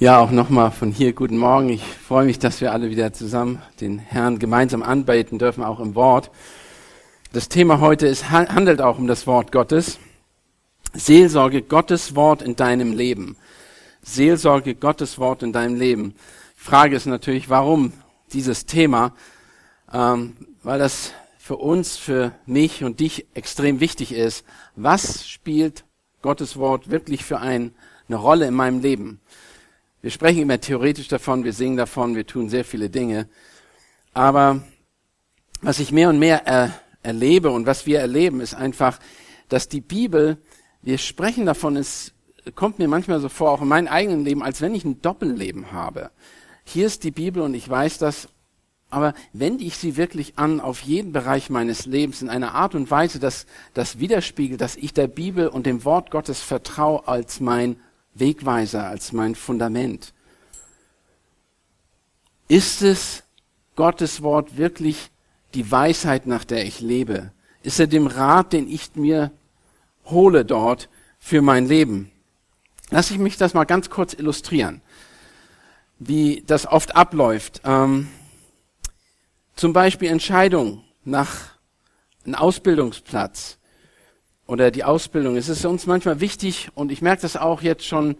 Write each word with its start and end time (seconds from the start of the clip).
Ja, 0.00 0.18
auch 0.18 0.32
nochmal 0.32 0.72
von 0.72 0.90
hier 0.90 1.12
guten 1.12 1.38
Morgen. 1.38 1.68
Ich 1.68 1.84
freue 1.84 2.24
mich, 2.24 2.40
dass 2.40 2.60
wir 2.60 2.72
alle 2.72 2.90
wieder 2.90 3.12
zusammen 3.12 3.62
den 3.80 4.00
Herrn 4.00 4.40
gemeinsam 4.40 4.82
anbeten 4.82 5.38
dürfen, 5.38 5.62
auch 5.62 5.78
im 5.78 5.94
Wort. 5.94 6.32
Das 7.32 7.48
Thema 7.48 7.78
heute 7.78 8.08
ist, 8.08 8.28
handelt 8.28 8.80
auch 8.80 8.98
um 8.98 9.06
das 9.06 9.28
Wort 9.28 9.52
Gottes. 9.52 10.00
Seelsorge, 10.94 11.62
Gottes 11.62 12.16
Wort 12.16 12.42
in 12.42 12.56
deinem 12.56 12.92
Leben. 12.92 13.36
Seelsorge, 14.02 14.74
Gottes 14.74 15.20
Wort 15.20 15.44
in 15.44 15.52
deinem 15.52 15.76
Leben. 15.76 16.16
Die 16.56 16.64
Frage 16.64 16.96
ist 16.96 17.06
natürlich, 17.06 17.48
warum 17.48 17.92
dieses 18.32 18.66
Thema? 18.66 19.14
Ähm, 19.92 20.36
weil 20.64 20.80
das 20.80 21.12
für 21.38 21.56
uns, 21.56 21.96
für 21.96 22.32
mich 22.46 22.82
und 22.82 22.98
dich 22.98 23.28
extrem 23.34 23.78
wichtig 23.78 24.10
ist. 24.12 24.44
Was 24.74 25.28
spielt 25.28 25.84
Gottes 26.20 26.56
Wort 26.56 26.90
wirklich 26.90 27.24
für 27.24 27.38
ein, 27.38 27.76
eine 28.08 28.16
Rolle 28.16 28.48
in 28.48 28.54
meinem 28.54 28.80
Leben? 28.80 29.20
Wir 30.04 30.10
sprechen 30.10 30.42
immer 30.42 30.60
theoretisch 30.60 31.08
davon, 31.08 31.44
wir 31.44 31.54
singen 31.54 31.78
davon, 31.78 32.14
wir 32.14 32.26
tun 32.26 32.50
sehr 32.50 32.66
viele 32.66 32.90
Dinge. 32.90 33.26
Aber 34.12 34.62
was 35.62 35.78
ich 35.78 35.92
mehr 35.92 36.10
und 36.10 36.18
mehr 36.18 36.46
er, 36.46 36.78
erlebe 37.02 37.48
und 37.48 37.64
was 37.64 37.86
wir 37.86 38.00
erleben, 38.00 38.42
ist 38.42 38.54
einfach, 38.54 38.98
dass 39.48 39.70
die 39.70 39.80
Bibel, 39.80 40.36
wir 40.82 40.98
sprechen 40.98 41.46
davon, 41.46 41.78
es 41.78 42.12
kommt 42.54 42.78
mir 42.78 42.86
manchmal 42.86 43.18
so 43.18 43.30
vor, 43.30 43.50
auch 43.50 43.62
in 43.62 43.68
meinem 43.68 43.88
eigenen 43.88 44.26
Leben, 44.26 44.42
als 44.42 44.60
wenn 44.60 44.74
ich 44.74 44.84
ein 44.84 45.00
Doppelleben 45.00 45.72
habe. 45.72 46.10
Hier 46.64 46.84
ist 46.84 47.02
die 47.04 47.10
Bibel 47.10 47.42
und 47.42 47.54
ich 47.54 47.66
weiß 47.66 47.96
das, 47.96 48.28
aber 48.90 49.14
wende 49.32 49.64
ich 49.64 49.78
sie 49.78 49.96
wirklich 49.96 50.34
an 50.36 50.60
auf 50.60 50.80
jeden 50.80 51.12
Bereich 51.12 51.48
meines 51.48 51.86
Lebens 51.86 52.20
in 52.20 52.28
einer 52.28 52.52
Art 52.52 52.74
und 52.74 52.90
Weise, 52.90 53.20
dass 53.20 53.46
das 53.72 54.00
widerspiegelt, 54.00 54.60
dass 54.60 54.76
ich 54.76 54.92
der 54.92 55.06
Bibel 55.06 55.48
und 55.48 55.64
dem 55.64 55.82
Wort 55.86 56.10
Gottes 56.10 56.42
vertraue 56.42 57.08
als 57.08 57.40
mein 57.40 57.76
Wegweiser, 58.14 58.86
als 58.86 59.12
mein 59.12 59.34
Fundament. 59.34 60.12
Ist 62.48 62.82
es 62.82 63.22
Gottes 63.76 64.22
Wort 64.22 64.56
wirklich 64.56 65.10
die 65.54 65.70
Weisheit, 65.70 66.26
nach 66.26 66.44
der 66.44 66.64
ich 66.64 66.80
lebe? 66.80 67.32
Ist 67.62 67.80
er 67.80 67.86
dem 67.86 68.06
Rat, 68.06 68.52
den 68.52 68.68
ich 68.68 68.94
mir 68.94 69.32
hole 70.04 70.44
dort 70.44 70.88
für 71.18 71.42
mein 71.42 71.66
Leben? 71.66 72.10
Lass 72.90 73.10
ich 73.10 73.18
mich 73.18 73.36
das 73.36 73.54
mal 73.54 73.64
ganz 73.64 73.90
kurz 73.90 74.12
illustrieren, 74.12 74.82
wie 75.98 76.44
das 76.46 76.66
oft 76.66 76.94
abläuft. 76.94 77.62
Ähm, 77.64 78.08
zum 79.56 79.72
Beispiel 79.72 80.10
Entscheidung 80.10 80.84
nach 81.04 81.54
einem 82.24 82.34
Ausbildungsplatz 82.34 83.58
oder 84.46 84.70
die 84.70 84.84
Ausbildung. 84.84 85.36
Es 85.36 85.48
ist 85.48 85.64
uns 85.64 85.86
manchmal 85.86 86.20
wichtig 86.20 86.68
und 86.74 86.92
ich 86.92 87.02
merke 87.02 87.22
das 87.22 87.36
auch 87.36 87.62
jetzt 87.62 87.84
schon, 87.84 88.16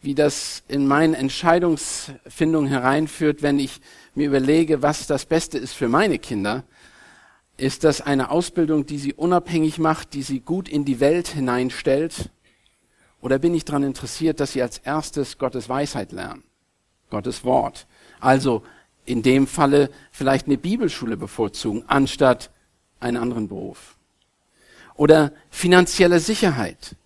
wie 0.00 0.14
das 0.14 0.62
in 0.68 0.86
meine 0.86 1.16
Entscheidungsfindung 1.16 2.66
hereinführt, 2.66 3.42
wenn 3.42 3.58
ich 3.58 3.80
mir 4.14 4.28
überlege, 4.28 4.82
was 4.82 5.06
das 5.06 5.26
Beste 5.26 5.58
ist 5.58 5.72
für 5.72 5.88
meine 5.88 6.18
Kinder. 6.18 6.64
Ist 7.56 7.82
das 7.82 8.00
eine 8.00 8.30
Ausbildung, 8.30 8.86
die 8.86 8.98
sie 8.98 9.14
unabhängig 9.14 9.78
macht, 9.78 10.14
die 10.14 10.22
sie 10.22 10.40
gut 10.40 10.68
in 10.68 10.84
die 10.84 11.00
Welt 11.00 11.28
hineinstellt? 11.28 12.30
Oder 13.20 13.40
bin 13.40 13.54
ich 13.54 13.64
daran 13.64 13.82
interessiert, 13.82 14.38
dass 14.38 14.52
sie 14.52 14.62
als 14.62 14.78
erstes 14.78 15.38
Gottes 15.38 15.68
Weisheit 15.68 16.12
lernen? 16.12 16.44
Gottes 17.10 17.42
Wort. 17.42 17.88
Also 18.20 18.62
in 19.04 19.22
dem 19.22 19.48
Falle 19.48 19.90
vielleicht 20.12 20.46
eine 20.46 20.58
Bibelschule 20.58 21.16
bevorzugen, 21.16 21.82
anstatt 21.88 22.50
einen 23.00 23.16
anderen 23.16 23.48
Beruf 23.48 23.97
oder 24.98 25.32
finanzielle 25.48 26.20
Sicherheit. 26.20 26.96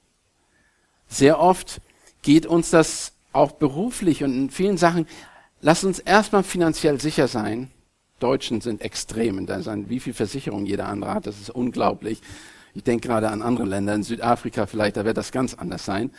Sehr 1.07 1.39
oft 1.39 1.81
geht 2.23 2.47
uns 2.47 2.71
das 2.71 3.13
auch 3.33 3.53
beruflich 3.53 4.25
und 4.25 4.35
in 4.35 4.51
vielen 4.51 4.79
Sachen, 4.79 5.07
lass 5.61 5.85
uns 5.85 6.01
erstmal 6.01 6.43
finanziell 6.43 7.01
sicher 7.01 7.29
sein. 7.29 7.71
Deutschen 8.19 8.61
sind 8.61 8.81
extrem 8.81 9.39
in 9.39 9.47
der 9.47 9.63
sein, 9.63 9.89
wie 9.89 10.01
viel 10.01 10.15
Versicherung 10.15 10.65
jeder 10.65 10.89
andere 10.89 11.13
hat, 11.15 11.27
das 11.27 11.41
ist 11.41 11.51
unglaublich. 11.51 12.21
Ich 12.75 12.83
denke 12.83 13.09
gerade 13.09 13.29
an 13.29 13.43
andere 13.43 13.67
Länder, 13.67 13.95
in 13.95 14.03
Südafrika 14.03 14.67
vielleicht, 14.67 14.97
da 14.97 15.05
wird 15.05 15.19
das 15.19 15.31
ganz 15.31 15.55
anders 15.55 15.85
sein. 15.85 16.11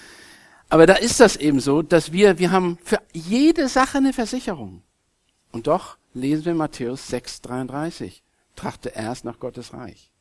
Aber 0.69 0.85
da 0.85 0.93
ist 0.93 1.19
das 1.19 1.35
eben 1.37 1.59
so, 1.59 1.81
dass 1.81 2.11
wir, 2.11 2.37
wir 2.37 2.51
haben 2.51 2.77
für 2.83 2.99
jede 3.13 3.67
Sache 3.67 3.97
eine 3.97 4.13
Versicherung. 4.13 4.83
Und 5.51 5.67
doch 5.67 5.97
lesen 6.13 6.45
wir 6.45 6.53
Matthäus 6.53 7.11
6,33. 7.11 8.21
Trachte 8.55 8.89
erst 8.89 9.25
nach 9.25 9.39
Gottes 9.39 9.73
Reich. 9.73 10.12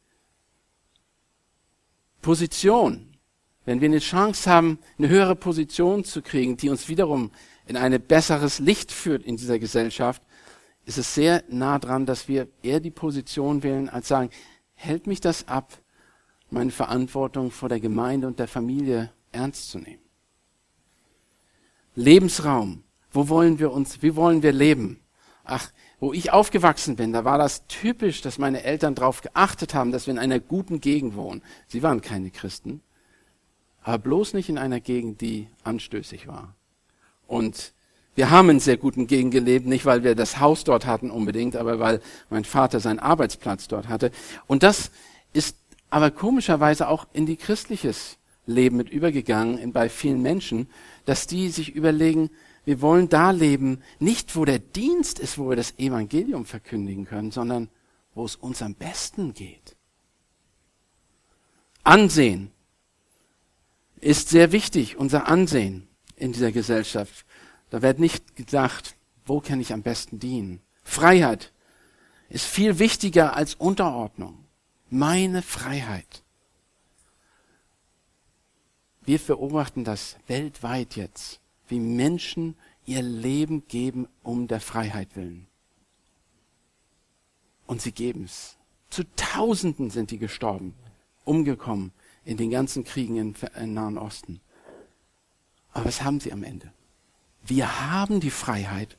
Position. 2.22 3.08
Wenn 3.64 3.80
wir 3.80 3.88
eine 3.88 3.98
Chance 3.98 4.50
haben, 4.50 4.78
eine 4.98 5.08
höhere 5.08 5.36
Position 5.36 6.04
zu 6.04 6.22
kriegen, 6.22 6.56
die 6.56 6.70
uns 6.70 6.88
wiederum 6.88 7.30
in 7.66 7.76
ein 7.76 8.00
besseres 8.00 8.58
Licht 8.58 8.90
führt 8.90 9.22
in 9.22 9.36
dieser 9.36 9.58
Gesellschaft, 9.58 10.22
ist 10.84 10.98
es 10.98 11.14
sehr 11.14 11.44
nah 11.48 11.78
dran, 11.78 12.06
dass 12.06 12.26
wir 12.26 12.48
eher 12.62 12.80
die 12.80 12.90
Position 12.90 13.62
wählen, 13.62 13.88
als 13.88 14.08
sagen, 14.08 14.30
hält 14.74 15.06
mich 15.06 15.20
das 15.20 15.46
ab, 15.46 15.78
meine 16.50 16.70
Verantwortung 16.70 17.50
vor 17.50 17.68
der 17.68 17.80
Gemeinde 17.80 18.26
und 18.26 18.38
der 18.38 18.48
Familie 18.48 19.12
ernst 19.30 19.70
zu 19.70 19.78
nehmen. 19.78 20.02
Lebensraum. 21.94 22.84
Wo 23.10 23.28
wollen 23.28 23.58
wir 23.58 23.72
uns, 23.72 24.02
wie 24.02 24.16
wollen 24.16 24.42
wir 24.42 24.52
leben? 24.52 25.00
Ach, 25.44 25.70
wo 26.02 26.12
ich 26.12 26.32
aufgewachsen 26.32 26.96
bin, 26.96 27.12
da 27.12 27.24
war 27.24 27.38
das 27.38 27.64
typisch, 27.68 28.22
dass 28.22 28.36
meine 28.36 28.64
Eltern 28.64 28.96
darauf 28.96 29.20
geachtet 29.20 29.72
haben, 29.72 29.92
dass 29.92 30.08
wir 30.08 30.12
in 30.12 30.18
einer 30.18 30.40
guten 30.40 30.80
Gegend 30.80 31.14
wohnen. 31.14 31.42
Sie 31.68 31.84
waren 31.84 32.00
keine 32.00 32.32
Christen, 32.32 32.80
aber 33.84 33.98
bloß 33.98 34.34
nicht 34.34 34.48
in 34.48 34.58
einer 34.58 34.80
Gegend, 34.80 35.20
die 35.20 35.46
anstößig 35.62 36.26
war. 36.26 36.56
Und 37.28 37.72
wir 38.16 38.30
haben 38.30 38.50
in 38.50 38.58
sehr 38.58 38.78
guten 38.78 39.06
Gegend 39.06 39.30
gelebt, 39.30 39.64
nicht 39.66 39.86
weil 39.86 40.02
wir 40.02 40.16
das 40.16 40.40
Haus 40.40 40.64
dort 40.64 40.86
hatten 40.86 41.08
unbedingt, 41.08 41.54
aber 41.54 41.78
weil 41.78 42.00
mein 42.30 42.44
Vater 42.44 42.80
seinen 42.80 42.98
Arbeitsplatz 42.98 43.68
dort 43.68 43.86
hatte. 43.86 44.10
Und 44.48 44.64
das 44.64 44.90
ist 45.32 45.56
aber 45.88 46.10
komischerweise 46.10 46.88
auch 46.88 47.06
in 47.12 47.26
die 47.26 47.36
christliches 47.36 48.18
Leben 48.44 48.76
mit 48.76 48.90
übergegangen, 48.90 49.72
bei 49.72 49.88
vielen 49.88 50.20
Menschen, 50.20 50.68
dass 51.04 51.28
die 51.28 51.48
sich 51.48 51.76
überlegen, 51.76 52.30
wir 52.64 52.80
wollen 52.80 53.08
da 53.08 53.30
leben, 53.30 53.82
nicht 53.98 54.36
wo 54.36 54.44
der 54.44 54.60
Dienst 54.60 55.18
ist, 55.18 55.38
wo 55.38 55.48
wir 55.48 55.56
das 55.56 55.78
Evangelium 55.78 56.44
verkündigen 56.44 57.04
können, 57.04 57.30
sondern 57.30 57.68
wo 58.14 58.24
es 58.24 58.36
uns 58.36 58.62
am 58.62 58.74
besten 58.74 59.34
geht. 59.34 59.76
Ansehen 61.82 62.52
ist 64.00 64.28
sehr 64.28 64.52
wichtig, 64.52 64.96
unser 64.96 65.26
Ansehen 65.26 65.88
in 66.16 66.32
dieser 66.32 66.52
Gesellschaft. 66.52 67.26
Da 67.70 67.82
wird 67.82 67.98
nicht 67.98 68.36
gedacht, 68.36 68.96
wo 69.24 69.40
kann 69.40 69.60
ich 69.60 69.72
am 69.72 69.82
besten 69.82 70.20
dienen. 70.20 70.60
Freiheit 70.84 71.52
ist 72.28 72.46
viel 72.46 72.78
wichtiger 72.78 73.36
als 73.36 73.54
Unterordnung. 73.54 74.44
Meine 74.88 75.42
Freiheit. 75.42 76.22
Wir 79.04 79.18
beobachten 79.18 79.84
das 79.84 80.16
weltweit 80.28 80.94
jetzt 80.94 81.41
wie 81.72 81.80
Menschen 81.80 82.54
ihr 82.84 83.00
Leben 83.00 83.66
geben 83.66 84.06
um 84.22 84.46
der 84.46 84.60
Freiheit 84.60 85.16
willen. 85.16 85.46
Und 87.66 87.80
sie 87.80 87.92
geben 87.92 88.24
es. 88.24 88.58
Zu 88.90 89.04
Tausenden 89.16 89.88
sind 89.88 90.10
die 90.10 90.18
gestorben, 90.18 90.74
umgekommen 91.24 91.92
in 92.26 92.36
den 92.36 92.50
ganzen 92.50 92.84
Kriegen 92.84 93.16
im, 93.16 93.34
im 93.58 93.72
Nahen 93.72 93.96
Osten. 93.96 94.42
Aber 95.72 95.86
was 95.86 96.02
haben 96.02 96.20
sie 96.20 96.30
am 96.30 96.44
Ende? 96.44 96.70
Wir 97.42 97.80
haben 97.90 98.20
die 98.20 98.30
Freiheit 98.30 98.98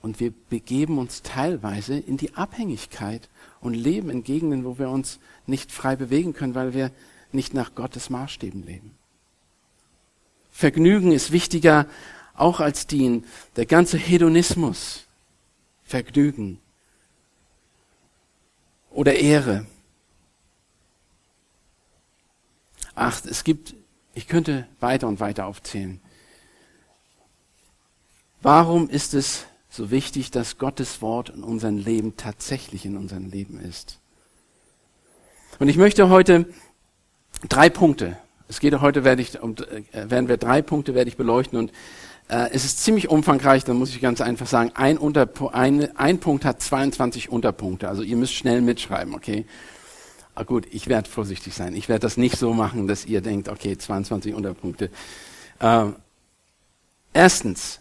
und 0.00 0.20
wir 0.20 0.32
begeben 0.48 0.98
uns 0.98 1.22
teilweise 1.22 1.98
in 1.98 2.18
die 2.18 2.34
Abhängigkeit 2.34 3.28
und 3.60 3.74
leben 3.74 4.10
in 4.10 4.22
Gegenden, 4.22 4.64
wo 4.64 4.78
wir 4.78 4.90
uns 4.90 5.18
nicht 5.46 5.72
frei 5.72 5.96
bewegen 5.96 6.34
können, 6.34 6.54
weil 6.54 6.72
wir 6.72 6.92
nicht 7.32 7.52
nach 7.52 7.74
Gottes 7.74 8.10
Maßstäben 8.10 8.62
leben. 8.62 8.96
Vergnügen 10.56 11.10
ist 11.10 11.32
wichtiger 11.32 11.86
auch 12.32 12.60
als 12.60 12.86
Dienen. 12.86 13.26
Der 13.56 13.66
ganze 13.66 13.98
Hedonismus, 13.98 15.04
Vergnügen 15.82 16.60
oder 18.92 19.16
Ehre. 19.16 19.66
Ach, 22.94 23.20
es 23.24 23.42
gibt, 23.42 23.74
ich 24.14 24.28
könnte 24.28 24.68
weiter 24.78 25.08
und 25.08 25.18
weiter 25.18 25.46
aufzählen. 25.46 26.00
Warum 28.40 28.88
ist 28.88 29.12
es 29.12 29.46
so 29.68 29.90
wichtig, 29.90 30.30
dass 30.30 30.58
Gottes 30.58 31.02
Wort 31.02 31.30
in 31.30 31.42
unserem 31.42 31.78
Leben 31.78 32.16
tatsächlich 32.16 32.86
in 32.86 32.96
unserem 32.96 33.28
Leben 33.28 33.58
ist? 33.58 33.98
Und 35.58 35.68
ich 35.68 35.76
möchte 35.76 36.08
heute 36.10 36.46
drei 37.48 37.68
Punkte 37.68 38.16
es 38.54 38.60
geht 38.60 38.80
heute, 38.80 39.04
werde 39.04 39.22
ich, 39.22 39.40
um, 39.40 39.54
äh, 39.92 40.10
werden 40.10 40.28
wir 40.28 40.36
drei 40.36 40.62
Punkte 40.62 40.94
werde 40.94 41.08
ich 41.08 41.16
beleuchten 41.16 41.58
und 41.58 41.72
äh, 42.28 42.50
es 42.52 42.64
ist 42.64 42.82
ziemlich 42.82 43.08
umfangreich, 43.08 43.64
dann 43.64 43.76
muss 43.76 43.90
ich 43.90 44.00
ganz 44.00 44.20
einfach 44.20 44.46
sagen, 44.46 44.70
ein, 44.74 44.96
Unterpu 44.98 45.48
ein, 45.48 45.96
ein 45.96 46.18
Punkt 46.18 46.44
hat 46.44 46.62
22 46.62 47.28
Unterpunkte, 47.28 47.88
also 47.88 48.02
ihr 48.02 48.16
müsst 48.16 48.34
schnell 48.34 48.62
mitschreiben, 48.62 49.14
okay? 49.14 49.44
Ah, 50.34 50.42
gut, 50.42 50.66
ich 50.70 50.88
werde 50.88 51.08
vorsichtig 51.08 51.54
sein. 51.54 51.76
Ich 51.76 51.88
werde 51.88 52.00
das 52.00 52.16
nicht 52.16 52.36
so 52.36 52.52
machen, 52.52 52.88
dass 52.88 53.06
ihr 53.06 53.20
denkt, 53.20 53.48
okay, 53.48 53.78
22 53.78 54.34
Unterpunkte. 54.34 54.90
Äh, 55.60 55.84
Erstens, 57.14 57.78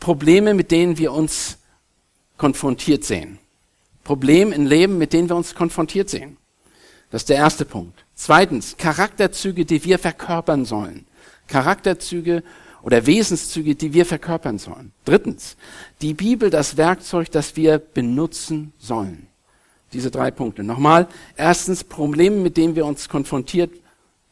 Probleme, 0.00 0.54
mit 0.54 0.72
denen 0.72 0.98
wir 0.98 1.12
uns 1.12 1.56
konfrontiert 2.36 3.04
sehen. 3.04 3.38
Probleme 4.02 4.54
im 4.56 4.66
Leben, 4.66 4.98
mit 4.98 5.12
denen 5.12 5.28
wir 5.28 5.36
uns 5.36 5.54
konfrontiert 5.54 6.10
sehen. 6.10 6.36
Das 7.12 7.22
ist 7.22 7.28
der 7.28 7.36
erste 7.36 7.64
Punkt. 7.64 8.04
Zweitens, 8.24 8.76
Charakterzüge, 8.76 9.64
die 9.64 9.82
wir 9.82 9.98
verkörpern 9.98 10.64
sollen. 10.64 11.06
Charakterzüge 11.48 12.44
oder 12.84 13.04
Wesenszüge, 13.04 13.74
die 13.74 13.92
wir 13.94 14.06
verkörpern 14.06 14.58
sollen. 14.58 14.92
Drittens, 15.04 15.56
die 16.02 16.14
Bibel, 16.14 16.48
das 16.48 16.76
Werkzeug, 16.76 17.32
das 17.32 17.56
wir 17.56 17.80
benutzen 17.80 18.72
sollen. 18.78 19.26
Diese 19.92 20.12
drei 20.12 20.30
Punkte. 20.30 20.62
Nochmal. 20.62 21.08
Erstens, 21.36 21.82
Probleme, 21.82 22.36
mit 22.36 22.56
denen 22.56 22.76
wir 22.76 22.86
uns 22.86 23.08
konfrontiert 23.08 23.72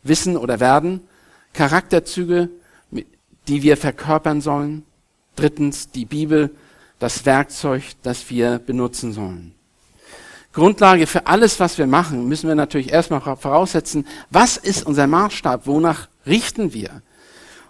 wissen 0.05 0.37
oder 0.37 0.61
werden. 0.61 1.01
Charakterzüge, 1.53 2.49
die 3.49 3.63
wir 3.65 3.77
verkörpern 3.77 4.41
sollen. 4.41 4.85
Drittens, 5.35 5.91
die 5.91 6.05
Bibel, 6.05 6.55
das 7.01 7.27
Werkzeug, 7.27 7.83
das 8.05 8.31
wir 8.31 8.61
benutzen 8.61 9.13
sollen. 9.13 9.53
Grundlage 10.53 11.07
für 11.07 11.27
alles, 11.27 11.61
was 11.61 11.79
wir 11.79 11.87
machen, 11.87 12.27
müssen 12.27 12.49
wir 12.49 12.57
natürlich 12.57 12.91
erstmal 12.91 13.21
voraussetzen, 13.21 14.07
was 14.31 14.57
ist 14.57 14.85
unser 14.85 15.07
Maßstab, 15.07 15.67
wonach 15.67 16.09
richten 16.27 16.73
wir? 16.73 17.03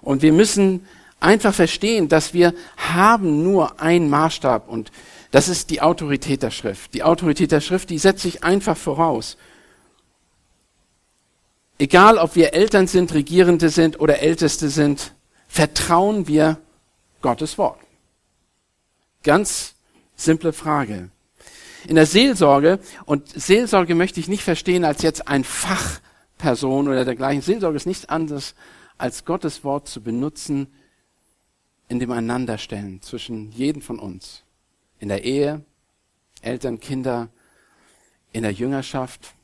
Und 0.01 0.23
wir 0.23 0.33
müssen 0.33 0.87
einfach 1.21 1.53
verstehen, 1.53 2.09
dass 2.09 2.33
wir 2.33 2.55
haben 2.79 3.43
nur 3.43 3.81
einen 3.81 4.09
Maßstab 4.09 4.69
und 4.69 4.91
das 5.31 5.49
ist 5.49 5.71
die 5.71 5.83
Autorität 5.83 6.43
der 6.43 6.51
Schrift. 6.51 6.95
Die 6.95 7.03
Autorität 7.03 7.53
der 7.53 7.61
Schrift, 7.61 7.91
die 7.91 7.99
setzt 7.99 8.23
sich 8.23 8.43
einfach 8.43 8.77
voraus. 8.77 9.37
Egal, 11.79 12.19
ob 12.19 12.35
wir 12.35 12.55
Eltern 12.55 12.87
sind, 12.87 13.15
Regierende 13.15 13.69
sind 13.69 14.01
oder 14.01 14.21
Älteste 14.21 14.71
sind, 14.71 15.13
vertrauen 15.47 16.27
wir 16.27 16.59
Gottes 17.21 17.59
Wort. 17.59 17.79
Ganz 19.23 19.75
simple 20.17 20.53
Frage 20.53 21.11
in 21.89 21.95
der 21.95 22.07
Seelsorge, 22.07 22.79
und 23.07 23.29
Seelsorge 23.29 23.95
möchte 23.95 24.21
ich 24.21 24.29
nicht 24.29 24.43
verstehen 24.43 24.85
als 24.85 25.03
jetzt 25.03 25.29
ein 25.29 25.45
Fachperson 25.45 26.89
oder 26.89 27.05
dergleichen. 27.05 27.43
Seelsorge 27.43 27.77
ist 27.77 27.87
nichts 27.87 28.09
anderes, 28.09 28.55
als 28.99 29.25
Gottes 29.25 29.65
Wort 29.65 29.89
zu 29.89 30.03
benutzen 30.03 30.69
in 31.89 31.99
dem 31.99 32.13
Einanderstellen 32.13 33.03
zwischen 33.03 33.51
jedem 33.51 33.83
von 33.83 33.99
uns. 33.99 34.45
In 34.99 35.09
der 35.09 35.25
Ehe, 35.25 35.65
Eltern, 36.43 36.81
Kinder, 36.81 37.29
in 38.33 38.43
der 38.43 38.53
Jüngerschaft. 38.53 39.35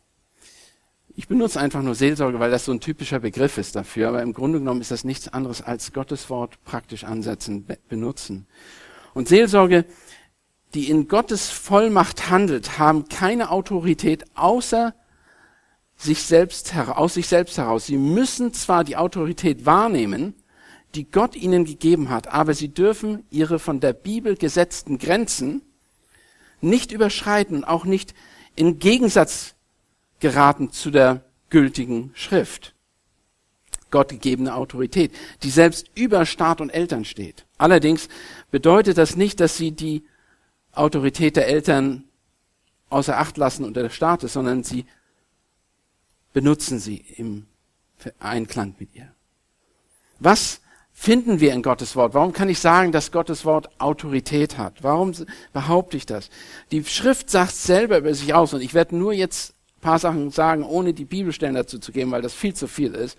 Ich 1.17 1.29
benutze 1.29 1.59
einfach 1.59 1.83
nur 1.83 1.94
Seelsorge, 1.94 2.38
weil 2.38 2.50
das 2.50 2.67
so 2.67 2.73
ein 2.73 2.81
typischer 2.81 3.21
Begriff 3.21 3.59
ist 3.59 3.75
dafür, 3.75 4.09
aber 4.09 4.23
im 4.23 4.33
Grunde 4.33 4.59
genommen 4.59 4.83
ist 4.83 4.91
das 4.91 5.05
nichts 5.05 5.29
anderes 5.29 5.62
als 5.62 5.93
Gottes 5.93 6.29
Wort 6.31 6.62
praktisch 6.65 7.05
ansetzen, 7.05 7.67
benutzen. 7.88 8.47
Und 9.15 9.29
Seelsorge 9.29 9.87
die 10.76 10.90
in 10.90 11.08
Gottes 11.08 11.49
Vollmacht 11.49 12.28
handelt, 12.28 12.78
haben 12.78 13.08
keine 13.08 13.50
Autorität 13.50 14.25
außer 14.34 14.94
sich 15.96 16.23
selbst, 16.23 16.76
aus 16.76 17.14
sich 17.14 17.28
selbst 17.28 17.56
heraus. 17.56 17.87
Sie 17.87 17.96
müssen 17.96 18.52
zwar 18.52 18.84
die 18.84 18.99
Autorität 18.99 19.64
wahrnehmen, 19.64 20.34
die 20.94 21.11
Gott 21.11 21.34
ihnen 21.34 21.64
gegeben 21.64 22.11
hat, 22.11 22.28
aber 22.28 22.52
sie 22.52 22.69
dürfen 22.69 23.25
ihre 23.31 23.58
von 23.58 23.81
der 23.81 23.94
Bibel 23.94 24.37
gesetzten 24.37 24.99
Grenzen 24.99 25.62
nicht 26.61 26.93
überschreiten, 26.93 27.64
auch 27.64 27.87
nicht 27.87 28.12
in 28.55 28.78
Gegensatz 28.78 29.55
geraten 30.20 30.73
zu 30.73 30.90
der 30.90 31.25
gültigen 31.49 32.11
Schrift. 32.12 32.75
Gott 33.90 34.11
gegebene 34.11 34.55
Autorität, 34.55 35.12
die 35.43 35.50
selbst 35.50 35.90
über 35.94 36.26
Staat 36.26 36.61
und 36.61 36.69
Eltern 36.69 37.06
steht. 37.06 37.46
Allerdings 37.56 38.08
bedeutet 38.50 38.99
das 38.99 39.17
nicht, 39.17 39.40
dass 39.40 39.56
sie 39.56 39.73
die 39.73 40.05
Autorität 40.76 41.37
der 41.37 41.49
Eltern 41.49 42.05
außer 42.90 43.19
Acht 43.19 43.37
lassen 43.37 43.64
unter 43.64 43.82
des 43.82 43.94
Staates, 43.94 44.32
sondern 44.32 44.62
sie 44.62 44.87
benutzen 46.32 46.78
sie 46.78 47.05
im 47.17 47.46
Einklang 48.19 48.75
mit 48.78 48.94
ihr. 48.94 49.11
Was 50.19 50.61
finden 50.93 51.40
wir 51.40 51.52
in 51.52 51.62
Gottes 51.62 51.96
Wort? 51.96 52.14
Warum 52.14 52.32
kann 52.32 52.49
ich 52.49 52.58
sagen, 52.58 52.93
dass 52.93 53.12
Gottes 53.12 53.44
Wort 53.44 53.81
Autorität 53.81 54.56
hat? 54.58 54.82
Warum 54.82 55.12
behaupte 55.52 55.96
ich 55.96 56.06
das? 56.06 56.31
Die 56.70 56.84
Schrift 56.84 57.31
sagt 57.31 57.55
selber 57.55 57.99
über 57.99 58.14
sich 58.14 58.32
aus 58.34 58.55
und 58.55 58.61
ich 58.61 58.75
werde 58.75 58.96
nur 58.96 59.12
jetzt 59.12 59.55
ein 59.76 59.81
paar 59.81 59.99
Sachen 59.99 60.31
sagen, 60.31 60.62
ohne 60.62 60.94
die 60.94 61.05
Bibelstellen 61.05 61.55
dazu 61.55 61.78
zu 61.78 61.93
geben, 61.93 62.11
weil 62.11 62.23
das 62.23 62.34
viel 62.34 62.55
zu 62.55 62.67
viel 62.67 62.94
ist. 62.94 63.19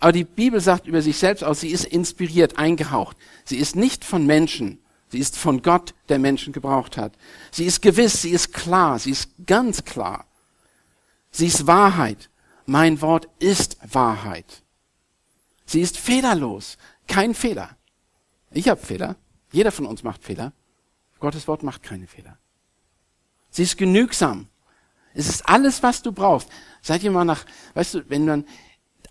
Aber 0.00 0.12
die 0.12 0.24
Bibel 0.24 0.60
sagt 0.60 0.86
über 0.86 1.02
sich 1.02 1.18
selbst 1.18 1.42
aus, 1.42 1.60
sie 1.60 1.70
ist 1.70 1.84
inspiriert, 1.84 2.56
eingehaucht. 2.58 3.16
Sie 3.44 3.56
ist 3.56 3.74
nicht 3.74 4.04
von 4.04 4.26
Menschen, 4.26 4.78
Sie 5.10 5.18
ist 5.18 5.36
von 5.36 5.62
Gott, 5.62 5.94
der 6.08 6.18
Menschen 6.18 6.52
gebraucht 6.52 6.96
hat. 6.96 7.16
Sie 7.50 7.64
ist 7.64 7.80
gewiss, 7.80 8.22
sie 8.22 8.30
ist 8.30 8.52
klar, 8.52 8.98
sie 8.98 9.10
ist 9.10 9.30
ganz 9.46 9.84
klar. 9.84 10.26
Sie 11.30 11.46
ist 11.46 11.66
Wahrheit. 11.66 12.30
Mein 12.66 13.00
Wort 13.00 13.28
ist 13.38 13.78
Wahrheit. 13.94 14.62
Sie 15.64 15.80
ist 15.80 15.96
fehlerlos, 15.96 16.76
kein 17.06 17.34
Fehler. 17.34 17.76
Ich 18.50 18.68
habe 18.68 18.80
Fehler. 18.80 19.16
Jeder 19.52 19.72
von 19.72 19.86
uns 19.86 20.02
macht 20.02 20.22
Fehler. 20.22 20.52
Gottes 21.20 21.48
Wort 21.48 21.62
macht 21.62 21.82
keine 21.82 22.06
Fehler. 22.06 22.38
Sie 23.50 23.62
ist 23.62 23.78
genügsam. 23.78 24.48
Es 25.14 25.28
ist 25.28 25.48
alles, 25.48 25.82
was 25.82 26.02
du 26.02 26.12
brauchst. 26.12 26.48
Seid 26.82 27.02
ihr 27.02 27.10
mal 27.10 27.24
nach, 27.24 27.44
weißt 27.74 27.94
du, 27.94 28.10
wenn 28.10 28.24
man, 28.24 28.44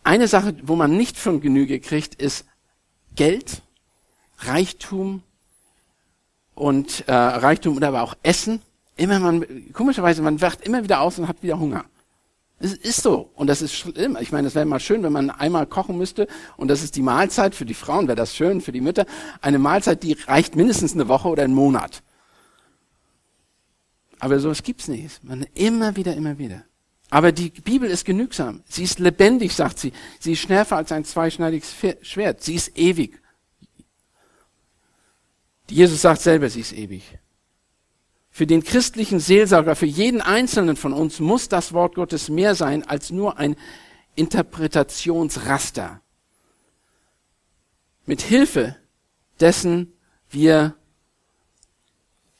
eine 0.03 0.27
Sache, 0.27 0.55
wo 0.63 0.75
man 0.75 0.95
nicht 0.95 1.17
von 1.17 1.41
Genüge 1.41 1.79
kriegt, 1.79 2.15
ist 2.15 2.45
Geld, 3.15 3.61
Reichtum, 4.38 5.23
und 6.57 7.07
äh, 7.07 7.13
Reichtum 7.13 7.77
oder 7.77 7.89
aber 7.89 8.01
auch 8.01 8.15
Essen. 8.24 8.62
Immer 8.95 9.19
man, 9.19 9.45
komischerweise, 9.74 10.24
man 10.24 10.42
wacht 10.42 10.62
immer 10.62 10.83
wieder 10.83 11.01
aus 11.01 11.19
und 11.19 11.27
hat 11.27 11.44
wieder 11.44 11.59
Hunger. 11.59 11.86
Es 12.59 12.74
ist 12.74 13.04
so. 13.04 13.30
Und 13.36 13.45
das 13.48 13.62
ist 13.62 13.75
schlimm. 13.75 14.18
Ich 14.19 14.31
meine, 14.31 14.48
es 14.48 14.56
wäre 14.56 14.65
mal 14.65 14.80
schön, 14.80 15.04
wenn 15.04 15.13
man 15.13 15.30
einmal 15.30 15.68
kochen 15.68 16.00
müsste. 16.00 16.27
Und 16.57 16.69
das 16.69 16.81
ist 16.81 16.95
die 16.95 17.04
Mahlzeit. 17.04 17.54
Für 17.54 17.65
die 17.65 17.75
Frauen 17.75 18.07
wäre 18.07 18.15
das 18.15 18.36
schön, 18.36 18.62
für 18.62 18.71
die 18.71 18.81
Mütter. 18.81 19.06
Eine 19.42 19.59
Mahlzeit, 19.59 20.01
die 20.01 20.13
reicht 20.13 20.56
mindestens 20.56 20.94
eine 20.94 21.07
Woche 21.07 21.27
oder 21.27 21.44
einen 21.44 21.54
Monat. 21.54 22.01
Aber 24.18 24.39
sowas 24.39 24.63
gibt's 24.63 24.88
nicht. 24.88 25.24
Man 25.24 25.45
immer 25.54 25.95
wieder, 25.95 26.15
immer 26.15 26.39
wieder. 26.39 26.63
Aber 27.12 27.31
die 27.31 27.51
Bibel 27.51 27.88
ist 27.88 28.04
genügsam. 28.04 28.63
Sie 28.68 28.83
ist 28.83 28.98
lebendig, 28.98 29.54
sagt 29.54 29.77
sie. 29.77 29.94
Sie 30.19 30.33
ist 30.33 30.39
schärfer 30.39 30.77
als 30.77 30.92
ein 30.92 31.06
zweischneidiges 31.06 31.75
Schwert. 32.01 32.42
Sie 32.42 32.56
ist 32.56 32.75
ewig. 32.75 33.21
Jesus 35.69 36.01
sagt 36.01 36.21
selber, 36.21 36.49
sie 36.49 36.61
ist 36.61 36.73
ewig. 36.73 37.19
Für 38.30 38.47
den 38.47 38.63
christlichen 38.63 39.19
Seelsorger, 39.19 39.75
für 39.75 39.85
jeden 39.85 40.21
einzelnen 40.21 40.75
von 40.75 40.94
uns 40.94 41.19
muss 41.19 41.49
das 41.49 41.73
Wort 41.73 41.95
Gottes 41.95 42.30
mehr 42.30 42.56
sein 42.56 42.83
als 42.83 43.09
nur 43.09 43.37
ein 43.37 43.56
Interpretationsraster. 44.15 46.01
Mit 48.06 48.21
Hilfe 48.21 48.75
dessen 49.39 49.94
wir 50.30 50.75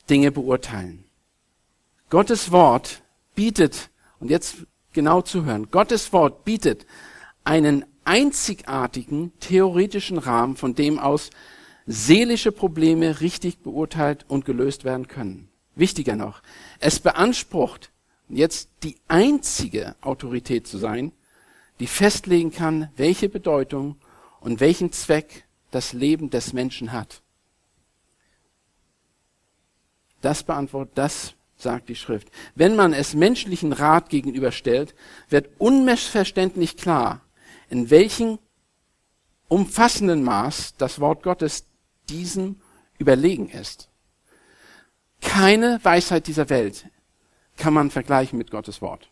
Dinge 0.08 0.32
beurteilen. 0.32 1.04
Gottes 2.10 2.50
Wort 2.50 3.02
bietet, 3.34 3.90
und 4.18 4.30
jetzt 4.30 4.66
genau 4.92 5.20
zuhören, 5.20 5.70
Gottes 5.70 6.12
Wort 6.12 6.44
bietet 6.44 6.86
einen 7.44 7.84
einzigartigen 8.04 9.32
theoretischen 9.40 10.18
Rahmen, 10.18 10.56
von 10.56 10.74
dem 10.74 10.98
aus 10.98 11.30
seelische 11.88 12.52
Probleme 12.52 13.20
richtig 13.20 13.60
beurteilt 13.60 14.26
und 14.28 14.44
gelöst 14.44 14.84
werden 14.84 15.08
können. 15.08 15.48
Wichtiger 15.74 16.16
noch, 16.16 16.42
es 16.80 17.00
beansprucht 17.00 17.90
jetzt 18.28 18.68
die 18.82 18.96
einzige 19.08 19.96
Autorität 20.02 20.66
zu 20.66 20.76
sein, 20.76 21.12
die 21.80 21.86
festlegen 21.86 22.52
kann, 22.52 22.90
welche 22.96 23.30
Bedeutung 23.30 23.96
und 24.40 24.60
welchen 24.60 24.92
Zweck 24.92 25.46
das 25.70 25.94
Leben 25.94 26.28
des 26.28 26.52
Menschen 26.52 26.92
hat. 26.92 27.22
Das 30.20 30.42
beantwortet, 30.42 30.98
das 30.98 31.34
sagt 31.56 31.88
die 31.88 31.96
Schrift. 31.96 32.28
Wenn 32.54 32.76
man 32.76 32.92
es 32.92 33.14
menschlichen 33.14 33.72
Rat 33.72 34.10
gegenüberstellt, 34.10 34.94
wird 35.30 35.48
unmissverständlich 35.58 36.76
klar, 36.76 37.22
in 37.70 37.88
welchem 37.88 38.38
umfassenden 39.48 40.22
Maß 40.22 40.74
das 40.76 41.00
Wort 41.00 41.22
Gottes 41.22 41.64
diesem 42.08 42.60
überlegen 42.98 43.48
ist. 43.48 43.88
Keine 45.20 45.80
Weisheit 45.82 46.26
dieser 46.26 46.48
Welt 46.48 46.86
kann 47.56 47.74
man 47.74 47.90
vergleichen 47.90 48.38
mit 48.38 48.50
Gottes 48.50 48.80
Wort. 48.80 49.10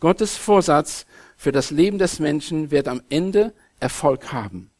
Gottes 0.00 0.36
Vorsatz 0.36 1.06
für 1.36 1.52
das 1.52 1.70
Leben 1.70 1.98
des 1.98 2.18
Menschen 2.18 2.70
wird 2.70 2.88
am 2.88 3.02
Ende 3.08 3.54
Erfolg 3.80 4.32
haben. 4.32 4.70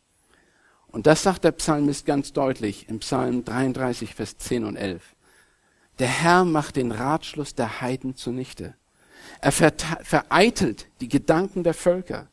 Und 0.88 1.06
das 1.06 1.22
sagt 1.24 1.44
der 1.44 1.52
Psalmist 1.52 2.06
ganz 2.06 2.32
deutlich 2.32 2.88
im 2.88 3.00
Psalm 3.00 3.44
33, 3.44 4.14
Vers 4.14 4.38
10 4.38 4.64
und 4.64 4.76
11. 4.76 5.02
Der 5.98 6.08
Herr 6.08 6.44
macht 6.44 6.76
den 6.76 6.92
Ratschluss 6.92 7.54
der 7.54 7.80
Heiden 7.80 8.16
zunichte. 8.16 8.74
Er 9.40 9.52
vereitelt 9.52 10.86
die 11.00 11.08
Gedanken 11.08 11.64
der 11.64 11.74
Völker. 11.74 12.28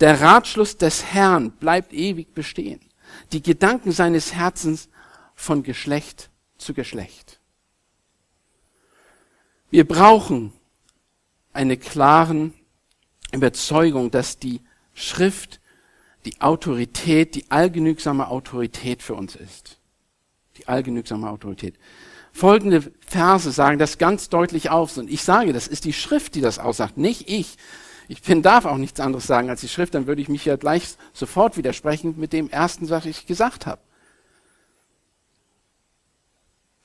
Der 0.00 0.20
Ratschluss 0.20 0.76
des 0.76 1.04
Herrn 1.12 1.52
bleibt 1.52 1.92
ewig 1.92 2.34
bestehen. 2.34 2.80
Die 3.32 3.42
Gedanken 3.42 3.92
seines 3.92 4.34
Herzens 4.34 4.88
von 5.34 5.62
Geschlecht 5.62 6.30
zu 6.58 6.74
Geschlecht. 6.74 7.40
Wir 9.70 9.86
brauchen 9.86 10.52
eine 11.52 11.76
klaren 11.76 12.54
Überzeugung, 13.32 14.10
dass 14.10 14.38
die 14.38 14.60
Schrift 14.94 15.60
die 16.24 16.40
Autorität, 16.40 17.34
die 17.34 17.50
allgenügsame 17.50 18.28
Autorität 18.28 19.02
für 19.02 19.14
uns 19.14 19.36
ist. 19.36 19.78
Die 20.56 20.68
allgenügsame 20.68 21.30
Autorität. 21.30 21.76
Folgende 22.32 22.92
Verse 23.06 23.50
sagen 23.50 23.78
das 23.78 23.98
ganz 23.98 24.28
deutlich 24.28 24.70
auf. 24.70 24.96
Und 24.96 25.10
ich 25.10 25.22
sage, 25.22 25.52
das 25.52 25.66
ist 25.66 25.84
die 25.84 25.92
Schrift, 25.92 26.34
die 26.34 26.40
das 26.40 26.58
aussagt, 26.58 26.98
nicht 26.98 27.28
ich. 27.28 27.56
Ich 28.10 28.22
bin, 28.22 28.42
darf 28.42 28.64
auch 28.64 28.76
nichts 28.76 28.98
anderes 28.98 29.28
sagen 29.28 29.50
als 29.50 29.60
die 29.60 29.68
Schrift, 29.68 29.94
dann 29.94 30.08
würde 30.08 30.20
ich 30.20 30.28
mich 30.28 30.44
ja 30.44 30.56
gleich 30.56 30.96
sofort 31.12 31.56
widersprechen 31.56 32.16
mit 32.18 32.32
dem 32.32 32.50
ersten, 32.50 32.90
was 32.90 33.06
ich 33.06 33.24
gesagt 33.24 33.66
habe. 33.66 33.80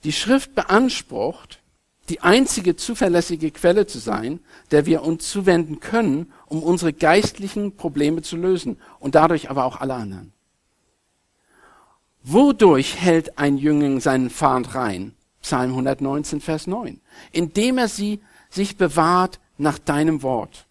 Die 0.03 0.11
Schrift 0.11 0.53
beansprucht, 0.53 1.63
die 2.09 2.21
einzige 2.21 2.75
zuverlässige 2.75 3.49
Quelle 3.49 3.87
zu 3.87 3.97
sein, 3.97 4.39
der 4.69 4.85
wir 4.85 5.01
uns 5.01 5.27
zuwenden 5.27 5.79
können, 5.79 6.31
um 6.45 6.61
unsere 6.61 6.93
geistlichen 6.93 7.75
Probleme 7.75 8.21
zu 8.21 8.37
lösen 8.37 8.77
und 8.99 9.15
dadurch 9.15 9.49
aber 9.49 9.65
auch 9.65 9.81
alle 9.81 9.95
anderen. 9.95 10.31
Wodurch 12.21 13.01
hält 13.01 13.39
ein 13.39 13.57
Jüngling 13.57 13.99
seinen 13.99 14.29
Pfad 14.29 14.75
rein? 14.75 15.15
Psalm 15.41 15.71
119, 15.71 16.39
Vers 16.39 16.67
9. 16.67 17.01
Indem 17.31 17.79
er 17.79 17.87
sie 17.87 18.19
sich 18.51 18.77
bewahrt 18.77 19.39
nach 19.57 19.79
deinem 19.79 20.21
Wort. 20.21 20.67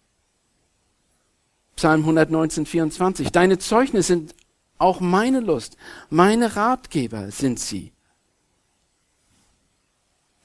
Psalm 1.75 2.01
119, 2.01 2.65
24. 2.65 3.31
Deine 3.31 3.59
Zeugnisse 3.59 4.07
sind 4.07 4.35
auch 4.77 4.99
meine 5.01 5.39
Lust. 5.39 5.77
Meine 6.09 6.55
Ratgeber 6.55 7.31
sind 7.31 7.59
sie. 7.59 7.91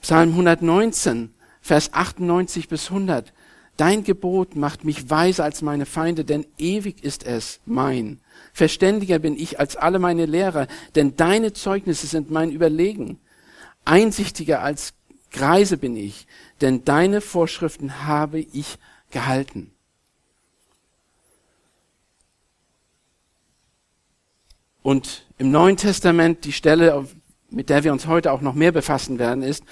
Psalm 0.00 0.30
119, 0.30 1.34
Vers 1.60 1.92
98 1.92 2.68
bis 2.68 2.88
100. 2.88 3.32
Dein 3.76 4.02
Gebot 4.04 4.56
macht 4.56 4.84
mich 4.84 5.08
weiser 5.08 5.44
als 5.44 5.62
meine 5.62 5.86
Feinde, 5.86 6.24
denn 6.24 6.46
ewig 6.58 7.02
ist 7.04 7.24
es 7.24 7.60
mein. 7.64 8.20
Verständiger 8.52 9.18
bin 9.18 9.36
ich 9.36 9.58
als 9.58 9.76
alle 9.76 9.98
meine 9.98 10.26
Lehrer, 10.26 10.66
denn 10.94 11.16
deine 11.16 11.52
Zeugnisse 11.52 12.06
sind 12.06 12.30
mein 12.30 12.50
Überlegen. 12.50 13.20
Einsichtiger 13.84 14.62
als 14.62 14.94
Greise 15.30 15.76
bin 15.76 15.96
ich, 15.96 16.26
denn 16.60 16.84
deine 16.84 17.20
Vorschriften 17.20 18.04
habe 18.04 18.40
ich 18.40 18.78
gehalten. 19.10 19.72
Und 24.82 25.26
im 25.38 25.50
Neuen 25.50 25.76
Testament, 25.76 26.44
die 26.44 26.52
Stelle, 26.52 27.06
mit 27.50 27.68
der 27.68 27.84
wir 27.84 27.92
uns 27.92 28.06
heute 28.06 28.32
auch 28.32 28.40
noch 28.40 28.54
mehr 28.54 28.72
befassen 28.72 29.18
werden, 29.18 29.42
ist, 29.42 29.64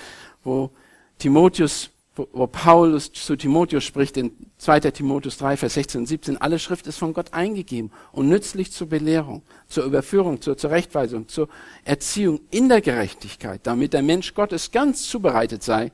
wo 0.45 0.71
Timotheus, 1.19 1.91
wo, 2.15 2.47
Paulus 2.47 3.13
zu 3.13 3.37
Timotheus 3.37 3.85
spricht, 3.85 4.17
in 4.17 4.33
2. 4.59 4.81
Timotheus 4.81 5.39
3, 5.39 5.57
Vers 5.57 5.75
16 5.75 6.01
und 6.03 6.07
17, 6.07 6.37
alle 6.37 6.59
Schrift 6.59 6.87
ist 6.87 6.99
von 6.99 7.15
Gott 7.15 7.33
eingegeben 7.33 7.91
und 8.13 8.29
nützlich 8.29 8.73
zur 8.73 8.89
Belehrung, 8.89 9.43
zur 9.69 9.85
Überführung, 9.85 10.41
zur 10.41 10.57
Zurechtweisung, 10.57 11.29
zur 11.29 11.49
Erziehung 11.85 12.41
in 12.51 12.69
der 12.69 12.81
Gerechtigkeit, 12.81 13.61
damit 13.63 13.93
der 13.93 14.03
Mensch 14.03 14.35
Gottes 14.35 14.73
ganz 14.73 15.05
zubereitet 15.05 15.63
sei, 15.63 15.93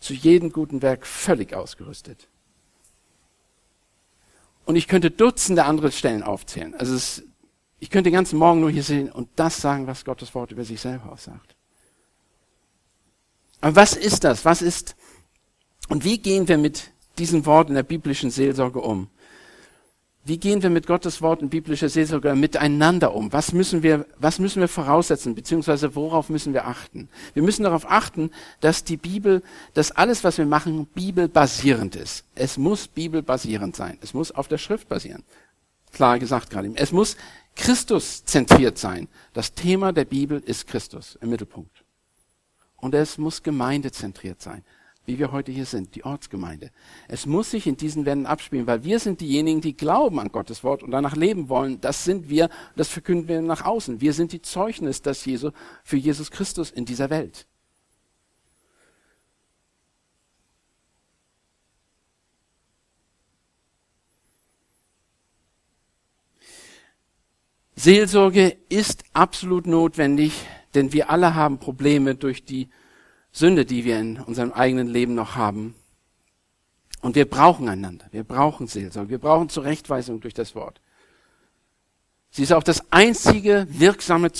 zu 0.00 0.14
jedem 0.14 0.52
guten 0.52 0.80
Werk 0.80 1.06
völlig 1.06 1.54
ausgerüstet. 1.54 2.28
Und 4.64 4.76
ich 4.76 4.86
könnte 4.86 5.10
Dutzende 5.10 5.64
andere 5.64 5.90
Stellen 5.90 6.22
aufzählen. 6.22 6.74
Also 6.74 6.94
es, 6.94 7.22
ich 7.80 7.90
könnte 7.90 8.10
den 8.10 8.14
ganzen 8.14 8.38
Morgen 8.38 8.60
nur 8.60 8.70
hier 8.70 8.82
sehen 8.82 9.10
und 9.10 9.28
das 9.36 9.60
sagen, 9.60 9.86
was 9.86 10.04
Gottes 10.04 10.34
Wort 10.34 10.52
über 10.52 10.64
sich 10.64 10.80
selber 10.80 11.12
aussagt. 11.12 11.54
Aber 13.60 13.76
was 13.76 13.94
ist 13.94 14.24
das? 14.24 14.44
Was 14.44 14.62
ist, 14.62 14.96
und 15.88 16.04
wie 16.04 16.18
gehen 16.18 16.48
wir 16.48 16.58
mit 16.58 16.92
diesem 17.18 17.46
Wort 17.46 17.68
in 17.68 17.74
der 17.74 17.82
biblischen 17.82 18.30
Seelsorge 18.30 18.80
um? 18.80 19.08
Wie 20.24 20.36
gehen 20.36 20.62
wir 20.62 20.68
mit 20.68 20.86
Gottes 20.86 21.22
Wort 21.22 21.40
in 21.40 21.48
biblischer 21.48 21.88
Seelsorge 21.88 22.34
miteinander 22.34 23.14
um? 23.14 23.32
Was 23.32 23.52
müssen 23.52 23.82
wir, 23.82 24.04
was 24.18 24.38
müssen 24.38 24.60
wir 24.60 24.68
voraussetzen, 24.68 25.34
beziehungsweise 25.34 25.94
worauf 25.94 26.28
müssen 26.28 26.52
wir 26.52 26.66
achten? 26.66 27.08
Wir 27.32 27.42
müssen 27.42 27.62
darauf 27.62 27.90
achten, 27.90 28.30
dass 28.60 28.84
die 28.84 28.98
Bibel, 28.98 29.42
dass 29.72 29.90
alles, 29.90 30.24
was 30.24 30.36
wir 30.36 30.44
machen, 30.44 30.84
bibelbasierend 30.84 31.96
ist. 31.96 32.24
Es 32.34 32.58
muss 32.58 32.88
bibelbasierend 32.88 33.74
sein. 33.74 33.96
Es 34.02 34.12
muss 34.12 34.30
auf 34.30 34.48
der 34.48 34.58
Schrift 34.58 34.90
basieren. 34.90 35.24
Klar 35.92 36.18
gesagt 36.18 36.50
gerade. 36.50 36.70
Es 36.74 36.92
muss 36.92 37.16
Christus 37.58 38.24
zentriert 38.24 38.78
sein. 38.78 39.08
Das 39.34 39.52
Thema 39.52 39.92
der 39.92 40.06
Bibel 40.06 40.40
ist 40.40 40.66
Christus 40.66 41.18
im 41.20 41.28
Mittelpunkt. 41.28 41.84
Und 42.76 42.94
es 42.94 43.18
muss 43.18 43.42
gemeindezentriert 43.42 44.40
sein 44.40 44.64
wie 45.08 45.18
wir 45.18 45.32
heute 45.32 45.50
hier 45.50 45.64
sind, 45.64 45.94
die 45.94 46.04
Ortsgemeinde. 46.04 46.70
Es 47.08 47.24
muss 47.24 47.50
sich 47.50 47.66
in 47.66 47.78
diesen 47.78 48.04
Wänden 48.04 48.26
abspielen, 48.26 48.66
weil 48.66 48.84
wir 48.84 49.00
sind 49.00 49.22
diejenigen, 49.22 49.62
die 49.62 49.74
glauben 49.74 50.20
an 50.20 50.30
Gottes 50.30 50.62
Wort 50.62 50.82
und 50.82 50.90
danach 50.90 51.16
leben 51.16 51.48
wollen. 51.48 51.80
Das 51.80 52.04
sind 52.04 52.28
wir, 52.28 52.50
das 52.76 52.88
verkünden 52.88 53.26
wir 53.26 53.40
nach 53.40 53.64
außen. 53.64 54.02
Wir 54.02 54.12
sind 54.12 54.32
die 54.32 54.42
Zeugnis 54.42 55.00
des 55.00 55.24
Jesu 55.24 55.50
für 55.82 55.96
Jesus 55.96 56.30
Christus 56.30 56.70
in 56.70 56.84
dieser 56.84 57.08
Welt. 57.08 57.46
Seelsorge 67.78 68.56
ist 68.68 69.04
absolut 69.12 69.68
notwendig, 69.68 70.32
denn 70.74 70.92
wir 70.92 71.10
alle 71.10 71.36
haben 71.36 71.58
Probleme 71.58 72.16
durch 72.16 72.44
die 72.44 72.68
Sünde, 73.30 73.64
die 73.64 73.84
wir 73.84 74.00
in 74.00 74.18
unserem 74.18 74.52
eigenen 74.52 74.88
Leben 74.88 75.14
noch 75.14 75.36
haben. 75.36 75.76
Und 77.02 77.14
wir 77.14 77.30
brauchen 77.30 77.68
einander. 77.68 78.06
Wir 78.10 78.24
brauchen 78.24 78.66
Seelsorge. 78.66 79.10
Wir 79.10 79.18
brauchen 79.18 79.48
Zurechtweisung 79.48 80.18
durch 80.20 80.34
das 80.34 80.56
Wort. 80.56 80.80
Sie 82.32 82.42
ist 82.42 82.52
auch 82.52 82.64
das 82.64 82.82
einzige 82.90 83.68
wirksame 83.70 84.32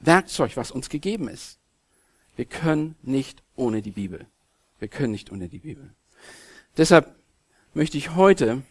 Werkzeug, 0.00 0.58
was 0.58 0.70
uns 0.70 0.90
gegeben 0.90 1.28
ist. 1.28 1.56
Wir 2.36 2.44
können 2.44 2.94
nicht 3.00 3.42
ohne 3.56 3.80
die 3.80 3.90
Bibel. 3.90 4.26
Wir 4.80 4.88
können 4.88 5.12
nicht 5.12 5.32
ohne 5.32 5.48
die 5.48 5.60
Bibel. 5.60 5.94
Deshalb 6.76 7.14
möchte 7.72 7.96
ich 7.96 8.14
heute 8.14 8.62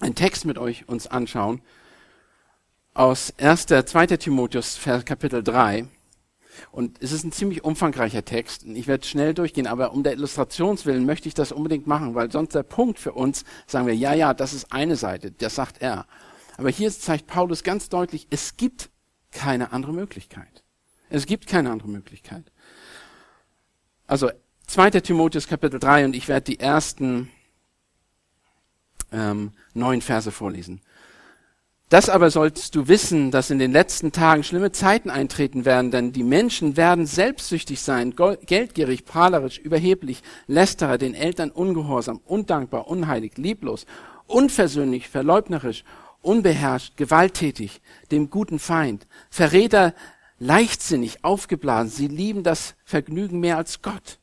einen 0.00 0.16
Text 0.16 0.44
mit 0.44 0.58
euch 0.58 0.88
uns 0.88 1.06
anschauen 1.06 1.62
aus 2.96 3.34
1. 3.36 3.66
2. 3.66 4.06
Timotheus 4.16 4.80
Kapitel 5.04 5.42
3. 5.42 5.86
Und 6.72 7.02
es 7.02 7.12
ist 7.12 7.24
ein 7.24 7.32
ziemlich 7.32 7.62
umfangreicher 7.62 8.24
Text. 8.24 8.64
Ich 8.64 8.86
werde 8.86 9.06
schnell 9.06 9.34
durchgehen, 9.34 9.66
aber 9.66 9.92
um 9.92 10.02
der 10.02 10.14
Illustrationswillen 10.14 11.04
möchte 11.04 11.28
ich 11.28 11.34
das 11.34 11.52
unbedingt 11.52 11.86
machen, 11.86 12.14
weil 12.14 12.32
sonst 12.32 12.54
der 12.54 12.62
Punkt 12.62 12.98
für 12.98 13.12
uns, 13.12 13.44
sagen 13.66 13.86
wir, 13.86 13.94
ja, 13.94 14.14
ja, 14.14 14.32
das 14.32 14.54
ist 14.54 14.72
eine 14.72 14.96
Seite, 14.96 15.30
das 15.30 15.54
sagt 15.54 15.82
er. 15.82 16.06
Aber 16.56 16.70
hier 16.70 16.90
zeigt 16.90 17.26
Paulus 17.26 17.62
ganz 17.62 17.90
deutlich, 17.90 18.26
es 18.30 18.56
gibt 18.56 18.88
keine 19.30 19.72
andere 19.72 19.92
Möglichkeit. 19.92 20.64
Es 21.10 21.26
gibt 21.26 21.46
keine 21.46 21.70
andere 21.70 21.88
Möglichkeit. 21.88 22.50
Also 24.06 24.30
2. 24.68 24.90
Timotheus 25.02 25.46
Kapitel 25.46 25.78
3 25.78 26.06
und 26.06 26.16
ich 26.16 26.28
werde 26.28 26.44
die 26.44 26.60
ersten 26.60 27.30
ähm, 29.12 29.52
neun 29.74 30.00
Verse 30.00 30.32
vorlesen. 30.32 30.80
Das 31.88 32.08
aber 32.08 32.30
sollst 32.30 32.74
du 32.74 32.88
wissen, 32.88 33.30
dass 33.30 33.50
in 33.50 33.60
den 33.60 33.70
letzten 33.70 34.10
Tagen 34.10 34.42
schlimme 34.42 34.72
Zeiten 34.72 35.08
eintreten 35.08 35.64
werden, 35.64 35.92
denn 35.92 36.12
die 36.12 36.24
Menschen 36.24 36.76
werden 36.76 37.06
selbstsüchtig 37.06 37.80
sein, 37.80 38.14
geldgierig, 38.44 39.04
prahlerisch, 39.04 39.58
überheblich, 39.58 40.24
lästerer, 40.48 40.98
den 40.98 41.14
Eltern 41.14 41.52
ungehorsam, 41.52 42.20
undankbar, 42.24 42.88
unheilig, 42.88 43.38
lieblos, 43.38 43.86
unversöhnlich, 44.26 45.08
verleugnerisch, 45.08 45.84
unbeherrscht, 46.22 46.96
gewalttätig, 46.96 47.80
dem 48.10 48.30
guten 48.30 48.58
Feind, 48.58 49.06
Verräter, 49.30 49.94
leichtsinnig, 50.40 51.24
aufgeblasen. 51.24 51.90
Sie 51.90 52.08
lieben 52.08 52.42
das 52.42 52.74
Vergnügen 52.84 53.38
mehr 53.38 53.58
als 53.58 53.80
Gott. 53.82 54.18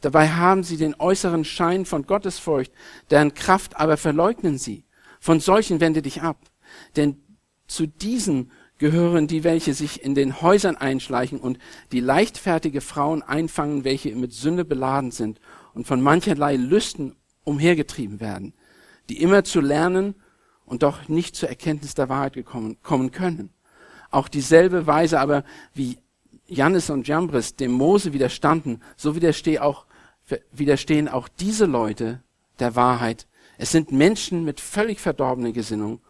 Dabei 0.00 0.28
haben 0.28 0.62
sie 0.62 0.76
den 0.76 0.94
äußeren 0.96 1.44
Schein 1.44 1.86
von 1.86 2.06
Gottesfurcht, 2.06 2.72
deren 3.10 3.34
Kraft 3.34 3.80
aber 3.80 3.96
verleugnen 3.96 4.58
sie. 4.58 4.84
Von 5.18 5.40
solchen 5.40 5.80
wende 5.80 6.02
dich 6.02 6.22
ab. 6.22 6.49
Denn 6.96 7.16
zu 7.66 7.86
diesen 7.86 8.50
gehören 8.78 9.26
die, 9.26 9.44
welche 9.44 9.74
sich 9.74 10.02
in 10.02 10.14
den 10.14 10.40
Häusern 10.40 10.76
einschleichen 10.76 11.38
und 11.38 11.58
die 11.92 12.00
leichtfertige 12.00 12.80
Frauen 12.80 13.22
einfangen, 13.22 13.84
welche 13.84 14.14
mit 14.16 14.32
Sünde 14.32 14.64
beladen 14.64 15.10
sind 15.10 15.38
und 15.74 15.86
von 15.86 16.00
mancherlei 16.00 16.56
Lüsten 16.56 17.14
umhergetrieben 17.44 18.20
werden, 18.20 18.54
die 19.08 19.20
immer 19.20 19.44
zu 19.44 19.60
lernen 19.60 20.14
und 20.64 20.82
doch 20.82 21.08
nicht 21.08 21.36
zur 21.36 21.48
Erkenntnis 21.48 21.94
der 21.94 22.08
Wahrheit 22.08 22.32
gekommen, 22.32 22.78
kommen 22.82 23.10
können. 23.10 23.50
Auch 24.10 24.28
dieselbe 24.28 24.86
Weise 24.86 25.20
aber, 25.20 25.44
wie 25.74 25.98
Jannes 26.46 26.90
und 26.90 27.06
Jambres 27.06 27.56
dem 27.56 27.72
Mose 27.72 28.12
widerstanden, 28.12 28.82
so 28.96 29.14
widerstehen 29.14 29.62
auch, 29.62 29.86
widerstehen 30.52 31.08
auch 31.08 31.28
diese 31.28 31.66
Leute 31.66 32.22
der 32.58 32.76
Wahrheit. 32.76 33.26
Es 33.58 33.72
sind 33.72 33.92
Menschen 33.92 34.44
mit 34.44 34.58
völlig 34.58 35.00
verdorbener 35.00 35.52
Gesinnung 35.52 36.00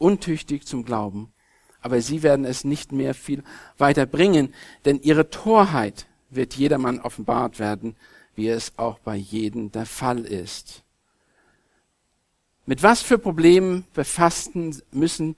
untüchtig 0.00 0.66
zum 0.66 0.84
Glauben, 0.84 1.32
aber 1.80 2.00
sie 2.00 2.22
werden 2.22 2.44
es 2.44 2.64
nicht 2.64 2.92
mehr 2.92 3.14
viel 3.14 3.42
weiter 3.78 4.06
bringen, 4.06 4.54
denn 4.84 5.00
ihre 5.00 5.30
Torheit 5.30 6.06
wird 6.30 6.54
jedermann 6.54 7.00
offenbart 7.00 7.58
werden, 7.58 7.96
wie 8.34 8.48
es 8.48 8.72
auch 8.76 8.98
bei 8.98 9.16
jedem 9.16 9.72
der 9.72 9.86
Fall 9.86 10.20
ist. 10.20 10.82
Mit 12.66 12.82
was 12.82 13.02
für 13.02 13.18
Problemen 13.18 13.84
befassten 13.94 14.80
müssen, 14.92 15.36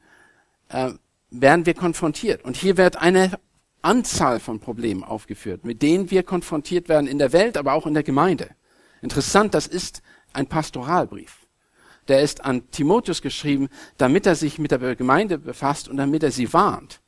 äh, 0.69 0.93
werden 1.31 1.65
wir 1.67 1.75
konfrontiert. 1.75 2.45
Und 2.45 2.57
hier 2.57 2.77
wird 2.77 2.97
eine 2.97 3.39
Anzahl 3.81 4.39
von 4.39 4.61
Problemen 4.61 5.03
aufgeführt, 5.03 5.65
mit 5.65 5.83
denen 5.83 6.11
wir 6.11 6.23
konfrontiert 6.23 6.89
werden 6.89 7.07
in 7.07 7.19
der 7.19 7.33
Welt, 7.33 7.57
aber 7.57 7.73
auch 7.73 7.87
in 7.87 7.95
der 7.95 8.03
Gemeinde. 8.03 8.51
Interessant, 9.01 9.55
das 9.55 9.67
ist 9.67 10.03
ein 10.33 10.47
Pastoralbrief. 10.47 11.42
Der 12.09 12.23
ist 12.23 12.45
an 12.45 12.71
Timotheus 12.71 13.23
geschrieben, 13.23 13.69
damit 13.97 14.27
er 14.27 14.35
sich 14.35 14.59
mit 14.59 14.71
der 14.71 14.97
Gemeinde 14.97 15.39
befasst 15.39 15.89
und 15.89 15.97
damit 15.97 16.23
er 16.23 16.33
sie 16.33 16.53
warnt. 16.53 17.01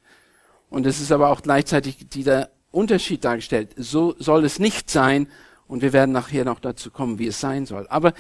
Und 0.71 0.87
es 0.87 1.01
ist 1.01 1.13
aber 1.13 1.31
auch 1.31 1.43
gleichzeitig 1.43 2.09
dieser 2.09 2.51
Unterschied 2.71 3.25
dargestellt. 3.25 3.71
So 3.77 4.15
soll 4.19 4.45
es 4.45 4.59
nicht 4.59 4.91
sein. 4.91 5.29
Und 5.67 5.83
wir 5.83 5.93
werden 5.93 6.13
nachher 6.13 6.45
noch 6.45 6.61
dazu 6.61 6.91
kommen, 6.91 7.19
wie 7.19 7.29
es 7.29 7.41
sein 7.41 7.67
soll. 7.67 7.87
Aber 7.89 8.13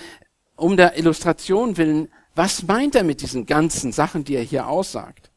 um 0.56 0.76
der 0.76 0.96
Illustration 0.98 1.76
willen, 1.76 2.08
was 2.34 2.62
meint 2.62 2.94
er 2.94 3.04
mit 3.04 3.20
diesen 3.20 3.46
ganzen 3.46 3.92
Sachen, 3.92 4.24
die 4.24 4.34
er 4.34 4.42
hier 4.42 4.68
aussagt? 4.68 5.30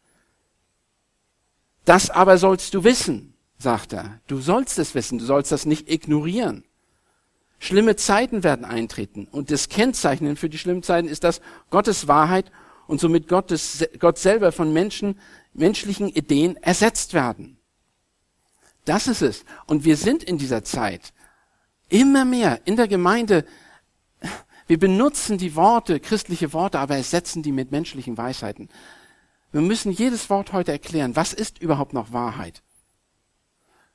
Das 1.85 2.09
aber 2.09 2.37
sollst 2.37 2.73
du 2.73 2.83
wissen, 2.83 3.33
sagt 3.57 3.93
er. 3.93 4.19
Du 4.27 4.39
sollst 4.39 4.77
es 4.79 4.93
wissen, 4.93 5.19
du 5.19 5.25
sollst 5.25 5.51
das 5.51 5.65
nicht 5.65 5.89
ignorieren. 5.89 6.63
Schlimme 7.59 7.95
Zeiten 7.95 8.43
werden 8.43 8.65
eintreten. 8.65 9.27
Und 9.31 9.51
das 9.51 9.69
Kennzeichnen 9.69 10.35
für 10.35 10.49
die 10.49 10.57
schlimmen 10.57 10.83
Zeiten 10.83 11.07
ist, 11.07 11.23
dass 11.23 11.41
Gottes 11.69 12.07
Wahrheit 12.07 12.51
und 12.87 13.01
somit 13.01 13.27
Gottes, 13.27 13.85
Gott 13.99 14.17
selber 14.17 14.51
von 14.51 14.71
Menschen, 14.71 15.19
menschlichen 15.53 16.09
Ideen 16.09 16.55
ersetzt 16.57 17.13
werden. 17.13 17.57
Das 18.85 19.07
ist 19.07 19.21
es. 19.21 19.43
Und 19.65 19.83
wir 19.83 19.97
sind 19.97 20.23
in 20.23 20.37
dieser 20.37 20.63
Zeit 20.63 21.13
immer 21.89 22.25
mehr 22.25 22.61
in 22.65 22.75
der 22.75 22.87
Gemeinde. 22.87 23.45
Wir 24.67 24.79
benutzen 24.79 25.37
die 25.37 25.55
Worte, 25.55 25.99
christliche 25.99 26.53
Worte, 26.53 26.79
aber 26.79 26.95
ersetzen 26.95 27.41
die 27.43 27.51
mit 27.51 27.71
menschlichen 27.71 28.17
Weisheiten. 28.17 28.69
Wir 29.51 29.61
müssen 29.61 29.91
jedes 29.91 30.29
Wort 30.29 30.53
heute 30.53 30.71
erklären. 30.71 31.15
Was 31.15 31.33
ist 31.33 31.59
überhaupt 31.59 31.93
noch 31.93 32.13
Wahrheit? 32.13 32.61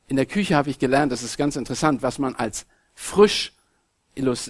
In 0.08 0.16
der 0.16 0.26
Küche 0.26 0.56
habe 0.56 0.70
ich 0.70 0.78
gelernt, 0.78 1.12
das 1.12 1.22
ist 1.22 1.36
ganz 1.36 1.56
interessant, 1.56 2.02
was 2.02 2.18
man 2.18 2.34
als 2.34 2.66
frisch 2.94 3.52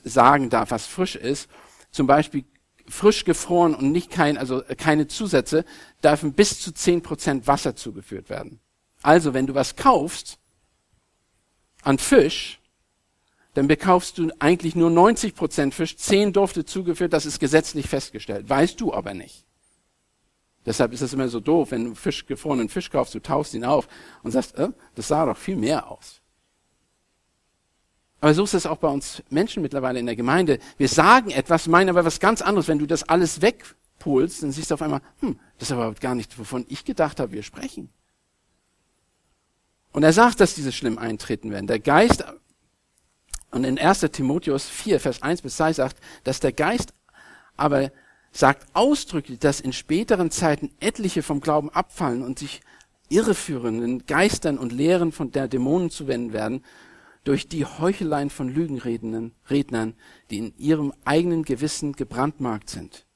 sagen 0.05 0.51
darf, 0.51 0.71
was 0.71 0.87
frisch 0.87 1.17
ist. 1.17 1.49
Zum 1.91 2.07
Beispiel 2.07 2.45
frisch 2.89 3.25
gefroren 3.25 3.75
und 3.75 3.93
nicht 3.93 4.11
kein, 4.11 4.37
also 4.37 4.63
keine 4.77 5.07
Zusätze, 5.07 5.65
dürfen 6.03 6.33
bis 6.33 6.61
zu 6.61 6.73
zehn 6.73 7.03
Prozent 7.03 7.47
Wasser 7.47 7.77
zugeführt 7.77 8.29
werden. 8.29 8.61
Also, 9.03 9.35
wenn 9.35 9.47
du 9.47 9.55
was 9.55 9.77
kaufst 9.77 10.39
an 11.83 11.99
Fisch, 11.99 12.61
dann 13.55 13.69
bekaufst 13.69 14.19
du 14.19 14.31
eigentlich 14.39 14.75
nur 14.75 14.91
90 14.91 15.35
Prozent 15.35 15.75
Fisch, 15.75 15.97
10 15.97 16.33
durfte 16.33 16.65
zugeführt, 16.65 17.13
das 17.13 17.27
ist 17.27 17.39
gesetzlich 17.39 17.89
festgestellt. 17.89 18.49
Weißt 18.49 18.81
du 18.81 18.95
aber 18.95 19.13
nicht. 19.15 19.45
Deshalb 20.65 20.93
ist 20.93 21.01
es 21.01 21.13
immer 21.13 21.29
so 21.29 21.41
doof, 21.41 21.73
wenn 21.73 21.85
du 21.87 21.95
Fisch, 21.95 22.25
gefrorenen 22.25 22.69
Fisch 22.69 22.89
kaufst, 22.91 23.15
du 23.15 23.21
tauchst 23.21 23.53
ihn 23.53 23.65
auf 23.65 23.89
und 24.23 24.31
sagst, 24.31 24.55
äh, 24.57 24.69
das 24.95 25.09
sah 25.09 25.27
doch 25.27 25.37
viel 25.37 25.57
mehr 25.57 25.91
aus. 25.91 26.22
Aber 28.23 28.35
so 28.35 28.45
ist 28.45 28.55
es 28.55 28.67
auch 28.67 28.77
bei 28.77 28.87
uns 28.87 29.21
Menschen 29.31 29.63
mittlerweile 29.63 29.99
in 29.99 30.07
der 30.07 30.15
Gemeinde. 30.15 30.61
Wir 30.77 30.87
sagen 30.87 31.31
etwas, 31.31 31.67
meinen 31.67 31.89
aber 31.89 32.05
was 32.05 32.21
ganz 32.21 32.41
anderes. 32.41 32.69
Wenn 32.69 32.79
du 32.79 32.87
das 32.87 33.03
alles 33.03 33.43
wegpulst, 33.43 34.45
dann 34.45 34.53
siehst 34.53 34.71
du 34.71 34.75
auf 34.75 34.83
einmal, 34.83 35.01
hm, 35.19 35.41
das 35.59 35.71
ist 35.71 35.73
aber 35.73 35.93
gar 35.95 36.15
nicht, 36.15 36.39
wovon 36.39 36.65
ich 36.69 36.85
gedacht 36.85 37.19
habe, 37.19 37.33
wir 37.33 37.43
sprechen. 37.43 37.91
Und 39.91 40.05
er 40.05 40.13
sagt, 40.13 40.39
dass 40.39 40.55
diese 40.55 40.71
schlimm 40.71 40.99
eintreten 40.99 41.51
werden. 41.51 41.67
Der 41.67 41.81
Geist, 41.81 42.25
und 43.51 43.65
in 43.65 43.77
1. 43.77 44.03
Timotheus 44.13 44.69
4, 44.69 45.01
Vers 45.01 45.21
1 45.21 45.43
bis 45.43 45.57
2 45.57 45.73
sagt, 45.73 45.97
dass 46.23 46.39
der 46.39 46.53
Geist 46.53 46.95
aber 47.57 47.91
sagt 48.31 48.69
ausdrücklich, 48.73 49.41
dass 49.41 49.59
in 49.59 49.73
späteren 49.73 50.31
Zeiten 50.31 50.71
etliche 50.79 51.25
vom 51.25 51.41
Glauben 51.41 51.71
abfallen 51.71 52.23
und 52.23 52.39
sich 52.39 52.61
irreführenden 53.09 54.07
Geistern 54.07 54.59
und 54.59 54.71
Lehren 54.71 55.11
von 55.11 55.33
der 55.33 55.49
Dämonen 55.49 55.91
zuwenden 55.91 56.33
werden 56.33 56.63
durch 57.25 57.49
die 57.49 57.65
Heucheleien 57.65 58.31
von 58.31 58.49
Lügenrednern, 58.49 59.33
Rednern, 59.49 59.95
die 60.31 60.39
in 60.39 60.59
ihrem 60.59 60.93
eigenen 61.05 61.45
Gewissen 61.45 61.93
gebrandmarkt 61.93 62.71
sind. 62.71 63.07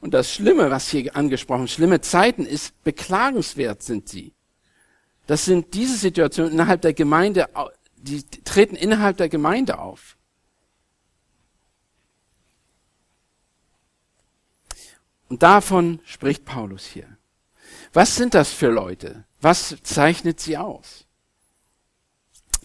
Und 0.00 0.14
das 0.14 0.32
Schlimme, 0.32 0.70
was 0.70 0.88
hier 0.88 1.14
angesprochen, 1.14 1.68
schlimme 1.68 2.00
Zeiten 2.00 2.46
ist, 2.46 2.82
beklagenswert 2.84 3.82
sind 3.82 4.08
sie. 4.08 4.32
Das 5.26 5.44
sind 5.44 5.74
diese 5.74 5.96
Situationen 5.96 6.52
innerhalb 6.52 6.80
der 6.82 6.94
Gemeinde, 6.94 7.48
die 7.96 8.22
treten 8.22 8.76
innerhalb 8.76 9.16
der 9.18 9.28
Gemeinde 9.28 9.78
auf. 9.78 10.16
Und 15.28 15.42
davon 15.42 16.00
spricht 16.04 16.44
Paulus 16.44 16.86
hier. 16.86 17.16
Was 17.92 18.16
sind 18.16 18.34
das 18.34 18.52
für 18.52 18.68
Leute? 18.68 19.24
Was 19.40 19.76
zeichnet 19.82 20.40
sie 20.40 20.56
aus? 20.56 21.06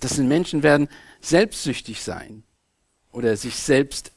Das 0.05 0.17
sind 0.17 0.27
Menschen 0.27 0.61
werden 0.61 0.87
selbstsüchtig 1.19 2.03
sein 2.03 2.43
oder 3.11 3.35
sich 3.35 3.55
selbst 3.55 4.11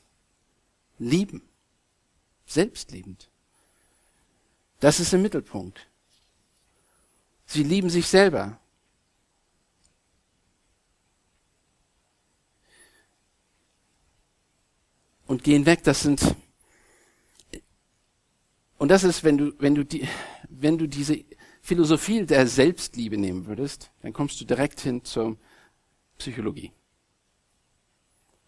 lieben. 0.98 1.40
Selbstliebend. 2.44 3.30
Das 4.80 5.00
ist 5.00 5.14
im 5.14 5.22
Mittelpunkt. 5.22 5.88
Sie 7.46 7.62
lieben 7.62 7.88
sich 7.88 8.06
selber. 8.06 8.60
Und 15.26 15.42
gehen 15.42 15.64
weg, 15.64 15.84
das 15.84 16.02
sind, 16.02 16.36
und 18.76 18.90
das 18.90 19.04
ist, 19.04 19.24
wenn 19.24 19.38
du, 19.38 19.54
wenn 19.58 19.74
du 19.74 19.86
die, 19.86 20.06
wenn 20.50 20.76
du 20.76 20.86
diese 20.86 21.24
Philosophie 21.62 22.26
der 22.26 22.46
Selbstliebe 22.46 23.16
nehmen 23.16 23.46
würdest, 23.46 23.90
dann 24.02 24.12
kommst 24.12 24.38
du 24.38 24.44
direkt 24.44 24.80
hin 24.80 25.02
zum 25.02 25.38
Psychologie. 26.18 26.72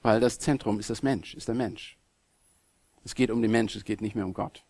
Weil 0.03 0.21
das 0.21 0.39
Zentrum 0.39 0.79
ist 0.81 0.91
das 0.91 1.03
Mensch, 1.03 1.35
ist 1.35 1.49
der 1.49 1.55
Mensch. 1.55 1.99
Es 3.05 3.15
geht 3.15 3.31
um 3.31 3.41
den 3.41 3.51
Mensch, 3.51 3.75
es 3.77 3.85
geht 3.85 4.01
nicht 4.01 4.15
mehr 4.15 4.27
um 4.27 4.35
Gott. 4.35 4.65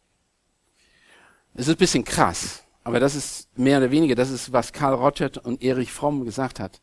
Es 1.55 1.67
ist 1.67 1.75
ein 1.75 1.79
bisschen 1.79 2.05
krass, 2.05 2.65
aber 2.85 3.01
das 3.01 3.15
ist 3.15 3.57
mehr 3.59 3.79
oder 3.79 3.91
weniger, 3.91 4.15
das 4.15 4.31
ist, 4.31 4.53
was 4.53 4.73
Karl 4.73 4.95
Rogert 4.95 5.39
und 5.39 5.63
Erich 5.63 5.93
Fromm 5.93 6.25
gesagt 6.25 6.61
hat. 6.61 6.81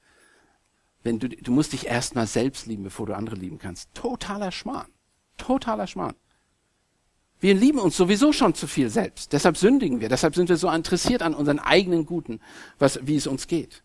Wenn 1.03 1.19
du, 1.19 1.29
du 1.29 1.51
musst 1.51 1.73
dich 1.73 1.87
erstmal 1.87 2.27
selbst 2.27 2.65
lieben, 2.65 2.83
bevor 2.83 3.05
du 3.05 3.15
andere 3.15 3.35
lieben 3.35 3.59
kannst. 3.59 3.93
Totaler 3.93 4.51
Schmarrn. 4.51 4.91
Totaler 5.37 5.87
Schmarrn. 5.87 6.15
Wir 7.39 7.53
lieben 7.53 7.79
uns 7.79 7.95
sowieso 7.95 8.33
schon 8.33 8.55
zu 8.55 8.67
viel 8.67 8.89
selbst. 8.89 9.31
Deshalb 9.31 9.57
sündigen 9.57 10.01
wir. 10.01 10.09
Deshalb 10.09 10.35
sind 10.35 10.49
wir 10.49 10.57
so 10.57 10.69
interessiert 10.69 11.21
an 11.21 11.35
unseren 11.35 11.59
eigenen 11.59 12.05
Guten, 12.05 12.41
was, 12.79 12.99
wie 13.03 13.15
es 13.15 13.27
uns 13.27 13.47
geht. 13.47 13.83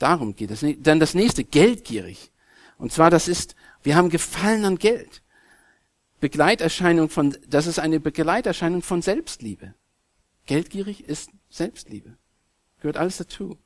Darum 0.00 0.34
geht 0.34 0.50
es. 0.50 0.64
Dann 0.78 0.98
das 0.98 1.14
nächste, 1.14 1.44
geldgierig. 1.44 2.32
Und 2.78 2.90
zwar, 2.90 3.10
das 3.10 3.28
ist, 3.28 3.54
wir 3.82 3.94
haben 3.94 4.08
Gefallen 4.08 4.64
an 4.64 4.78
Geld. 4.78 5.22
Begleiterscheinung 6.20 7.10
von, 7.10 7.36
das 7.46 7.66
ist 7.66 7.78
eine 7.78 8.00
Begleiterscheinung 8.00 8.80
von 8.82 9.02
Selbstliebe. 9.02 9.74
Geldgierig 10.46 11.04
ist 11.04 11.30
Selbstliebe. 11.50 12.16
Gehört 12.78 12.96
alles 12.96 13.18
dazu. 13.18 13.58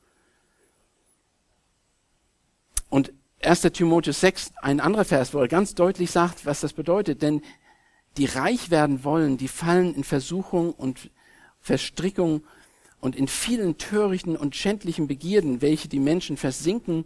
Und 2.89 3.13
1. 3.41 3.61
Timotheus 3.61 4.19
6, 4.19 4.51
ein 4.61 4.81
anderer 4.81 5.05
Vers, 5.05 5.33
wo 5.33 5.39
er 5.39 5.47
ganz 5.47 5.73
deutlich 5.73 6.11
sagt, 6.11 6.45
was 6.45 6.59
das 6.59 6.73
bedeutet. 6.73 7.21
Denn 7.21 7.43
die 8.17 8.25
reich 8.25 8.69
werden 8.71 9.05
wollen, 9.05 9.37
die 9.37 9.47
fallen 9.47 9.95
in 9.95 10.03
Versuchung 10.03 10.73
und 10.73 11.11
Verstrickung 11.61 12.43
und 12.99 13.15
in 13.15 13.27
vielen 13.27 13.77
törichten 13.77 14.35
und 14.35 14.55
schändlichen 14.55 15.07
Begierden, 15.07 15.61
welche 15.61 15.87
die 15.87 15.99
Menschen 15.99 16.37
versinken 16.37 17.05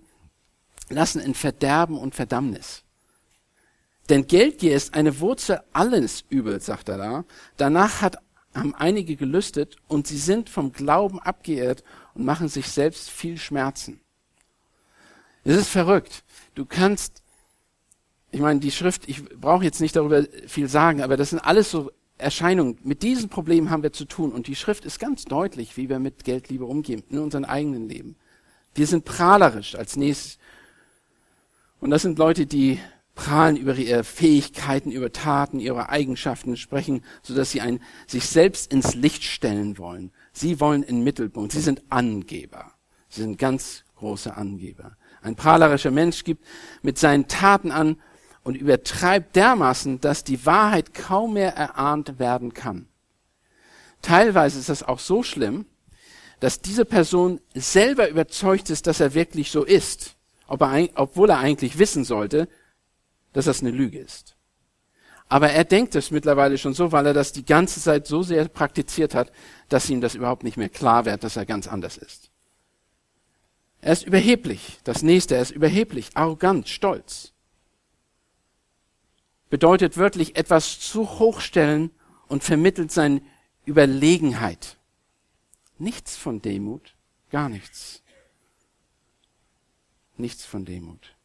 lassen 0.90 1.20
in 1.20 1.34
Verderben 1.34 1.98
und 1.98 2.16
Verdammnis. 2.16 2.84
Denn 4.10 4.26
Geldgier 4.26 4.76
ist 4.76 4.96
eine 4.96 5.20
Wurzel 5.20 5.62
alles 5.72 6.26
Übels, 6.30 6.66
sagt 6.66 6.90
er 6.90 6.98
da. 6.98 7.26
Danach 7.58 8.02
hat, 8.02 8.18
haben 8.56 8.74
einige 8.74 9.16
gelüstet 9.16 9.78
und 9.88 10.08
sie 10.08 10.18
sind 10.18 10.50
vom 10.50 10.72
Glauben 10.72 11.20
abgeirrt 11.20 11.84
und 12.16 12.26
machen 12.26 12.48
sich 12.48 12.68
selbst 12.68 13.10
viel 13.10 13.38
Schmerzen. 13.38 14.02
Es 15.44 15.56
ist 15.56 15.70
verrückt. 15.70 16.24
Du 16.56 16.66
kannst, 16.66 17.22
ich 18.32 18.40
meine, 18.40 18.60
die 18.60 18.72
Schrift, 18.72 19.08
ich 19.08 19.24
brauche 19.24 19.64
jetzt 19.64 19.80
nicht 19.80 19.96
darüber 19.96 20.26
viel 20.48 20.68
sagen, 20.68 21.02
aber 21.02 21.16
das 21.16 21.30
sind 21.30 21.40
alles 21.40 21.70
so 21.70 21.92
Erscheinung. 22.20 22.78
Mit 22.84 23.02
diesen 23.02 23.30
Problemen 23.30 23.70
haben 23.70 23.84
wir 23.84 23.94
zu 23.94 24.06
tun. 24.06 24.32
Und 24.32 24.48
die 24.48 24.56
Schrift 24.56 24.86
ist 24.86 25.00
ganz 25.00 25.26
deutlich, 25.26 25.78
wie 25.78 25.90
wir 25.90 26.00
mit 26.00 26.24
Geldliebe 26.24 26.66
umgehen, 26.66 27.04
in 27.10 27.20
unserem 27.20 27.46
eigenen 27.46 27.88
Leben. 27.88 28.16
Wir 28.76 28.88
sind 28.88 29.06
prahlerisch 29.06 29.76
als 29.76 29.96
nächstes. 29.96 30.38
Und 31.80 31.92
das 31.92 32.02
sind 32.02 32.20
Leute, 32.20 32.46
die 32.46 32.80
prahlen 33.16 33.58
über 33.58 33.76
ihre 33.76 34.04
Fähigkeiten, 34.04 34.92
über 34.92 35.12
Taten, 35.12 35.60
ihre 35.60 35.90
Eigenschaften 35.90 36.56
sprechen, 36.56 37.04
so 37.22 37.36
dass 37.36 37.52
sie 37.52 37.62
ein, 37.62 37.82
sich 38.08 38.26
selbst 38.26 38.72
ins 38.72 38.96
Licht 38.96 39.24
stellen 39.24 39.78
wollen. 39.78 40.12
Sie 40.32 40.60
wollen 40.60 40.84
in 40.84 41.04
Mittelpunkt. 41.04 41.52
Sie 41.52 41.62
sind 41.62 41.84
Angeber. 41.90 42.72
Sie 43.10 43.22
sind 43.22 43.38
ganz 43.38 43.84
große 43.96 44.36
Angeber. 44.36 44.96
Ein 45.22 45.36
prahlerischer 45.36 45.92
Mensch 45.92 46.24
gibt 46.24 46.46
mit 46.82 46.98
seinen 46.98 47.28
Taten 47.28 47.72
an 47.72 47.98
und 48.50 48.56
übertreibt 48.56 49.36
dermaßen, 49.36 50.02
dass 50.02 50.24
die 50.24 50.44
Wahrheit 50.44 50.96
kaum 50.96 51.34
mehr 51.34 51.56
erahnt 51.56 52.18
werden 52.18 52.56
kann. 52.56 52.88
Teilweise 54.02 54.58
ist 54.58 54.70
das 54.70 54.82
auch 54.82 54.98
so 54.98 55.22
schlimm, 55.22 55.68
dass 56.40 56.60
diese 56.60 56.84
Person 56.84 57.42
selber 57.54 58.10
überzeugt 58.10 58.72
ist, 58.72 58.88
dass 58.88 59.02
er 59.02 59.14
wirklich 59.14 59.52
so 59.52 59.64
ist, 59.64 60.16
obwohl 60.48 61.30
er 61.30 61.38
eigentlich 61.38 61.78
wissen 61.78 62.04
sollte, 62.04 62.50
dass 63.34 63.46
das 63.46 63.62
eine 63.62 63.70
Lüge 63.70 64.00
ist. 64.00 64.36
Aber 65.28 65.52
er 65.52 65.64
denkt 65.64 65.94
es 65.94 66.10
mittlerweile 66.10 66.58
schon 66.58 66.74
so, 66.74 66.92
weil 66.92 67.06
er 67.06 67.14
das 67.14 67.32
die 67.32 67.46
ganze 67.46 67.80
Zeit 67.80 68.08
so 68.08 68.24
sehr 68.24 68.48
praktiziert 68.48 69.14
hat, 69.14 69.32
dass 69.68 69.92
ihm 69.92 70.02
das 70.02 70.16
überhaupt 70.16 70.44
nicht 70.44 70.58
mehr 70.58 70.70
klar 70.70 71.06
wird, 71.06 71.24
dass 71.24 71.36
er 71.36 71.46
ganz 71.46 71.68
anders 71.68 71.98
ist. 71.98 72.32
Er 73.82 73.94
ist 73.94 74.08
überheblich. 74.08 74.80
Das 74.86 75.04
nächste, 75.04 75.36
er 75.36 75.44
ist 75.44 75.52
überheblich, 75.52 76.10
arrogant, 76.16 76.68
stolz. 76.68 77.34
Bedeutet 79.50 79.98
wörtlich 79.98 80.36
etwas 80.36 80.80
zu 80.80 81.20
hochstellen 81.20 81.92
und 82.28 82.44
vermittelt 82.44 82.92
seine 82.92 83.22
Überlegenheit. 83.66 84.78
Nichts 85.78 86.18
von 86.18 86.42
Demut, 86.42 86.96
gar 87.30 87.50
nichts. 87.50 88.04
Nichts 90.18 90.46
von 90.46 90.66
Demut. 90.66 91.16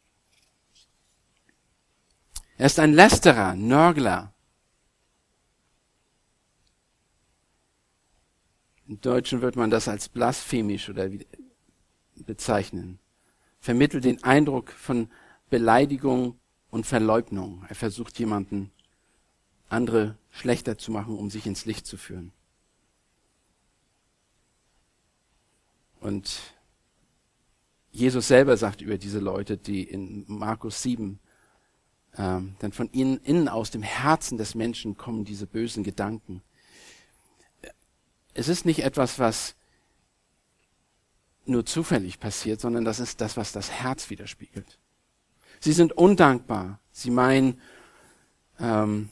Er 2.57 2.67
ist 2.67 2.79
ein 2.79 2.93
Lästerer, 2.93 3.55
Nörgler. 3.55 4.33
Im 8.87 9.01
Deutschen 9.01 9.41
wird 9.41 9.55
man 9.55 9.69
das 9.69 9.87
als 9.87 10.09
blasphemisch 10.09 10.89
oder 10.89 11.09
bezeichnen. 12.15 12.99
Vermittelt 13.59 14.05
den 14.05 14.23
Eindruck 14.23 14.71
von 14.71 15.11
Beleidigung 15.49 16.39
und 16.69 16.85
Verleugnung. 16.85 17.65
Er 17.69 17.75
versucht 17.75 18.17
jemanden, 18.19 18.71
andere 19.69 20.17
schlechter 20.31 20.77
zu 20.77 20.91
machen, 20.91 21.17
um 21.17 21.29
sich 21.29 21.45
ins 21.45 21.65
Licht 21.65 21.85
zu 21.85 21.97
führen. 21.97 22.31
Und 25.99 26.53
Jesus 27.91 28.27
selber 28.27 28.57
sagt 28.57 28.81
über 28.81 28.97
diese 28.97 29.19
Leute, 29.19 29.57
die 29.57 29.83
in 29.83 30.25
Markus 30.27 30.81
7, 30.81 31.19
ähm, 32.17 32.55
denn 32.61 32.71
von 32.71 32.91
ihnen, 32.91 33.17
innen 33.23 33.47
aus 33.47 33.71
dem 33.71 33.81
Herzen 33.81 34.37
des 34.37 34.55
Menschen 34.55 34.97
kommen 34.97 35.25
diese 35.25 35.47
bösen 35.47 35.83
Gedanken. 35.83 36.41
Es 38.33 38.47
ist 38.47 38.65
nicht 38.65 38.83
etwas, 38.83 39.17
was 39.19 39.55
nur 41.45 41.65
zufällig 41.65 42.19
passiert, 42.19 42.59
sondern 42.59 42.85
das 42.85 42.99
ist 42.99 43.21
das, 43.21 43.37
was 43.37 43.51
das 43.51 43.71
Herz 43.71 44.09
widerspiegelt. 44.09 44.79
Sie 45.59 45.73
sind 45.73 45.93
undankbar. 45.93 46.79
Sie 46.91 47.11
meinen, 47.11 47.59
ähm, 48.59 49.09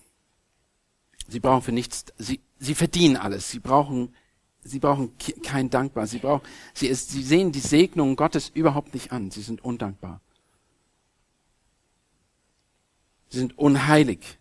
sie 1.27 1.39
brauchen 1.39 1.61
für 1.61 1.71
nichts, 1.71 2.05
sie, 2.17 2.41
sie 2.59 2.75
verdienen 2.75 3.17
alles. 3.17 3.51
Sie 3.51 3.59
brauchen, 3.59 4.15
sie 4.61 4.79
brauchen 4.79 5.13
kein 5.43 5.69
Dankbar. 5.69 6.07
Sie 6.07 6.19
brauchen, 6.19 6.43
sie, 6.73 6.87
ist, 6.87 7.09
sie 7.09 7.23
sehen 7.23 7.51
die 7.51 7.59
Segnungen 7.59 8.15
Gottes 8.15 8.49
überhaupt 8.53 8.93
nicht 8.93 9.11
an. 9.11 9.31
Sie 9.31 9.41
sind 9.41 9.63
undankbar. 9.63 10.21
Sie 13.29 13.39
sind 13.39 13.57
unheilig. 13.57 14.39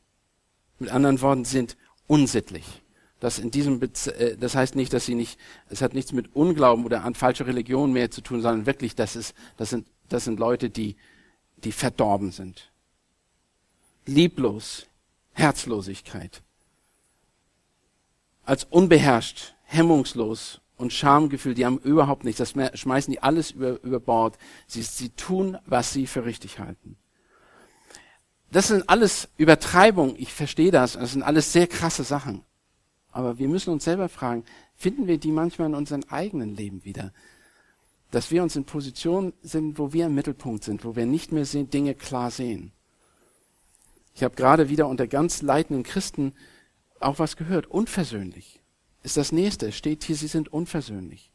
Mit 0.79 0.91
anderen 0.91 1.21
Worten, 1.21 1.45
sie 1.45 1.53
sind 1.53 1.77
unsittlich. 2.07 2.83
Das 3.21 3.39
in 3.39 3.51
diesem, 3.53 3.81
äh, 3.81 4.37
das 4.37 4.57
heißt 4.57 4.75
nicht, 4.75 4.93
dass 4.93 5.07
sie 5.07 5.15
nicht, 5.15 5.39
es 5.69 5.81
hat 5.81 5.95
nichts 5.95 6.13
mit 6.13 6.35
Unglauben 6.35 6.85
oder 6.85 7.05
an 7.05 7.15
falsche 7.15 7.47
Religion 7.47 7.93
mehr 7.93 8.11
zu 8.11 8.21
tun, 8.21 8.43
sondern 8.43 8.67
wirklich, 8.67 8.97
das 8.97 9.15
ist, 9.15 9.35
das 9.57 9.71
sind, 9.71 9.87
das 10.09 10.25
sind 10.25 10.41
Leute, 10.41 10.71
die, 10.71 10.97
die 11.65 11.73
verdorben 11.73 12.33
sind. 12.33 12.71
Lieblos, 14.07 14.87
Herzlosigkeit. 15.33 16.43
Als 18.45 18.65
unbeherrscht, 18.65 19.55
hemmungslos 19.65 20.61
und 20.77 20.93
Schamgefühl, 20.93 21.55
die 21.55 21.65
haben 21.65 21.79
überhaupt 21.79 22.25
nichts, 22.25 22.39
das 22.39 22.51
schmeißen 22.79 23.13
die 23.13 23.23
alles 23.23 23.53
über, 23.53 23.81
über 23.83 24.01
Bord. 24.01 24.37
Sie, 24.67 24.83
sie 24.83 25.11
tun, 25.11 25.57
was 25.67 25.93
sie 25.93 26.07
für 26.07 26.25
richtig 26.25 26.59
halten. 26.59 26.97
Das 28.51 28.69
sind 28.69 28.89
alles 28.89 29.29
Übertreibungen, 29.39 30.15
ich 30.19 30.33
verstehe 30.33 30.71
das, 30.71 30.95
das 30.95 31.13
sind 31.13 31.23
alles 31.23 31.53
sehr 31.53 31.67
krasse 31.67 32.05
Sachen. 32.05 32.45
Aber 33.11 33.39
wir 33.39 33.49
müssen 33.49 33.73
uns 33.73 33.85
selber 33.85 34.09
fragen, 34.09 34.45
finden 34.75 35.07
wir 35.07 35.19
die 35.19 35.31
manchmal 35.31 35.69
in 35.69 35.75
unserem 35.75 36.03
eigenen 36.09 36.57
Leben 36.57 36.85
wieder? 36.85 37.13
Dass 38.13 38.31
wir 38.31 38.45
uns 38.45 38.55
in 38.55 38.65
Positionen 38.65 39.33
sind, 39.43 39.79
wo 39.79 39.93
wir 39.93 40.07
im 40.07 40.15
Mittelpunkt 40.15 40.63
sind, 40.63 40.85
wo 40.85 40.95
wir 40.95 41.07
nicht 41.07 41.33
mehr 41.33 41.45
sehen, 41.45 41.71
Dinge 41.71 41.97
klar 41.97 42.31
sehen. 42.31 42.71
Ich 44.15 44.23
habe 44.23 44.37
gerade 44.37 44.69
wieder 44.69 44.87
unter 44.87 45.09
ganz 45.09 45.43
leitenden 45.43 45.83
Christen 45.83 46.35
auch 47.01 47.19
was 47.19 47.37
gehört. 47.37 47.67
Unversöhnlich 47.67 48.61
ist 49.03 49.17
das 49.17 49.33
nächste. 49.33 49.69
Es 49.69 49.77
steht 49.77 50.05
hier, 50.05 50.15
sie 50.15 50.29
sind 50.29 50.53
unversöhnlich. 50.53 51.33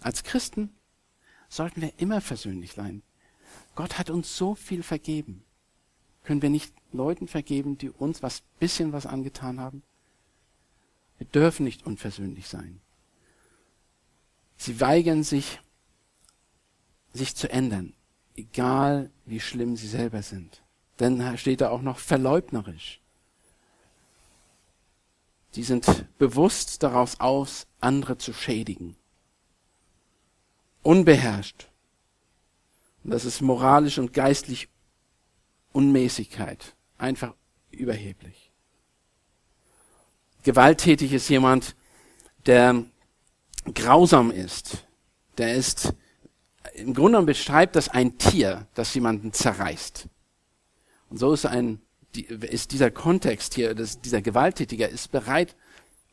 Als 0.00 0.24
Christen 0.24 0.70
sollten 1.48 1.80
wir 1.80 1.92
immer 1.96 2.20
versöhnlich 2.20 2.72
sein. 2.72 3.02
Gott 3.74 3.96
hat 3.96 4.10
uns 4.10 4.36
so 4.36 4.54
viel 4.54 4.82
vergeben. 4.82 5.44
Können 6.24 6.42
wir 6.42 6.50
nicht 6.50 6.74
Leuten 6.92 7.28
vergeben, 7.28 7.78
die 7.78 7.90
uns 7.90 8.22
was 8.22 8.42
bisschen 8.58 8.92
was 8.92 9.06
angetan 9.06 9.60
haben? 9.60 9.82
Wir 11.16 11.26
dürfen 11.26 11.64
nicht 11.64 11.86
unversöhnlich 11.86 12.48
sein. 12.48 12.80
Sie 14.56 14.80
weigern 14.80 15.22
sich, 15.22 15.60
sich 17.18 17.34
zu 17.34 17.50
ändern, 17.50 17.92
egal 18.36 19.10
wie 19.26 19.40
schlimm 19.40 19.76
sie 19.76 19.88
selber 19.88 20.22
sind. 20.22 20.62
Denn 20.98 21.36
steht 21.36 21.60
da 21.60 21.70
auch 21.70 21.82
noch 21.82 21.98
verleugnerisch. 21.98 23.00
Sie 25.50 25.62
sind 25.62 26.06
bewusst 26.18 26.82
daraus 26.82 27.20
aus, 27.20 27.66
andere 27.80 28.18
zu 28.18 28.32
schädigen. 28.32 28.96
Unbeherrscht. 30.82 31.68
Und 33.04 33.10
das 33.10 33.24
ist 33.24 33.40
moralisch 33.40 33.98
und 33.98 34.12
geistlich 34.12 34.68
Unmäßigkeit. 35.72 36.74
Einfach 36.98 37.34
überheblich. 37.70 38.50
Gewalttätig 40.42 41.12
ist 41.12 41.28
jemand, 41.28 41.76
der 42.46 42.84
grausam 43.74 44.30
ist. 44.30 44.86
Der 45.36 45.54
ist, 45.54 45.94
im 46.74 46.94
Grunde 46.94 47.12
genommen 47.12 47.26
beschreibt 47.26 47.76
das 47.76 47.88
ein 47.88 48.18
Tier, 48.18 48.66
das 48.74 48.94
jemanden 48.94 49.32
zerreißt. 49.32 50.08
Und 51.10 51.18
so 51.18 51.32
ist 51.32 51.46
ein, 51.46 51.80
ist 52.14 52.72
dieser 52.72 52.90
Kontext 52.90 53.54
hier, 53.54 53.74
das, 53.74 54.00
dieser 54.00 54.22
Gewalttätiger 54.22 54.88
ist 54.88 55.10
bereit, 55.10 55.56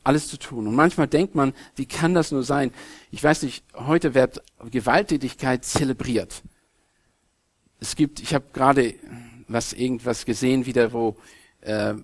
alles 0.03 0.27
zu 0.27 0.37
tun. 0.37 0.67
Und 0.67 0.75
manchmal 0.75 1.07
denkt 1.07 1.35
man, 1.35 1.53
wie 1.75 1.85
kann 1.85 2.13
das 2.13 2.31
nur 2.31 2.43
sein? 2.43 2.71
Ich 3.11 3.23
weiß 3.23 3.41
nicht, 3.43 3.63
heute 3.73 4.13
wird 4.13 4.41
Gewalttätigkeit 4.69 5.65
zelebriert. 5.65 6.43
Es 7.79 7.95
gibt, 7.95 8.19
ich 8.19 8.33
habe 8.33 8.45
gerade 8.53 8.95
was 9.47 9.73
irgendwas 9.73 10.25
gesehen 10.25 10.65
wieder, 10.65 10.93
wo 10.93 11.17
äh, 11.61 11.95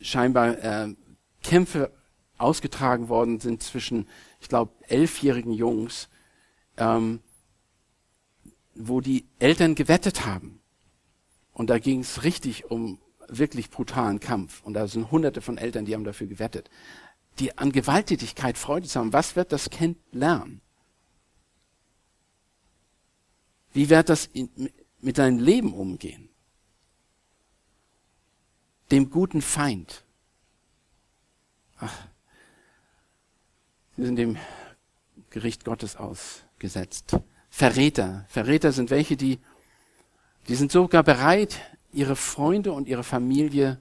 scheinbar 0.00 0.58
äh, 0.62 0.94
Kämpfe 1.42 1.90
ausgetragen 2.36 3.08
worden 3.08 3.40
sind 3.40 3.62
zwischen, 3.62 4.06
ich 4.40 4.48
glaube, 4.48 4.72
elfjährigen 4.86 5.52
Jungs, 5.52 6.08
ähm, 6.78 7.20
wo 8.74 9.00
die 9.00 9.26
Eltern 9.38 9.74
gewettet 9.74 10.24
haben. 10.24 10.60
Und 11.52 11.70
da 11.70 11.78
ging 11.78 12.00
es 12.00 12.22
richtig 12.22 12.70
um 12.70 12.98
wirklich 13.28 13.70
brutalen 13.70 14.20
Kampf. 14.20 14.62
Und 14.62 14.74
da 14.74 14.86
sind 14.86 15.10
hunderte 15.10 15.40
von 15.40 15.58
Eltern, 15.58 15.84
die 15.84 15.94
haben 15.94 16.04
dafür 16.04 16.26
gewettet. 16.26 16.70
Die 17.38 17.58
an 17.58 17.72
Gewalttätigkeit 17.72 18.56
Freude 18.56 18.88
zu 18.88 18.98
haben. 18.98 19.12
Was 19.12 19.36
wird 19.36 19.52
das 19.52 19.70
Kind 19.70 19.98
lernen? 20.12 20.60
Wie 23.72 23.90
wird 23.90 24.08
das 24.08 24.26
in, 24.26 24.70
mit 25.00 25.16
seinem 25.16 25.38
Leben 25.38 25.74
umgehen? 25.74 26.28
dem 28.90 29.10
guten 29.10 29.42
Feind. 29.42 30.04
Ach, 31.78 32.08
sie 33.96 34.04
sind 34.04 34.16
dem 34.16 34.36
Gericht 35.30 35.64
Gottes 35.64 35.96
ausgesetzt. 36.58 37.16
Verräter. 37.50 38.24
Verräter 38.28 38.72
sind 38.72 38.90
welche, 38.90 39.16
die, 39.16 39.38
die 40.48 40.54
sind 40.54 40.72
sogar 40.72 41.02
bereit, 41.02 41.60
ihre 41.92 42.16
Freunde 42.16 42.72
und 42.72 42.88
ihre 42.88 43.04
Familie 43.04 43.78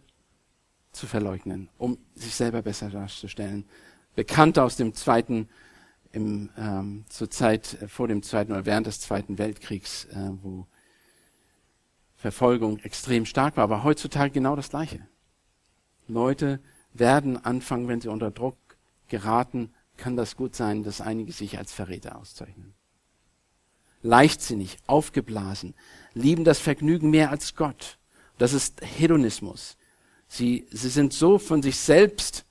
zu 0.92 1.08
verleugnen, 1.08 1.70
um 1.78 1.98
sich 2.16 2.36
selber 2.36 2.62
besser 2.62 2.90
darzustellen. 2.90 3.66
Bekannte 4.16 4.63
aus 4.63 4.78
dem 4.78 4.94
zweiten, 4.94 5.50
im, 6.12 6.50
ähm, 6.58 7.06
zur 7.10 7.30
Zeit 7.30 7.82
äh, 7.82 7.88
vor 7.88 8.08
dem 8.08 8.24
zweiten 8.24 8.52
oder 8.52 8.66
während 8.66 8.88
des 8.88 9.02
zweiten 9.02 9.38
Weltkriegs, 9.38 10.06
äh, 10.06 10.32
wo 10.42 10.66
Verfolgung 12.16 12.80
extrem 12.80 13.26
stark 13.26 13.58
war, 13.58 13.66
aber 13.66 13.84
heutzutage 13.84 14.32
genau 14.32 14.56
das 14.56 14.70
Gleiche. 14.70 15.00
Leute 16.08 16.60
werden 16.94 17.44
anfangen, 17.44 17.88
wenn 17.88 18.02
sie 18.02 18.08
unter 18.08 18.32
Druck 18.32 18.58
geraten, 19.10 19.74
kann 19.98 20.16
das 20.16 20.36
gut 20.36 20.56
sein, 20.56 20.84
dass 20.84 21.02
einige 21.02 21.32
sich 21.32 21.58
als 21.58 21.74
Verräter 21.74 22.18
auszeichnen. 22.18 22.74
Leichtsinnig, 24.02 24.78
aufgeblasen, 24.88 25.74
lieben 26.14 26.44
das 26.44 26.60
Vergnügen 26.60 27.10
mehr 27.10 27.32
als 27.32 27.56
Gott. 27.56 27.98
Das 28.38 28.54
ist 28.54 28.82
Hedonismus. 28.82 29.78
Sie, 30.28 30.68
sie 30.72 30.90
sind 30.90 31.14
so 31.14 31.40
von 31.40 31.62
sich 31.62 31.78
selbst 31.78 32.46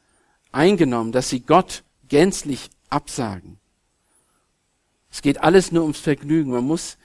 eingenommen, 0.51 1.13
dass 1.13 1.29
sie 1.29 1.41
Gott 1.41 1.85
gänzlich 2.09 2.71
absagen. 2.89 3.59
Es 5.11 5.23
geht 5.23 5.43
alles 5.43 5.73
nur 5.73 5.83
ums 5.83 6.01
Vergnügen. 6.01 6.51
Man 6.51 6.65
muss, 6.65 6.99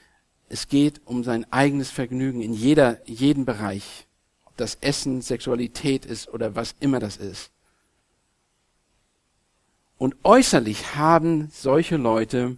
es 0.48 0.68
geht 0.68 1.00
um 1.06 1.24
sein 1.24 1.50
eigenes 1.52 1.90
Vergnügen 1.90 2.42
in 2.42 2.52
jeder, 2.52 3.00
jeden 3.08 3.44
Bereich. 3.44 4.06
Ob 4.44 4.56
das 4.56 4.74
Essen, 4.80 5.22
Sexualität 5.22 6.04
ist 6.04 6.28
oder 6.28 6.54
was 6.54 6.74
immer 6.80 6.98
das 6.98 7.16
ist. 7.16 7.51
Und 10.02 10.16
äußerlich 10.24 10.96
haben 10.96 11.48
solche 11.52 11.96
Leute 11.96 12.56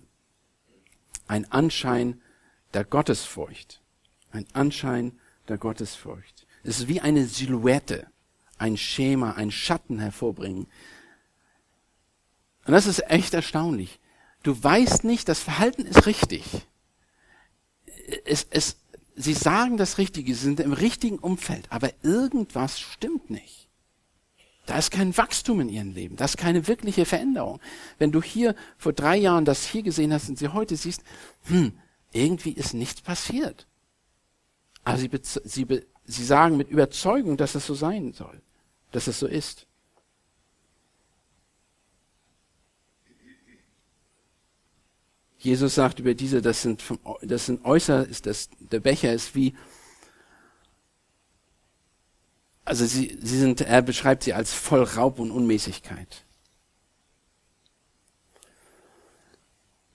ein 1.27 1.53
Anschein 1.53 2.23
der 2.73 2.85
Gottesfurcht. 2.85 3.83
Ein 4.31 4.47
Anschein 4.55 5.21
der 5.49 5.59
Gottesfurcht. 5.59 6.47
Es 6.63 6.79
ist 6.79 6.89
wie 6.89 7.03
eine 7.03 7.27
Silhouette, 7.27 8.07
ein 8.57 8.79
Schema, 8.79 9.33
ein 9.33 9.51
Schatten 9.51 9.99
hervorbringen. 9.99 10.69
Und 12.65 12.73
das 12.73 12.87
ist 12.87 13.11
echt 13.11 13.35
erstaunlich. 13.35 14.01
Du 14.43 14.65
weißt 14.65 15.05
nicht, 15.05 15.29
das 15.29 15.41
Verhalten 15.41 15.85
ist 15.85 16.07
richtig. 16.07 16.45
Es, 18.25 18.47
es, 18.49 18.79
sie 19.17 19.35
sagen 19.35 19.77
das 19.77 19.99
Richtige, 19.99 20.35
sie 20.35 20.45
sind 20.45 20.61
im 20.61 20.73
richtigen 20.73 21.19
Umfeld, 21.19 21.71
aber 21.71 21.91
irgendwas 22.03 22.81
stimmt 22.81 23.29
nicht. 23.29 23.64
Da 24.67 24.79
ist 24.79 24.91
kein 24.91 25.17
Wachstum 25.17 25.61
in 25.61 25.69
ihrem 25.69 25.93
Leben, 25.93 26.17
da 26.17 26.25
ist 26.25 26.39
keine 26.39 26.67
wirkliche 26.67 27.05
Veränderung. 27.05 27.61
Wenn 27.99 28.13
du 28.13 28.23
hier 28.23 28.55
vor 28.79 28.93
drei 28.93 29.17
Jahren 29.17 29.45
das 29.45 29.67
hier 29.67 29.83
gesehen 29.83 30.13
hast 30.13 30.29
und 30.29 30.39
sie 30.39 30.49
heute 30.49 30.77
siehst, 30.77 31.03
hm, 31.45 31.79
irgendwie 32.13 32.53
ist 32.53 32.73
nichts 32.73 33.03
passiert. 33.03 33.67
Aber 34.85 34.97
sie, 34.97 35.11
sie, 35.23 35.67
sie 36.05 36.25
sagen 36.25 36.57
mit 36.57 36.71
Überzeugung, 36.71 37.37
dass 37.37 37.55
es 37.55 37.67
so 37.67 37.75
sein 37.75 38.13
soll, 38.13 38.41
dass 38.93 39.07
es 39.07 39.19
so 39.19 39.27
ist. 39.27 39.67
Jesus 45.39 45.75
sagt 45.75 45.99
über 46.01 46.15
diese, 46.15 46.41
das 46.41 46.63
sind, 46.63 46.83
das 47.21 47.45
sind 47.45 47.67
äußer, 47.67 48.09
ist 48.09 48.25
das, 48.25 48.49
der 48.61 48.81
Becher 48.81 49.13
ist 49.13 49.35
wie, 49.35 49.55
also 52.65 52.87
sie, 52.87 53.19
sie 53.21 53.39
sind, 53.39 53.61
er 53.61 53.83
beschreibt 53.83 54.23
sie 54.23 54.33
als 54.33 54.53
voll 54.53 54.83
Raub 54.83 55.19
und 55.19 55.31
Unmäßigkeit. 55.31 56.25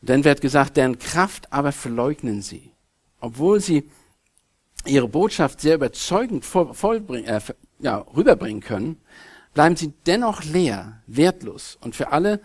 Dann 0.01 0.23
wird 0.23 0.41
gesagt, 0.41 0.77
deren 0.77 0.97
Kraft 0.97 1.51
aber 1.51 1.71
verleugnen 1.71 2.41
sie. 2.41 2.71
Obwohl 3.19 3.60
sie 3.60 3.89
ihre 4.86 5.10
Botschaft 5.10 5.60
sehr 5.62 5.75
überzeugend 5.75 6.45
vollbringen, 6.45 7.27
äh, 7.27 7.41
ja, 7.79 7.97
rüberbringen 7.97 8.62
können, 8.62 9.01
bleiben 9.53 9.75
sie 9.75 9.93
dennoch 10.05 10.43
leer, 10.43 11.01
wertlos 11.08 11.77
und 11.82 11.95
für 11.95 12.12
alle, 12.12 12.39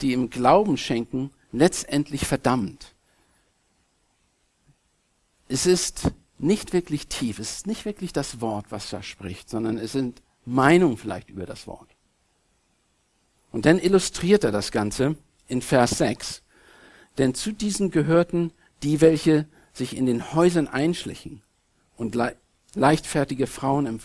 die 0.00 0.12
im 0.12 0.28
Glauben 0.28 0.76
schenken, 0.76 1.30
letztendlich 1.52 2.26
verdammt. 2.26 2.94
Es 5.48 5.64
ist 5.64 6.10
nicht 6.38 6.72
wirklich 6.72 7.08
tief, 7.08 7.38
es 7.38 7.58
ist 7.58 7.66
nicht 7.66 7.84
wirklich 7.84 8.12
das 8.12 8.40
Wort, 8.40 8.66
was 8.70 8.90
da 8.90 9.02
spricht, 9.02 9.50
sondern 9.50 9.78
es 9.78 9.92
sind 9.92 10.22
Meinungen 10.44 10.96
vielleicht 10.96 11.30
über 11.30 11.46
das 11.46 11.66
Wort. 11.66 11.88
Und 13.50 13.66
dann 13.66 13.78
illustriert 13.78 14.44
er 14.44 14.52
das 14.52 14.70
Ganze 14.70 15.16
in 15.46 15.62
Vers 15.62 15.98
6. 15.98 16.42
Denn 17.16 17.34
zu 17.34 17.52
diesen 17.52 17.90
gehörten 17.90 18.52
die, 18.82 19.00
welche 19.00 19.48
sich 19.72 19.96
in 19.96 20.06
den 20.06 20.32
Häusern 20.34 20.68
einschlichen 20.68 21.42
und 21.96 22.14
le 22.14 22.36
leichtfertige 22.74 23.46
Frauen 23.46 24.00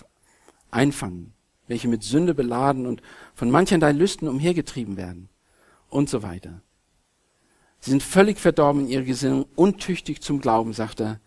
einfangen, 0.71 1.33
welche 1.67 1.89
mit 1.89 2.01
Sünde 2.01 2.33
beladen 2.33 2.87
und 2.87 3.01
von 3.35 3.51
mancherlei 3.51 3.91
Lüsten 3.91 4.27
umhergetrieben 4.27 4.95
werden 4.95 5.29
und 5.89 6.09
so 6.09 6.23
weiter. 6.23 6.61
Sie 7.81 7.91
sind 7.91 8.01
völlig 8.01 8.39
verdorben 8.39 8.83
in 8.83 8.87
ihrer 8.87 9.03
Gesinnung, 9.03 9.45
untüchtig 9.55 10.21
zum 10.21 10.39
Glauben, 10.39 10.71
sagt 10.71 11.01
er. 11.01 11.19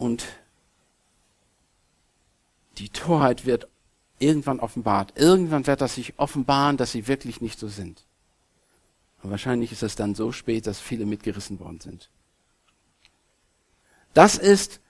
Und 0.00 0.24
die 2.78 2.88
Torheit 2.88 3.44
wird 3.44 3.68
irgendwann 4.18 4.58
offenbart. 4.58 5.12
Irgendwann 5.14 5.66
wird 5.66 5.82
das 5.82 5.94
sich 5.94 6.14
offenbaren, 6.16 6.78
dass 6.78 6.92
sie 6.92 7.06
wirklich 7.06 7.42
nicht 7.42 7.58
so 7.58 7.68
sind. 7.68 8.06
Und 9.22 9.30
wahrscheinlich 9.30 9.72
ist 9.72 9.82
es 9.82 9.96
dann 9.96 10.14
so 10.14 10.32
spät, 10.32 10.66
dass 10.66 10.80
viele 10.80 11.04
mitgerissen 11.04 11.60
worden 11.60 11.80
sind. 11.80 12.08
Das 14.14 14.38
ist 14.38 14.80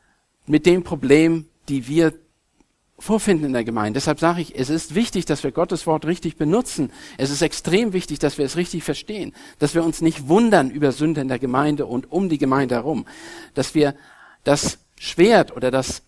mit 0.47 0.65
dem 0.65 0.85
Problem, 0.85 1.49
die 1.69 1.89
wir 1.89 2.15
vorfinden 2.97 3.47
in 3.47 3.53
der 3.53 3.65
Gemeinde. 3.65 3.97
Deshalb 3.97 4.21
sage 4.21 4.43
ich, 4.43 4.57
es 4.57 4.71
ist 4.71 4.95
wichtig, 4.95 5.25
dass 5.25 5.43
wir 5.43 5.51
Gottes 5.51 5.89
Wort 5.89 6.05
richtig 6.05 6.37
benutzen. 6.37 6.93
Es 7.19 7.31
ist 7.31 7.43
extrem 7.43 7.93
wichtig, 7.93 8.21
dass 8.21 8.39
wir 8.39 8.45
es 8.45 8.55
richtig 8.55 8.85
verstehen, 8.85 9.35
dass 9.59 9.75
wir 9.75 9.83
uns 9.83 10.03
nicht 10.03 10.29
wundern 10.29 10.71
über 10.71 10.93
Sünde 10.93 11.21
in 11.21 11.27
der 11.27 11.41
Gemeinde 11.41 11.87
und 11.87 12.13
um 12.13 12.29
die 12.29 12.39
Gemeinde 12.39 12.77
herum, 12.77 13.07
dass 13.55 13.75
wir 13.75 13.97
das 14.45 14.79
Schwert 15.03 15.57
oder 15.57 15.71
das 15.71 16.03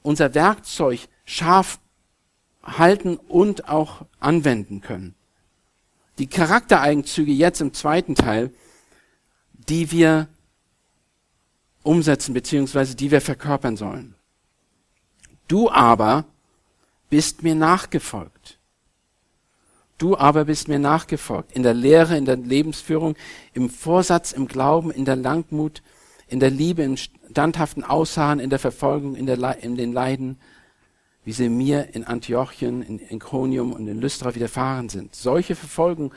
unser 0.00 0.34
Werkzeug 0.34 1.00
scharf 1.26 1.80
halten 2.62 3.18
und 3.18 3.68
auch 3.68 4.06
anwenden 4.20 4.80
können. 4.80 5.14
Die 6.16 6.28
Charaktereigenzüge 6.28 7.30
jetzt 7.30 7.60
im 7.60 7.74
zweiten 7.74 8.14
Teil, 8.14 8.50
die 9.52 9.90
wir 9.90 10.28
umsetzen 11.82 12.32
beziehungsweise 12.32 12.96
die 12.96 13.10
wir 13.10 13.20
verkörpern 13.20 13.76
sollen. 13.76 14.14
Du 15.46 15.70
aber 15.70 16.24
bist 17.10 17.42
mir 17.42 17.54
nachgefolgt. 17.54 18.58
Du 19.98 20.16
aber 20.16 20.46
bist 20.46 20.68
mir 20.68 20.78
nachgefolgt. 20.78 21.52
In 21.52 21.62
der 21.62 21.74
Lehre, 21.74 22.16
in 22.16 22.24
der 22.24 22.36
Lebensführung, 22.36 23.14
im 23.52 23.68
Vorsatz, 23.68 24.32
im 24.32 24.48
Glauben, 24.48 24.90
in 24.90 25.04
der 25.04 25.16
Langmut, 25.16 25.82
in 26.28 26.40
der 26.40 26.50
Liebe, 26.50 26.82
im 26.82 26.96
standhaften 26.96 27.84
Ausharren, 27.84 28.38
in 28.38 28.50
der 28.50 28.58
Verfolgung, 28.58 29.16
in, 29.16 29.26
der, 29.26 29.62
in 29.62 29.76
den 29.76 29.92
Leiden, 29.92 30.38
wie 31.24 31.32
sie 31.32 31.48
mir 31.48 31.94
in 31.94 32.04
Antiochien, 32.04 32.82
in 32.82 32.98
Inkonium 32.98 33.72
und 33.72 33.86
in 33.86 34.00
Lystra 34.00 34.34
widerfahren 34.34 34.88
sind. 34.88 35.14
Solche 35.14 35.54
Verfolgung 35.54 36.14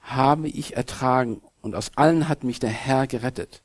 habe 0.00 0.48
ich 0.48 0.76
ertragen 0.76 1.42
und 1.60 1.74
aus 1.74 1.90
allen 1.96 2.28
hat 2.28 2.44
mich 2.44 2.60
der 2.60 2.70
Herr 2.70 3.06
gerettet. 3.06 3.62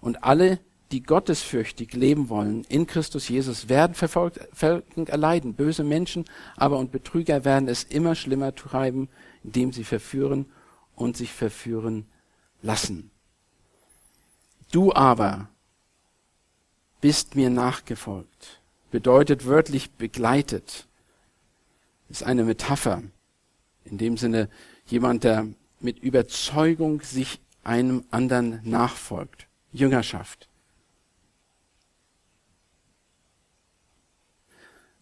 Und 0.00 0.24
alle, 0.24 0.58
die 0.92 1.02
gottesfürchtig 1.02 1.92
leben 1.92 2.28
wollen 2.28 2.64
in 2.68 2.86
Christus 2.86 3.28
Jesus, 3.28 3.68
werden 3.68 3.94
Verfolgung 3.94 5.06
erleiden. 5.06 5.54
Böse 5.54 5.84
Menschen 5.84 6.24
aber 6.56 6.78
und 6.78 6.92
Betrüger 6.92 7.44
werden 7.44 7.68
es 7.68 7.84
immer 7.84 8.14
schlimmer 8.14 8.54
treiben, 8.54 9.08
indem 9.42 9.72
sie 9.72 9.84
verführen 9.84 10.46
und 10.94 11.16
sich 11.16 11.32
verführen 11.32 12.06
lassen. 12.62 13.10
Du 14.74 14.92
aber 14.92 15.48
bist 17.00 17.36
mir 17.36 17.48
nachgefolgt. 17.48 18.60
Bedeutet 18.90 19.46
wörtlich 19.46 19.92
begleitet. 19.92 20.88
Ist 22.08 22.24
eine 22.24 22.42
Metapher. 22.42 23.04
In 23.84 23.98
dem 23.98 24.16
Sinne 24.16 24.50
jemand, 24.86 25.22
der 25.22 25.46
mit 25.78 26.00
Überzeugung 26.00 27.02
sich 27.02 27.38
einem 27.62 28.02
anderen 28.10 28.68
nachfolgt. 28.68 29.46
Jüngerschaft. 29.72 30.48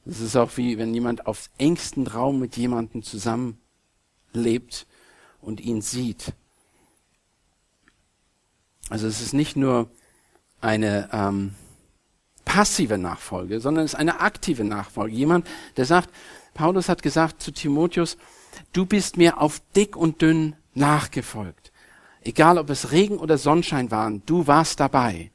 Es 0.05 0.21
ist 0.21 0.37
auch 0.37 0.55
wie, 0.59 0.77
wenn 0.77 0.93
jemand 0.93 1.27
auf 1.27 1.49
engsten 1.57 2.07
Raum 2.07 2.41
mit 2.41 2.59
jemandem 2.59 3.03
zusammenlebt 3.03 4.87
und 5.41 5.63
ihn 5.63 5.81
sieht. 5.81 6.35
Also 8.89 9.07
es 9.07 9.21
ist 9.21 9.33
nicht 9.33 9.57
nur 9.57 9.91
eine 10.61 11.09
ähm, 11.13 11.55
passive 12.45 12.99
Nachfolge, 12.99 13.61
sondern 13.61 13.85
es 13.85 13.95
ist 13.95 13.99
eine 13.99 14.21
aktive 14.21 14.65
Nachfolge. 14.65 15.15
Jemand, 15.15 15.47
der 15.77 15.85
sagt, 15.85 16.11
Paulus 16.55 16.89
hat 16.89 17.03
gesagt 17.03 17.43
zu 17.43 17.53
Timotheus, 17.53 18.17
du 18.73 18.85
bist 18.87 19.17
mir 19.17 19.41
auf 19.41 19.63
dick 19.75 19.97
und 19.97 20.21
dünn 20.23 20.57
nachgefolgt. 20.75 21.73
Egal, 22.23 22.59
ob 22.59 22.71
es 22.71 22.93
Regen 22.93 23.19
oder 23.19 23.39
Sonnenschein 23.39 23.91
waren, 23.91 24.23
du 24.27 24.47
warst 24.47 24.81
dabei. 24.81 25.33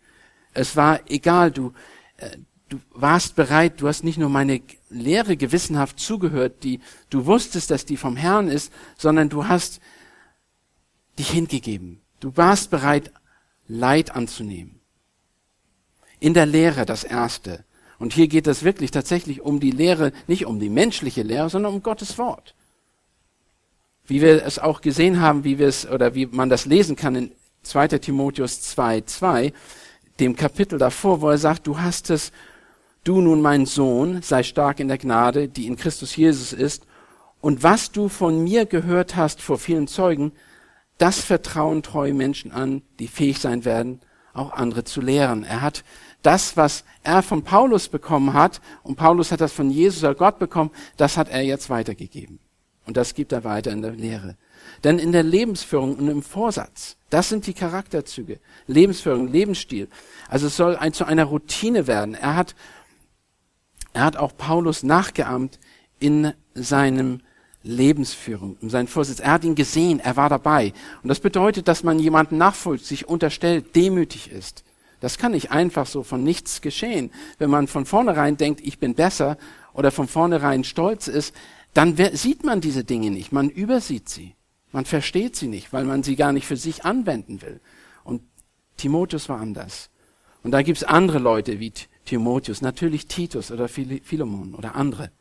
Es 0.54 0.76
war 0.76 1.02
egal, 1.10 1.52
du, 1.52 1.74
äh, 2.18 2.38
du 2.70 2.80
warst 2.94 3.36
bereit, 3.36 3.82
du 3.82 3.88
hast 3.88 4.04
nicht 4.04 4.18
nur 4.18 4.30
meine 4.30 4.62
Lehre 4.90 5.38
gewissenhaft 5.38 6.00
zugehört, 6.00 6.64
die 6.64 6.80
du 7.10 7.26
wusstest, 7.26 7.72
dass 7.72 7.86
die 7.86 7.98
vom 7.98 8.16
Herrn 8.16 8.48
ist, 8.48 8.72
sondern 8.98 9.30
du 9.30 9.48
hast 9.48 9.82
dich 11.20 11.30
hingegeben. 11.30 12.02
Du 12.20 12.36
warst 12.38 12.70
bereit, 12.70 13.12
Leid 13.68 14.16
anzunehmen. 14.16 14.80
In 16.20 16.34
der 16.34 16.46
Lehre 16.46 16.86
das 16.86 17.04
Erste. 17.04 17.64
Und 18.00 18.14
hier 18.14 18.28
geht 18.28 18.48
es 18.48 18.64
wirklich 18.64 18.92
tatsächlich 18.92 19.42
um 19.42 19.60
die 19.60 19.72
Lehre, 19.72 20.12
nicht 20.28 20.46
um 20.46 20.60
die 20.60 20.70
menschliche 20.70 21.24
Lehre, 21.24 21.50
sondern 21.50 21.74
um 21.74 21.84
Gottes 21.84 22.18
Wort. 22.18 22.56
Wie 24.06 24.22
wir 24.22 24.46
es 24.46 24.60
auch 24.60 24.82
gesehen 24.82 25.20
haben, 25.20 25.44
wie 25.44 25.60
wir 25.60 25.68
es, 25.68 25.88
oder 25.88 26.16
wie 26.16 26.28
man 26.28 26.50
das 26.50 26.66
lesen 26.66 26.96
kann 26.96 27.16
in 27.16 27.32
2. 27.64 27.88
Timotheus 28.00 28.62
2, 28.62 29.02
2, 29.02 29.54
dem 30.20 30.36
Kapitel 30.36 30.80
davor, 30.80 31.22
wo 31.22 31.30
er 31.30 31.38
sagt, 31.38 31.68
du 31.68 31.80
hast 31.80 32.10
es, 32.10 32.32
du 33.04 33.22
nun 33.22 33.42
mein 33.42 33.66
Sohn, 33.66 34.22
sei 34.22 34.44
stark 34.44 34.80
in 34.80 34.88
der 34.88 34.98
Gnade, 34.98 35.48
die 35.48 35.68
in 35.68 35.76
Christus 35.76 36.16
Jesus 36.16 36.54
ist, 36.54 36.86
und 37.42 37.64
was 37.64 37.92
du 37.92 38.10
von 38.10 38.44
mir 38.44 38.66
gehört 38.66 39.16
hast 39.16 39.42
vor 39.42 39.58
vielen 39.58 39.88
Zeugen, 39.88 40.32
das 40.98 41.20
vertrauen 41.20 41.84
treue 41.84 42.14
Menschen 42.14 42.52
an, 42.52 42.82
die 43.00 43.08
fähig 43.08 43.40
sein 43.40 43.66
werden, 43.66 44.02
auch 44.34 44.52
andere 44.52 44.84
zu 44.84 45.02
lehren. 45.02 45.44
Er 45.44 45.62
hat 45.62 45.84
das, 46.22 46.58
was 46.58 46.84
er 47.04 47.24
von 47.24 47.44
Paulus 47.44 47.88
bekommen 47.88 48.34
hat, 48.34 48.62
und 48.84 48.96
Paulus 48.96 49.32
hat 49.32 49.42
das 49.42 49.54
von 49.54 49.70
Jesus 49.70 50.04
oder 50.04 50.16
Gott 50.16 50.40
bekommen, 50.40 50.72
das 50.98 51.18
hat 51.18 51.30
er 51.30 51.42
jetzt 51.42 51.70
weitergegeben. 51.70 52.40
Und 52.86 52.98
das 52.98 53.14
gibt 53.14 53.32
er 53.32 53.44
weiter 53.44 53.72
in 53.72 53.82
der 53.82 53.92
Lehre. 53.92 54.38
Denn 54.84 54.98
in 54.98 55.12
der 55.12 55.24
Lebensführung 55.24 55.96
und 55.98 56.08
im 56.08 56.22
Vorsatz, 56.22 56.96
das 57.10 57.30
sind 57.30 57.46
die 57.46 57.54
Charakterzüge. 57.54 58.40
Lebensführung, 58.68 59.28
Lebensstil. 59.28 59.90
Also 60.30 60.48
es 60.48 60.56
soll 60.56 60.76
ein, 60.76 60.94
zu 60.94 61.06
einer 61.06 61.26
Routine 61.26 61.88
werden. 61.88 62.14
Er 62.16 62.36
hat, 62.36 62.56
er 63.94 64.06
hat 64.06 64.18
auch 64.18 64.36
Paulus 64.38 64.84
nachgeahmt 64.84 65.60
in 66.00 66.34
seinem 66.54 67.22
Lebensführung, 67.64 68.58
in 68.62 68.70
seinem 68.70 68.88
Vorsitz. 68.88 69.20
Er 69.20 69.32
hat 69.32 69.44
ihn 69.44 69.56
gesehen, 69.56 70.00
er 70.00 70.16
war 70.16 70.30
dabei. 70.30 70.74
Und 71.04 71.10
das 71.10 71.20
bedeutet, 71.20 71.68
dass 71.68 71.84
man 71.84 72.00
jemanden 72.00 72.38
nachfolgt, 72.38 72.86
sich 72.86 73.08
unterstellt, 73.08 73.76
demütig 73.76 74.32
ist. 74.32 74.64
Das 75.00 75.18
kann 75.18 75.34
nicht 75.34 75.52
einfach 75.52 75.86
so 75.86 76.04
von 76.04 76.24
nichts 76.24 76.62
geschehen. 76.62 77.12
Wenn 77.38 77.50
man 77.50 77.68
von 77.68 77.86
vornherein 77.86 78.38
denkt, 78.38 78.62
ich 78.62 78.80
bin 78.80 78.96
besser 78.96 79.38
oder 79.74 79.92
von 79.92 80.08
vornherein 80.08 80.64
stolz 80.64 81.08
ist, 81.08 81.36
dann 81.74 81.96
sieht 82.14 82.44
man 82.44 82.62
diese 82.62 82.84
Dinge 82.84 83.12
nicht. 83.12 83.32
Man 83.32 83.50
übersieht 83.50 84.10
sie. 84.10 84.36
Man 84.72 84.86
versteht 84.86 85.36
sie 85.36 85.48
nicht, 85.48 85.72
weil 85.72 85.86
man 85.86 86.04
sie 86.04 86.16
gar 86.16 86.32
nicht 86.32 86.48
für 86.48 86.58
sich 86.58 86.86
anwenden 86.86 87.42
will. 87.42 87.62
Und 88.04 88.22
Timotheus 88.78 89.30
war 89.30 89.40
anders. 89.40 89.90
Und 90.44 90.52
da 90.52 90.62
gibt's 90.62 90.84
andere 90.84 91.20
Leute 91.20 91.60
wie 91.60 91.74
Timotheus, 92.06 92.62
natürlich 92.62 93.08
Titus 93.08 93.52
oder 93.52 93.68
Philemon 93.68 94.56
oder 94.56 94.76
andere. 94.76 95.12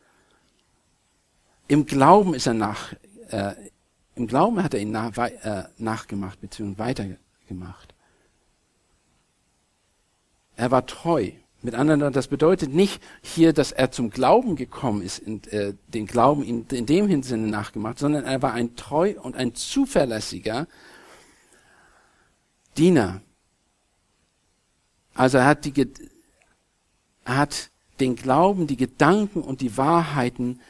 Im 1.67 1.85
Glauben 1.85 2.33
ist 2.33 2.47
er 2.47 2.53
nach, 2.53 2.93
äh, 3.29 3.53
im 4.15 4.27
Glauben 4.27 4.63
hat 4.63 4.73
er 4.73 4.79
ihn 4.79 4.91
nach, 4.91 5.15
äh, 5.17 5.63
nachgemacht 5.77 6.39
bzw. 6.41 6.77
weitergemacht. 6.77 7.93
Er 10.55 10.71
war 10.71 10.85
treu. 10.85 11.31
Mit 11.61 11.75
anderen, 11.75 12.13
das 12.13 12.27
bedeutet 12.27 12.73
nicht 12.73 13.01
hier, 13.21 13.51
dass 13.51 13.71
er 13.71 13.91
zum 13.91 14.09
Glauben 14.09 14.55
gekommen 14.55 15.01
ist, 15.01 15.19
in, 15.19 15.43
äh, 15.45 15.73
den 15.87 16.05
Glauben 16.05 16.43
in, 16.43 16.65
in 16.67 16.85
dem 16.85 17.23
Sinne 17.23 17.47
nachgemacht, 17.47 17.99
sondern 17.99 18.25
er 18.25 18.41
war 18.41 18.53
ein 18.53 18.75
treu 18.75 19.15
und 19.21 19.35
ein 19.35 19.55
zuverlässiger 19.55 20.67
Diener. 22.77 23.21
Also 25.15 25.39
er 25.39 25.45
hat, 25.45 25.65
die, 25.65 25.87
er 27.25 27.37
hat 27.37 27.71
den 27.99 28.15
Glauben, 28.15 28.67
die 28.67 28.77
Gedanken 28.77 29.41
und 29.41 29.61
die 29.61 29.77
Wahrheiten, 29.77 30.61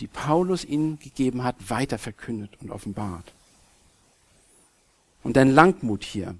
die 0.00 0.06
Paulus 0.06 0.64
ihnen 0.64 0.98
gegeben 0.98 1.44
hat, 1.44 1.70
weiter 1.70 1.98
verkündet 1.98 2.50
und 2.60 2.70
offenbart. 2.70 3.32
Und 5.22 5.36
dann 5.36 5.50
Langmut 5.50 6.04
hier. 6.04 6.34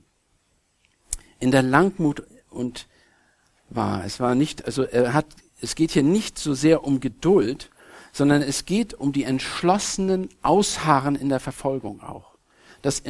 In 1.40 1.51
der 1.51 1.62
Langmut 1.62 2.23
und 2.51 2.87
war. 3.69 4.05
Es 4.05 4.21
war 4.21 4.35
nicht, 4.35 4.64
also 4.64 4.85
er 4.85 5.12
hat, 5.12 5.27
es 5.61 5.75
geht 5.75 5.90
hier 5.90 6.03
nicht 6.03 6.38
so 6.38 6.55
sehr 6.55 6.85
um 6.85 7.01
Geduld, 7.01 7.71
sondern 8.12 8.42
es 8.42 8.64
geht 8.64 8.95
um 8.95 9.12
die 9.12 9.25
entschlossenen 9.25 10.29
Ausharren 10.42 11.16
in 11.16 11.29
der 11.29 11.40
Verfolgung 11.40 12.01
auch. 12.01 12.37
Das, 12.83 13.03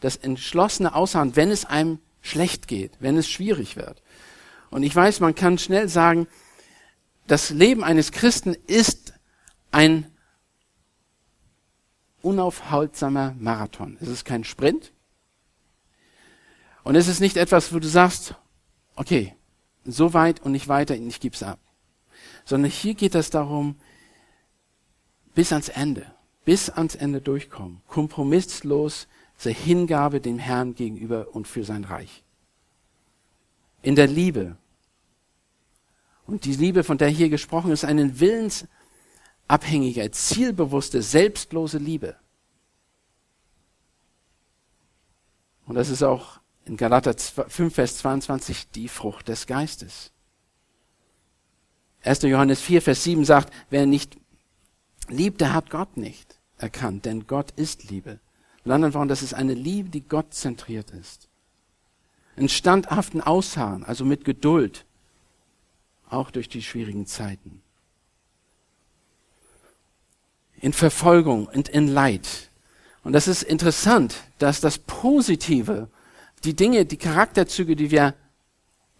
das 0.00 0.16
entschlossene 0.16 0.94
Ausharren, 0.94 1.34
wenn 1.36 1.50
es 1.50 1.64
einem 1.64 1.98
schlecht 2.20 2.68
geht, 2.68 2.92
wenn 3.00 3.16
es 3.16 3.28
schwierig 3.28 3.76
wird. 3.76 4.02
Und 4.70 4.84
ich 4.84 4.94
weiß, 4.94 5.20
man 5.20 5.34
kann 5.34 5.58
schnell 5.58 5.88
sagen, 5.88 6.28
das 7.26 7.50
Leben 7.50 7.82
eines 7.82 8.12
Christen 8.12 8.54
ist 8.66 9.01
ein 9.72 10.06
unaufhaltsamer 12.22 13.34
Marathon. 13.38 13.98
Es 14.00 14.08
ist 14.08 14.24
kein 14.24 14.44
Sprint. 14.44 14.92
Und 16.84 16.94
es 16.94 17.08
ist 17.08 17.20
nicht 17.20 17.36
etwas, 17.36 17.72
wo 17.74 17.78
du 17.78 17.88
sagst, 17.88 18.34
okay, 18.94 19.34
so 19.84 20.14
weit 20.14 20.40
und 20.40 20.52
nicht 20.52 20.68
weiter, 20.68 20.94
ich 20.94 21.20
gib's 21.20 21.42
ab. 21.42 21.58
Sondern 22.44 22.70
hier 22.70 22.94
geht 22.94 23.14
es 23.14 23.30
darum, 23.30 23.76
bis 25.34 25.52
ans 25.52 25.68
Ende, 25.68 26.06
bis 26.44 26.70
ans 26.70 26.94
Ende 26.94 27.20
durchkommen, 27.20 27.80
kompromisslos, 27.88 29.08
der 29.44 29.52
Hingabe 29.52 30.20
dem 30.20 30.38
Herrn 30.38 30.74
gegenüber 30.74 31.34
und 31.34 31.48
für 31.48 31.64
sein 31.64 31.84
Reich. 31.84 32.22
In 33.82 33.96
der 33.96 34.06
Liebe. 34.06 34.56
Und 36.26 36.44
die 36.44 36.54
Liebe, 36.54 36.84
von 36.84 36.98
der 36.98 37.08
hier 37.08 37.28
gesprochen 37.28 37.72
ist, 37.72 37.84
eine 37.84 38.20
willensabhängige, 39.48 40.10
zielbewusste, 40.10 41.02
selbstlose 41.02 41.78
Liebe. 41.78 42.16
Und 45.66 45.76
das 45.76 45.88
ist 45.88 46.02
auch 46.02 46.40
in 46.64 46.76
Galater 46.76 47.14
5, 47.14 47.74
Vers 47.74 47.98
22 47.98 48.70
die 48.70 48.88
Frucht 48.88 49.28
des 49.28 49.46
Geistes. 49.46 50.12
1. 52.04 52.22
Johannes 52.22 52.60
4, 52.60 52.82
Vers 52.82 53.04
7 53.04 53.24
sagt, 53.24 53.52
wer 53.70 53.86
nicht 53.86 54.18
liebt, 55.08 55.40
der 55.40 55.52
hat 55.52 55.70
Gott 55.70 55.96
nicht 55.96 56.40
erkannt, 56.58 57.04
denn 57.04 57.26
Gott 57.26 57.52
ist 57.52 57.90
Liebe. 57.90 58.20
Mit 58.64 58.74
anderen 58.74 58.94
Worten, 58.94 59.08
das 59.08 59.22
ist 59.22 59.34
eine 59.34 59.54
Liebe, 59.54 59.88
die 59.88 60.06
Gott 60.06 60.34
zentriert 60.34 60.90
ist. 60.90 61.28
In 62.36 62.48
standhaften 62.48 63.20
Ausharren, 63.20 63.84
also 63.84 64.04
mit 64.04 64.24
Geduld, 64.24 64.84
auch 66.08 66.30
durch 66.30 66.48
die 66.48 66.62
schwierigen 66.62 67.06
Zeiten. 67.06 67.62
In 70.62 70.72
Verfolgung 70.72 71.46
und 71.46 71.68
in 71.68 71.88
Leid. 71.88 72.48
Und 73.04 73.12
das 73.12 73.28
ist 73.28 73.42
interessant, 73.42 74.14
dass 74.38 74.62
das 74.62 74.78
Positive 74.78 75.88
die 76.44 76.54
Dinge, 76.54 76.86
die 76.86 76.96
Charakterzüge, 76.96 77.76
die 77.76 77.90
wir 77.90 78.14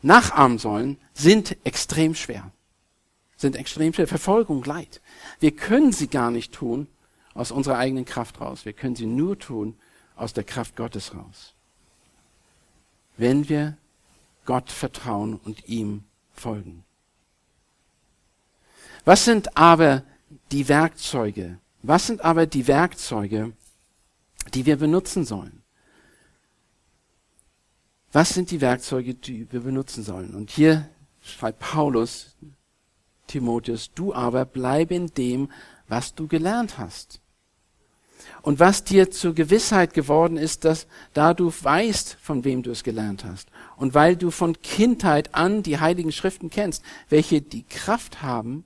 nachahmen 0.02 0.58
sollen, 0.58 0.98
sind 1.14 1.56
extrem 1.64 2.14
schwer. 2.14 2.50
Sind 3.36 3.56
extrem 3.56 3.94
schwer. 3.94 4.06
Verfolgung, 4.06 4.62
Leid. 4.64 5.00
Wir 5.40 5.52
können 5.52 5.92
sie 5.92 6.08
gar 6.08 6.30
nicht 6.30 6.52
tun 6.52 6.88
aus 7.34 7.50
unserer 7.50 7.78
eigenen 7.78 8.04
Kraft 8.04 8.40
raus. 8.40 8.64
Wir 8.64 8.72
können 8.72 8.96
sie 8.96 9.06
nur 9.06 9.38
tun 9.38 9.76
aus 10.16 10.32
der 10.32 10.44
Kraft 10.44 10.76
Gottes 10.76 11.14
raus. 11.14 11.54
Wenn 13.16 13.48
wir 13.48 13.76
Gott 14.44 14.70
vertrauen 14.70 15.40
und 15.44 15.68
ihm 15.68 16.04
folgen. 16.34 16.84
Was 19.04 19.24
sind 19.24 19.56
aber 19.56 20.02
die 20.52 20.68
Werkzeuge? 20.68 21.58
Was 21.82 22.06
sind 22.06 22.20
aber 22.22 22.46
die 22.46 22.68
Werkzeuge, 22.68 23.52
die 24.54 24.66
wir 24.66 24.76
benutzen 24.76 25.24
sollen? 25.24 25.62
Was 28.12 28.30
sind 28.30 28.50
die 28.50 28.60
Werkzeuge, 28.60 29.14
die 29.14 29.50
wir 29.50 29.60
benutzen 29.60 30.02
sollen? 30.02 30.34
Und 30.34 30.50
hier 30.50 30.88
schreibt 31.22 31.60
Paulus, 31.60 32.36
Timotheus, 33.26 33.90
du 33.94 34.12
aber 34.12 34.44
bleib 34.44 34.90
in 34.90 35.06
dem, 35.14 35.50
was 35.88 36.14
du 36.14 36.28
gelernt 36.28 36.76
hast. 36.76 37.20
Und 38.42 38.60
was 38.60 38.84
dir 38.84 39.10
zur 39.10 39.34
Gewissheit 39.34 39.94
geworden 39.94 40.36
ist, 40.36 40.64
dass 40.64 40.86
da 41.12 41.32
du 41.32 41.50
weißt, 41.50 42.18
von 42.20 42.44
wem 42.44 42.62
du 42.62 42.70
es 42.70 42.84
gelernt 42.84 43.24
hast. 43.24 43.48
Und 43.76 43.94
weil 43.94 44.16
du 44.16 44.30
von 44.30 44.60
Kindheit 44.60 45.34
an 45.34 45.62
die 45.62 45.80
heiligen 45.80 46.12
Schriften 46.12 46.50
kennst, 46.50 46.84
welche 47.08 47.40
die 47.40 47.64
Kraft 47.64 48.22
haben, 48.22 48.64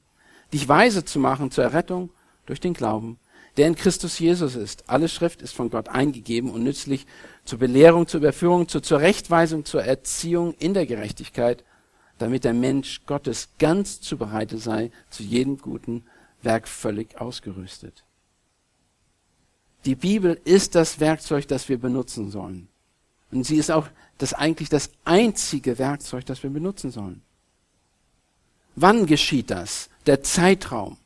dich 0.53 0.69
weise 0.69 1.05
zu 1.05 1.19
machen 1.19 1.51
zur 1.51 1.65
Errettung 1.65 2.11
durch 2.47 2.61
den 2.61 2.75
Glauben, 2.75 3.19
der 3.57 3.67
in 3.67 3.75
Christus 3.75 4.19
Jesus 4.19 4.55
ist. 4.55 4.89
Alle 4.89 5.09
Schrift 5.09 5.43
ist 5.43 5.55
von 5.55 5.71
Gott 5.71 5.89
eingegeben 5.89 6.51
und 6.51 6.63
nützlich 6.63 7.07
zur 7.45 7.59
Belehrung, 7.59 8.07
zur 8.07 8.21
Überführung, 8.21 8.69
zur 8.69 8.83
Zurechtweisung, 8.83 9.65
zur 9.65 9.85
Erziehung 9.85 10.55
in 10.59 10.75
der 10.75 10.87
Gerechtigkeit, 10.87 11.65
damit 12.19 12.45
der 12.45 12.55
Mensch 12.55 13.03
Gottes 13.07 13.49
ganz 13.59 14.01
zubereitet 14.01 14.61
sei, 14.61 14.91
zu 15.11 15.23
jedem 15.23 15.59
guten 15.59 16.05
Werk 16.43 16.69
völlig 16.69 17.21
ausgerüstet. 17.21 18.05
Die 19.85 19.95
Bibel 19.95 20.41
ist 20.45 20.75
das 20.75 21.01
Werkzeug, 21.01 21.47
das 21.49 21.69
wir 21.69 21.79
benutzen 21.79 22.31
sollen. 22.31 22.69
Und 23.31 23.45
sie 23.45 23.57
ist 23.57 23.71
auch 23.71 23.89
das 24.19 24.35
eigentlich 24.35 24.69
das 24.69 24.91
einzige 25.05 25.79
Werkzeug, 25.79 26.25
das 26.27 26.43
wir 26.43 26.51
benutzen 26.51 26.91
sollen. 26.91 27.23
Wann 28.75 29.07
geschieht 29.07 29.51
das? 29.51 29.89
Der 30.07 30.23
Zeitraum. 30.23 30.97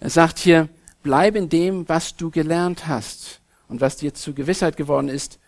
Er 0.00 0.10
sagt 0.10 0.38
hier, 0.38 0.68
bleib 1.02 1.34
in 1.34 1.48
dem, 1.48 1.88
was 1.88 2.14
du 2.14 2.30
gelernt 2.30 2.86
hast 2.86 3.40
und 3.68 3.80
was 3.80 3.96
dir 3.96 4.14
zur 4.14 4.34
Gewissheit 4.34 4.76
geworden 4.76 5.08
ist 5.08 5.38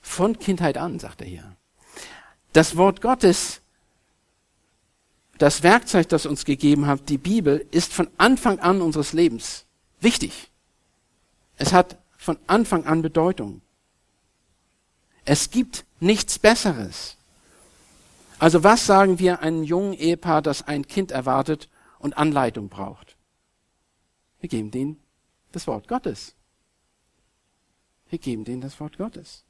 Von 0.00 0.38
Kindheit 0.38 0.78
an, 0.78 0.98
sagt 0.98 1.20
er 1.20 1.26
hier. 1.26 1.56
Das 2.52 2.76
Wort 2.76 3.02
Gottes, 3.02 3.60
das 5.36 5.62
Werkzeug, 5.62 6.08
das 6.08 6.24
uns 6.24 6.44
gegeben 6.44 6.86
hat, 6.86 7.08
die 7.08 7.18
Bibel, 7.18 7.66
ist 7.70 7.92
von 7.92 8.08
Anfang 8.16 8.58
an 8.60 8.80
unseres 8.80 9.12
Lebens 9.12 9.66
wichtig. 10.00 10.50
Es 11.56 11.72
hat 11.72 11.98
von 12.16 12.38
Anfang 12.46 12.86
an 12.86 13.02
Bedeutung. 13.02 13.60
Es 15.24 15.50
gibt 15.50 15.84
nichts 16.00 16.38
Besseres. 16.38 17.17
Also 18.38 18.62
was 18.62 18.86
sagen 18.86 19.18
wir 19.18 19.40
einem 19.40 19.64
jungen 19.64 19.94
Ehepaar, 19.94 20.42
das 20.42 20.66
ein 20.66 20.86
Kind 20.86 21.10
erwartet 21.10 21.68
und 21.98 22.16
Anleitung 22.16 22.68
braucht? 22.68 23.16
Wir 24.40 24.48
geben 24.48 24.70
denen 24.70 25.00
das 25.52 25.66
Wort 25.66 25.88
Gottes. 25.88 26.34
Wir 28.10 28.18
geben 28.18 28.44
denen 28.44 28.60
das 28.60 28.78
Wort 28.80 28.96
Gottes. 28.96 29.44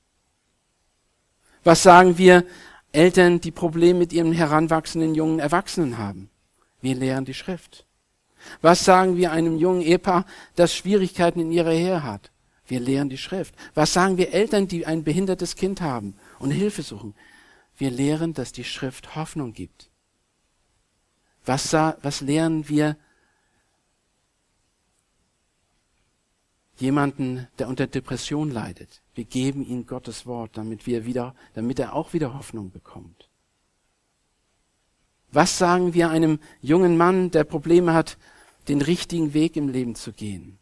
Was 1.64 1.82
sagen 1.82 2.18
wir 2.18 2.44
Eltern, 2.92 3.40
die 3.40 3.50
Probleme 3.50 3.98
mit 3.98 4.12
ihrem 4.12 4.32
heranwachsenden 4.32 5.14
jungen 5.14 5.38
Erwachsenen 5.38 5.98
haben? 5.98 6.30
Wir 6.80 6.94
lehren 6.94 7.24
die 7.24 7.34
Schrift. 7.34 7.84
Was 8.62 8.84
sagen 8.84 9.16
wir 9.16 9.32
einem 9.32 9.58
jungen 9.58 9.82
Ehepaar, 9.82 10.24
das 10.54 10.74
Schwierigkeiten 10.74 11.40
in 11.40 11.52
ihrer 11.52 11.72
Ehe 11.72 12.02
hat? 12.02 12.30
Wir 12.66 12.80
lehren 12.80 13.08
die 13.08 13.18
Schrift. 13.18 13.54
Was 13.74 13.92
sagen 13.92 14.16
wir 14.16 14.32
Eltern, 14.32 14.68
die 14.68 14.86
ein 14.86 15.02
behindertes 15.02 15.56
Kind 15.56 15.80
haben 15.80 16.14
und 16.38 16.50
Hilfe 16.50 16.82
suchen? 16.82 17.14
Wir 17.78 17.92
lehren, 17.92 18.34
dass 18.34 18.52
die 18.52 18.64
Schrift 18.64 19.14
Hoffnung 19.14 19.52
gibt. 19.52 19.88
Was, 21.44 21.72
was 21.72 22.20
lehren 22.20 22.68
wir 22.68 22.96
jemanden, 26.76 27.46
der 27.58 27.68
unter 27.68 27.86
Depression 27.86 28.50
leidet? 28.50 29.00
Wir 29.14 29.24
geben 29.24 29.64
ihm 29.64 29.86
Gottes 29.86 30.26
Wort, 30.26 30.56
damit 30.56 30.86
wir 30.86 31.06
wieder, 31.06 31.34
damit 31.54 31.78
er 31.78 31.94
auch 31.94 32.12
wieder 32.12 32.34
Hoffnung 32.34 32.70
bekommt. 32.70 33.30
Was 35.30 35.56
sagen 35.56 35.94
wir 35.94 36.10
einem 36.10 36.40
jungen 36.60 36.96
Mann, 36.96 37.30
der 37.30 37.44
Probleme 37.44 37.94
hat, 37.94 38.18
den 38.66 38.82
richtigen 38.82 39.34
Weg 39.34 39.56
im 39.56 39.68
Leben 39.68 39.94
zu 39.94 40.12
gehen? 40.12 40.58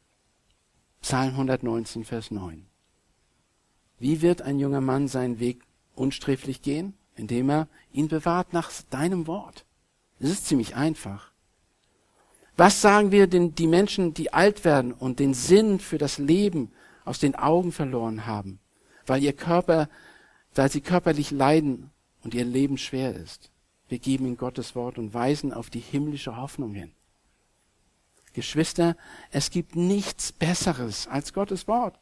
Psalm 1.00 1.30
119, 1.30 2.04
Vers 2.04 2.30
9. 2.30 2.66
Wie 3.98 4.20
wird 4.20 4.42
ein 4.42 4.58
junger 4.58 4.82
Mann 4.82 5.08
seinen 5.08 5.38
Weg 5.38 5.62
unsträflich 5.94 6.60
gehen? 6.60 6.94
Indem 7.16 7.50
er 7.50 7.68
ihn 7.92 8.08
bewahrt 8.08 8.52
nach 8.52 8.70
deinem 8.90 9.26
Wort. 9.26 9.64
Es 10.20 10.30
ist 10.30 10.46
ziemlich 10.46 10.76
einfach. 10.76 11.30
Was 12.56 12.80
sagen 12.80 13.10
wir 13.10 13.26
denn 13.26 13.54
die 13.54 13.66
Menschen, 13.66 14.14
die 14.14 14.32
alt 14.32 14.64
werden 14.64 14.92
und 14.92 15.18
den 15.18 15.34
Sinn 15.34 15.78
für 15.78 15.98
das 15.98 16.18
Leben 16.18 16.72
aus 17.04 17.18
den 17.18 17.34
Augen 17.34 17.72
verloren 17.72 18.26
haben, 18.26 18.58
weil 19.06 19.22
ihr 19.22 19.34
Körper, 19.34 19.88
weil 20.54 20.70
sie 20.70 20.80
körperlich 20.80 21.30
leiden 21.30 21.90
und 22.22 22.34
ihr 22.34 22.44
Leben 22.44 22.78
schwer 22.78 23.14
ist? 23.14 23.50
Wir 23.88 23.98
geben 23.98 24.26
ihnen 24.26 24.36
Gottes 24.36 24.74
Wort 24.74 24.98
und 24.98 25.14
weisen 25.14 25.52
auf 25.52 25.70
die 25.70 25.80
himmlische 25.80 26.36
Hoffnung 26.36 26.74
hin. 26.74 26.92
Geschwister, 28.32 28.96
es 29.30 29.50
gibt 29.50 29.76
nichts 29.76 30.32
Besseres 30.32 31.06
als 31.06 31.32
Gottes 31.32 31.68
Wort. 31.68 31.98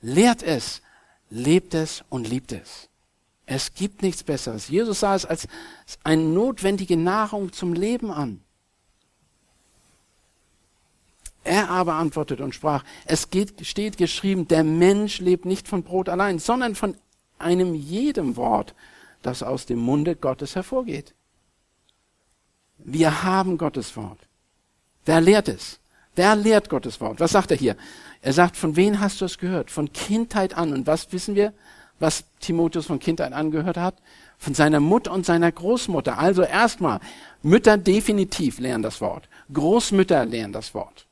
Lehrt 0.00 0.42
es, 0.42 0.82
lebt 1.30 1.74
es 1.74 2.04
und 2.08 2.28
liebt 2.28 2.52
es. 2.52 2.88
Es 3.50 3.72
gibt 3.72 4.02
nichts 4.02 4.22
Besseres. 4.22 4.68
Jesus 4.68 5.00
sah 5.00 5.14
es 5.14 5.24
als 5.24 5.48
eine 6.04 6.22
notwendige 6.22 6.98
Nahrung 6.98 7.50
zum 7.50 7.72
Leben 7.72 8.10
an. 8.10 8.42
Er 11.44 11.70
aber 11.70 11.94
antwortete 11.94 12.44
und 12.44 12.54
sprach, 12.54 12.84
es 13.06 13.30
geht, 13.30 13.66
steht 13.66 13.96
geschrieben, 13.96 14.48
der 14.48 14.64
Mensch 14.64 15.20
lebt 15.20 15.46
nicht 15.46 15.66
von 15.66 15.82
Brot 15.82 16.10
allein, 16.10 16.38
sondern 16.38 16.74
von 16.74 16.94
einem 17.38 17.74
jedem 17.74 18.36
Wort, 18.36 18.74
das 19.22 19.42
aus 19.42 19.64
dem 19.64 19.78
Munde 19.78 20.14
Gottes 20.14 20.54
hervorgeht. 20.54 21.14
Wir 22.76 23.22
haben 23.22 23.56
Gottes 23.56 23.96
Wort. 23.96 24.18
Wer 25.06 25.22
lehrt 25.22 25.48
es? 25.48 25.80
Wer 26.16 26.36
lehrt 26.36 26.68
Gottes 26.68 27.00
Wort? 27.00 27.18
Was 27.18 27.30
sagt 27.30 27.50
er 27.50 27.56
hier? 27.56 27.78
Er 28.20 28.34
sagt, 28.34 28.58
von 28.58 28.76
wem 28.76 29.00
hast 29.00 29.22
du 29.22 29.24
es 29.24 29.38
gehört? 29.38 29.70
Von 29.70 29.90
Kindheit 29.94 30.52
an. 30.52 30.74
Und 30.74 30.86
was 30.86 31.10
wissen 31.12 31.34
wir? 31.34 31.54
Was 31.98 32.24
Timotheus 32.40 32.86
von 32.86 32.98
Kindheit 32.98 33.32
angehört 33.32 33.76
hat? 33.76 33.96
Von 34.38 34.54
seiner 34.54 34.80
Mutter 34.80 35.12
und 35.12 35.26
seiner 35.26 35.50
Großmutter. 35.50 36.18
Also 36.18 36.42
erstmal, 36.42 37.00
Mütter 37.42 37.76
definitiv 37.76 38.58
lernen 38.58 38.82
das 38.82 39.00
Wort. 39.00 39.28
Großmütter 39.52 40.24
lernen 40.24 40.52
das 40.52 40.74
Wort. 40.74 41.06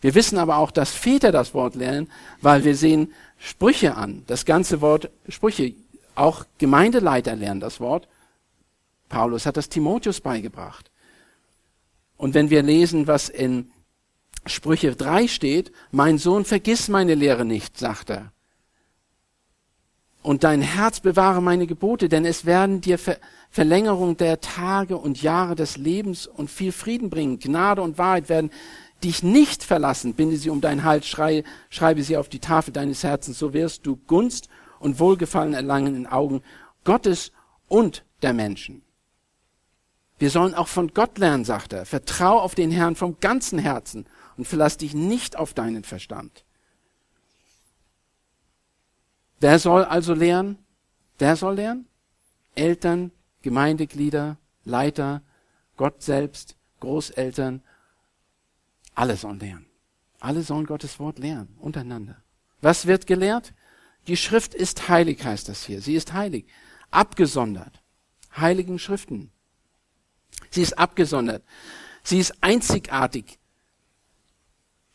Wir 0.00 0.14
wissen 0.14 0.38
aber 0.38 0.58
auch, 0.58 0.70
dass 0.70 0.92
Väter 0.92 1.32
das 1.32 1.54
Wort 1.54 1.74
lernen, 1.74 2.10
weil 2.40 2.64
wir 2.64 2.76
sehen 2.76 3.12
Sprüche 3.38 3.96
an. 3.96 4.22
Das 4.26 4.44
ganze 4.44 4.80
Wort 4.80 5.10
Sprüche. 5.28 5.74
Auch 6.14 6.46
Gemeindeleiter 6.58 7.36
lernen 7.36 7.60
das 7.60 7.80
Wort. 7.80 8.08
Paulus 9.08 9.46
hat 9.46 9.56
das 9.56 9.68
Timotheus 9.68 10.20
beigebracht. 10.20 10.90
Und 12.16 12.34
wenn 12.34 12.50
wir 12.50 12.62
lesen, 12.62 13.06
was 13.06 13.28
in 13.28 13.70
Sprüche 14.46 14.96
3 14.96 15.28
steht, 15.28 15.72
mein 15.90 16.18
Sohn, 16.18 16.44
vergiss 16.44 16.88
meine 16.88 17.14
Lehre 17.14 17.44
nicht, 17.44 17.78
sagt 17.78 18.10
er 18.10 18.32
und 20.28 20.44
dein 20.44 20.60
Herz 20.60 21.00
bewahre 21.00 21.40
meine 21.40 21.66
Gebote, 21.66 22.10
denn 22.10 22.26
es 22.26 22.44
werden 22.44 22.82
dir 22.82 22.98
Ver 22.98 23.16
Verlängerung 23.48 24.18
der 24.18 24.42
Tage 24.42 24.98
und 24.98 25.22
Jahre 25.22 25.54
des 25.54 25.78
Lebens 25.78 26.26
und 26.26 26.50
viel 26.50 26.70
Frieden 26.70 27.08
bringen. 27.08 27.38
Gnade 27.38 27.80
und 27.80 27.96
Wahrheit 27.96 28.28
werden 28.28 28.50
dich 29.02 29.22
nicht 29.22 29.64
verlassen. 29.64 30.12
Binde 30.12 30.36
sie 30.36 30.50
um 30.50 30.60
dein 30.60 30.84
Hals, 30.84 31.06
schrei, 31.06 31.44
schreibe 31.70 32.02
sie 32.02 32.18
auf 32.18 32.28
die 32.28 32.40
Tafel 32.40 32.74
deines 32.74 33.02
Herzens. 33.04 33.38
So 33.38 33.54
wirst 33.54 33.86
du 33.86 33.96
Gunst 34.06 34.50
und 34.80 35.00
Wohlgefallen 35.00 35.54
erlangen 35.54 35.96
in 35.96 36.06
Augen 36.06 36.42
Gottes 36.84 37.32
und 37.66 38.04
der 38.20 38.34
Menschen. 38.34 38.82
Wir 40.18 40.28
sollen 40.28 40.52
auch 40.52 40.68
von 40.68 40.92
Gott 40.92 41.16
lernen, 41.16 41.46
sagt 41.46 41.72
er. 41.72 41.86
Vertrau 41.86 42.38
auf 42.38 42.54
den 42.54 42.70
Herrn 42.70 42.96
vom 42.96 43.18
ganzen 43.18 43.58
Herzen 43.58 44.04
und 44.36 44.46
verlass 44.46 44.76
dich 44.76 44.92
nicht 44.92 45.38
auf 45.38 45.54
deinen 45.54 45.84
Verstand. 45.84 46.44
Wer 49.40 49.58
soll 49.58 49.84
also 49.84 50.14
lernen? 50.14 50.58
Wer 51.18 51.36
soll 51.36 51.56
lernen? 51.56 51.86
Eltern, 52.54 53.12
Gemeindeglieder, 53.42 54.38
Leiter, 54.64 55.22
Gott 55.76 56.02
selbst, 56.02 56.56
Großeltern, 56.80 57.62
alle 58.94 59.16
sollen 59.16 59.38
lernen. 59.38 59.66
Alle 60.20 60.42
sollen 60.42 60.66
Gottes 60.66 60.98
Wort 60.98 61.20
lernen, 61.20 61.56
untereinander. 61.60 62.16
Was 62.60 62.86
wird 62.86 63.06
gelehrt? 63.06 63.54
Die 64.08 64.16
Schrift 64.16 64.54
ist 64.54 64.88
heilig, 64.88 65.24
heißt 65.24 65.48
das 65.48 65.64
hier. 65.64 65.80
Sie 65.80 65.94
ist 65.94 66.12
heilig. 66.12 66.46
Abgesondert. 66.90 67.82
Heiligen 68.36 68.78
Schriften. 68.78 69.30
Sie 70.50 70.62
ist 70.62 70.78
abgesondert. 70.78 71.44
Sie 72.02 72.18
ist 72.18 72.42
einzigartig. 72.42 73.38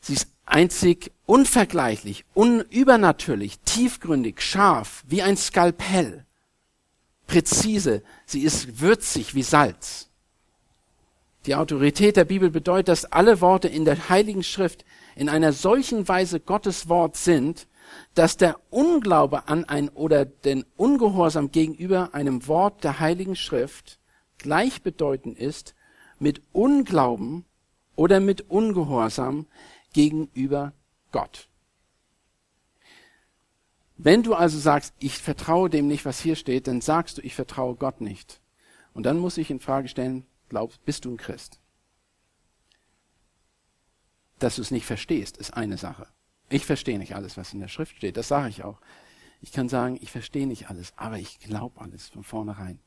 Sie 0.01 0.13
ist 0.13 0.32
einzig 0.45 1.11
unvergleichlich, 1.25 2.25
unübernatürlich, 2.33 3.59
tiefgründig, 3.59 4.41
scharf, 4.41 5.03
wie 5.07 5.21
ein 5.21 5.37
Skalpell, 5.37 6.25
präzise, 7.27 8.03
sie 8.25 8.41
ist 8.41 8.81
würzig 8.81 9.35
wie 9.35 9.43
Salz. 9.43 10.09
Die 11.45 11.55
Autorität 11.55 12.15
der 12.15 12.25
Bibel 12.25 12.49
bedeutet, 12.49 12.87
dass 12.87 13.05
alle 13.05 13.41
Worte 13.41 13.67
in 13.67 13.83
der 13.83 14.09
Heiligen 14.09 14.43
Schrift 14.43 14.85
in 15.15 15.27
einer 15.27 15.51
solchen 15.51 16.07
Weise 16.07 16.39
Gottes 16.39 16.87
Wort 16.87 17.17
sind, 17.17 17.67
dass 18.15 18.37
der 18.37 18.59
Unglaube 18.69 19.47
an 19.47 19.65
ein 19.65 19.89
oder 19.89 20.25
den 20.25 20.65
Ungehorsam 20.77 21.51
gegenüber 21.51 22.13
einem 22.13 22.47
Wort 22.47 22.83
der 22.83 22.99
Heiligen 22.99 23.35
Schrift 23.35 23.99
gleichbedeutend 24.37 25.37
ist 25.37 25.75
mit 26.17 26.41
Unglauben 26.53 27.45
oder 27.95 28.19
mit 28.19 28.49
Ungehorsam 28.49 29.45
gegenüber 29.93 30.73
Gott. 31.11 31.47
Wenn 33.97 34.23
du 34.23 34.33
also 34.33 34.57
sagst, 34.57 34.93
ich 34.99 35.17
vertraue 35.17 35.69
dem 35.69 35.87
nicht, 35.87 36.03
was 36.03 36.19
hier 36.19 36.35
steht, 36.35 36.67
dann 36.67 36.81
sagst 36.81 37.17
du, 37.17 37.21
ich 37.21 37.35
vertraue 37.35 37.75
Gott 37.75 38.01
nicht. 38.01 38.41
Und 38.93 39.05
dann 39.05 39.17
muss 39.17 39.37
ich 39.37 39.49
in 39.49 39.59
Frage 39.59 39.87
stellen, 39.87 40.25
glaubst, 40.49 40.83
bist 40.83 41.05
du 41.05 41.11
ein 41.11 41.17
Christ? 41.17 41.59
Dass 44.39 44.57
du 44.57 44.61
es 44.61 44.71
nicht 44.71 44.85
verstehst, 44.85 45.37
ist 45.37 45.53
eine 45.53 45.77
Sache. 45.77 46.07
Ich 46.49 46.65
verstehe 46.65 46.99
nicht 46.99 47.15
alles, 47.15 47.37
was 47.37 47.53
in 47.53 47.59
der 47.59 47.67
Schrift 47.67 47.95
steht, 47.95 48.17
das 48.17 48.27
sage 48.27 48.49
ich 48.49 48.63
auch. 48.63 48.81
Ich 49.41 49.51
kann 49.51 49.69
sagen, 49.69 49.97
ich 50.01 50.11
verstehe 50.11 50.47
nicht 50.47 50.69
alles, 50.69 50.93
aber 50.95 51.17
ich 51.17 51.39
glaube 51.39 51.79
alles 51.79 52.09
von 52.09 52.23
vornherein. 52.23 52.79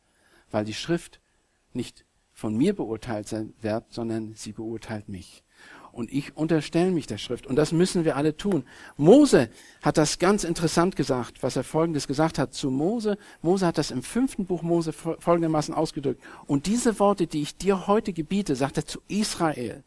Weil 0.50 0.64
die 0.64 0.74
Schrift 0.74 1.20
nicht 1.72 2.04
von 2.32 2.56
mir 2.56 2.74
beurteilt 2.74 3.34
wird, 3.60 3.92
sondern 3.92 4.34
sie 4.34 4.52
beurteilt 4.52 5.08
mich 5.08 5.44
und 5.96 6.12
ich 6.12 6.36
unterstelle 6.36 6.90
mich 6.90 7.06
der 7.06 7.18
Schrift. 7.18 7.46
Und 7.46 7.56
das 7.56 7.72
müssen 7.72 8.04
wir 8.04 8.16
alle 8.16 8.36
tun. 8.36 8.64
Mose 8.96 9.48
hat 9.82 9.96
das 9.96 10.18
ganz 10.18 10.44
interessant 10.44 10.94
gesagt, 10.94 11.42
was 11.42 11.56
er 11.56 11.64
folgendes 11.64 12.06
gesagt 12.06 12.38
hat 12.38 12.52
zu 12.52 12.70
Mose. 12.70 13.16
Mose 13.40 13.66
hat 13.66 13.78
das 13.78 13.90
im 13.90 14.02
fünften 14.02 14.44
Buch 14.44 14.62
Mose 14.62 14.92
folgendermaßen 14.92 15.74
ausgedrückt. 15.74 16.22
Und 16.46 16.66
diese 16.66 16.98
Worte, 17.00 17.26
die 17.26 17.42
ich 17.42 17.56
dir 17.56 17.86
heute 17.86 18.12
gebiete, 18.12 18.56
sagt 18.56 18.76
er 18.76 18.86
zu 18.86 19.00
Israel, 19.08 19.84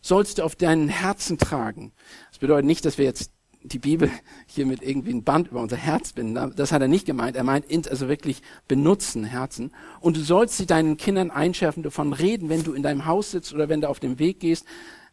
sollst 0.00 0.38
du 0.38 0.44
auf 0.44 0.54
deinen 0.54 0.88
Herzen 0.88 1.36
tragen. 1.36 1.92
Das 2.30 2.38
bedeutet 2.38 2.66
nicht, 2.66 2.84
dass 2.84 2.96
wir 2.96 3.04
jetzt 3.04 3.32
die 3.62 3.80
Bibel 3.80 4.08
hier 4.46 4.66
mit 4.66 4.82
irgendwie 4.82 5.12
ein 5.12 5.24
Band 5.24 5.48
über 5.48 5.60
unser 5.60 5.76
Herz 5.76 6.12
binden. 6.12 6.54
Das 6.54 6.70
hat 6.70 6.80
er 6.80 6.88
nicht 6.88 7.06
gemeint. 7.06 7.36
Er 7.36 7.42
meint 7.42 7.66
also 7.88 8.08
wirklich 8.08 8.40
benutzen 8.68 9.24
Herzen. 9.24 9.72
Und 10.00 10.16
du 10.16 10.20
sollst 10.20 10.56
sie 10.56 10.66
deinen 10.66 10.96
Kindern 10.96 11.32
einschärfen, 11.32 11.82
davon 11.82 12.12
reden, 12.12 12.48
wenn 12.48 12.62
du 12.62 12.72
in 12.72 12.84
deinem 12.84 13.06
Haus 13.06 13.32
sitzt 13.32 13.52
oder 13.52 13.68
wenn 13.68 13.80
du 13.80 13.88
auf 13.88 13.98
dem 13.98 14.20
Weg 14.20 14.38
gehst, 14.40 14.64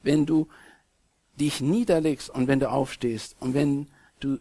wenn 0.06 0.26
du 0.26 0.47
dich 1.39 1.60
niederlegst 1.60 2.30
und 2.30 2.47
wenn 2.47 2.60
du 2.60 2.70
aufstehst 2.70 3.36
und 3.39 3.53
wenn 3.53 3.88
du 4.20 4.39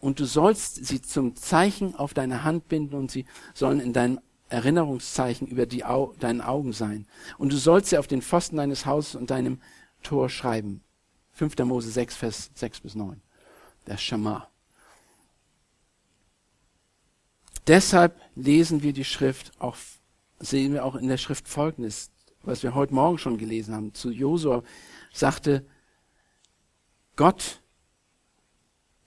und 0.00 0.20
du 0.20 0.26
sollst 0.26 0.86
sie 0.86 1.02
zum 1.02 1.34
Zeichen 1.34 1.96
auf 1.96 2.14
deine 2.14 2.44
Hand 2.44 2.68
binden 2.68 2.94
und 2.94 3.10
sie 3.10 3.24
sollen 3.52 3.80
in 3.80 3.92
deinem 3.92 4.20
Erinnerungszeichen 4.48 5.48
über 5.48 5.66
die 5.66 5.84
Au 5.84 6.14
deinen 6.20 6.40
Augen 6.40 6.72
sein. 6.72 7.06
Und 7.36 7.52
du 7.52 7.56
sollst 7.56 7.90
sie 7.90 7.98
auf 7.98 8.06
den 8.06 8.22
Pfosten 8.22 8.56
deines 8.56 8.86
Hauses 8.86 9.16
und 9.16 9.30
deinem 9.30 9.60
Tor 10.02 10.28
schreiben. 10.28 10.82
5. 11.32 11.58
Mose 11.58 11.90
6, 11.90 12.16
Vers 12.16 12.50
6 12.54 12.80
bis 12.80 12.94
9. 12.94 13.20
Der 13.86 13.96
Schama. 13.96 14.48
Deshalb 17.66 18.18
lesen 18.34 18.82
wir 18.82 18.92
die 18.92 19.04
Schrift, 19.04 19.52
auch, 19.58 19.76
sehen 20.38 20.72
wir 20.72 20.84
auch 20.84 20.94
in 20.94 21.08
der 21.08 21.18
Schrift 21.18 21.48
Folgendes, 21.48 22.10
was 22.42 22.62
wir 22.62 22.74
heute 22.74 22.94
Morgen 22.94 23.18
schon 23.18 23.38
gelesen 23.38 23.74
haben. 23.74 23.94
Zu 23.94 24.10
Josua 24.10 24.62
sagte 25.12 25.64
Gott, 27.16 27.60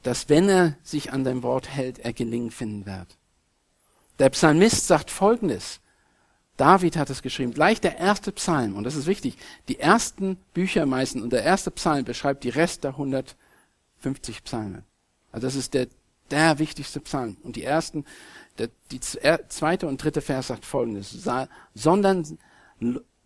dass 0.04 0.30
wenn 0.30 0.50
er 0.50 0.78
sich 0.84 1.14
an 1.14 1.24
dein 1.24 1.44
Wort 1.44 1.70
hält, 1.70 2.00
er 2.00 2.14
Gelingen 2.14 2.52
finden 2.52 2.86
wird. 2.86 3.18
Der 4.20 4.30
Psalmist 4.30 4.88
sagt 4.88 5.10
Folgendes. 5.12 5.80
David 6.58 6.98
hat 6.98 7.10
es 7.10 7.22
geschrieben, 7.22 7.54
gleich 7.54 7.82
der 7.82 7.98
erste 7.98 8.32
Psalm, 8.32 8.76
und 8.76 8.84
das 8.84 8.96
ist 8.96 9.08
wichtig, 9.08 9.36
die 9.68 9.80
ersten 9.80 10.36
Bücher 10.54 10.86
meistens, 10.86 11.24
und 11.24 11.34
der 11.34 11.44
erste 11.44 11.72
Psalm 11.72 12.06
beschreibt 12.06 12.44
die 12.44 12.50
Rest 12.50 12.84
der 12.84 12.92
150 12.92 14.44
Psalme. 14.44 14.84
Also 15.32 15.48
das 15.48 15.56
ist 15.56 15.74
der, 15.74 15.88
der 16.30 16.60
wichtigste 16.60 17.00
Psalm. 17.00 17.38
Und 17.42 17.56
die 17.56 17.64
ersten, 17.64 18.06
der, 18.58 18.70
die 18.92 19.00
zweite 19.00 19.88
und 19.88 20.04
dritte 20.04 20.22
Vers 20.22 20.48
sagt 20.48 20.66
folgendes, 20.66 21.28
sondern 21.74 22.38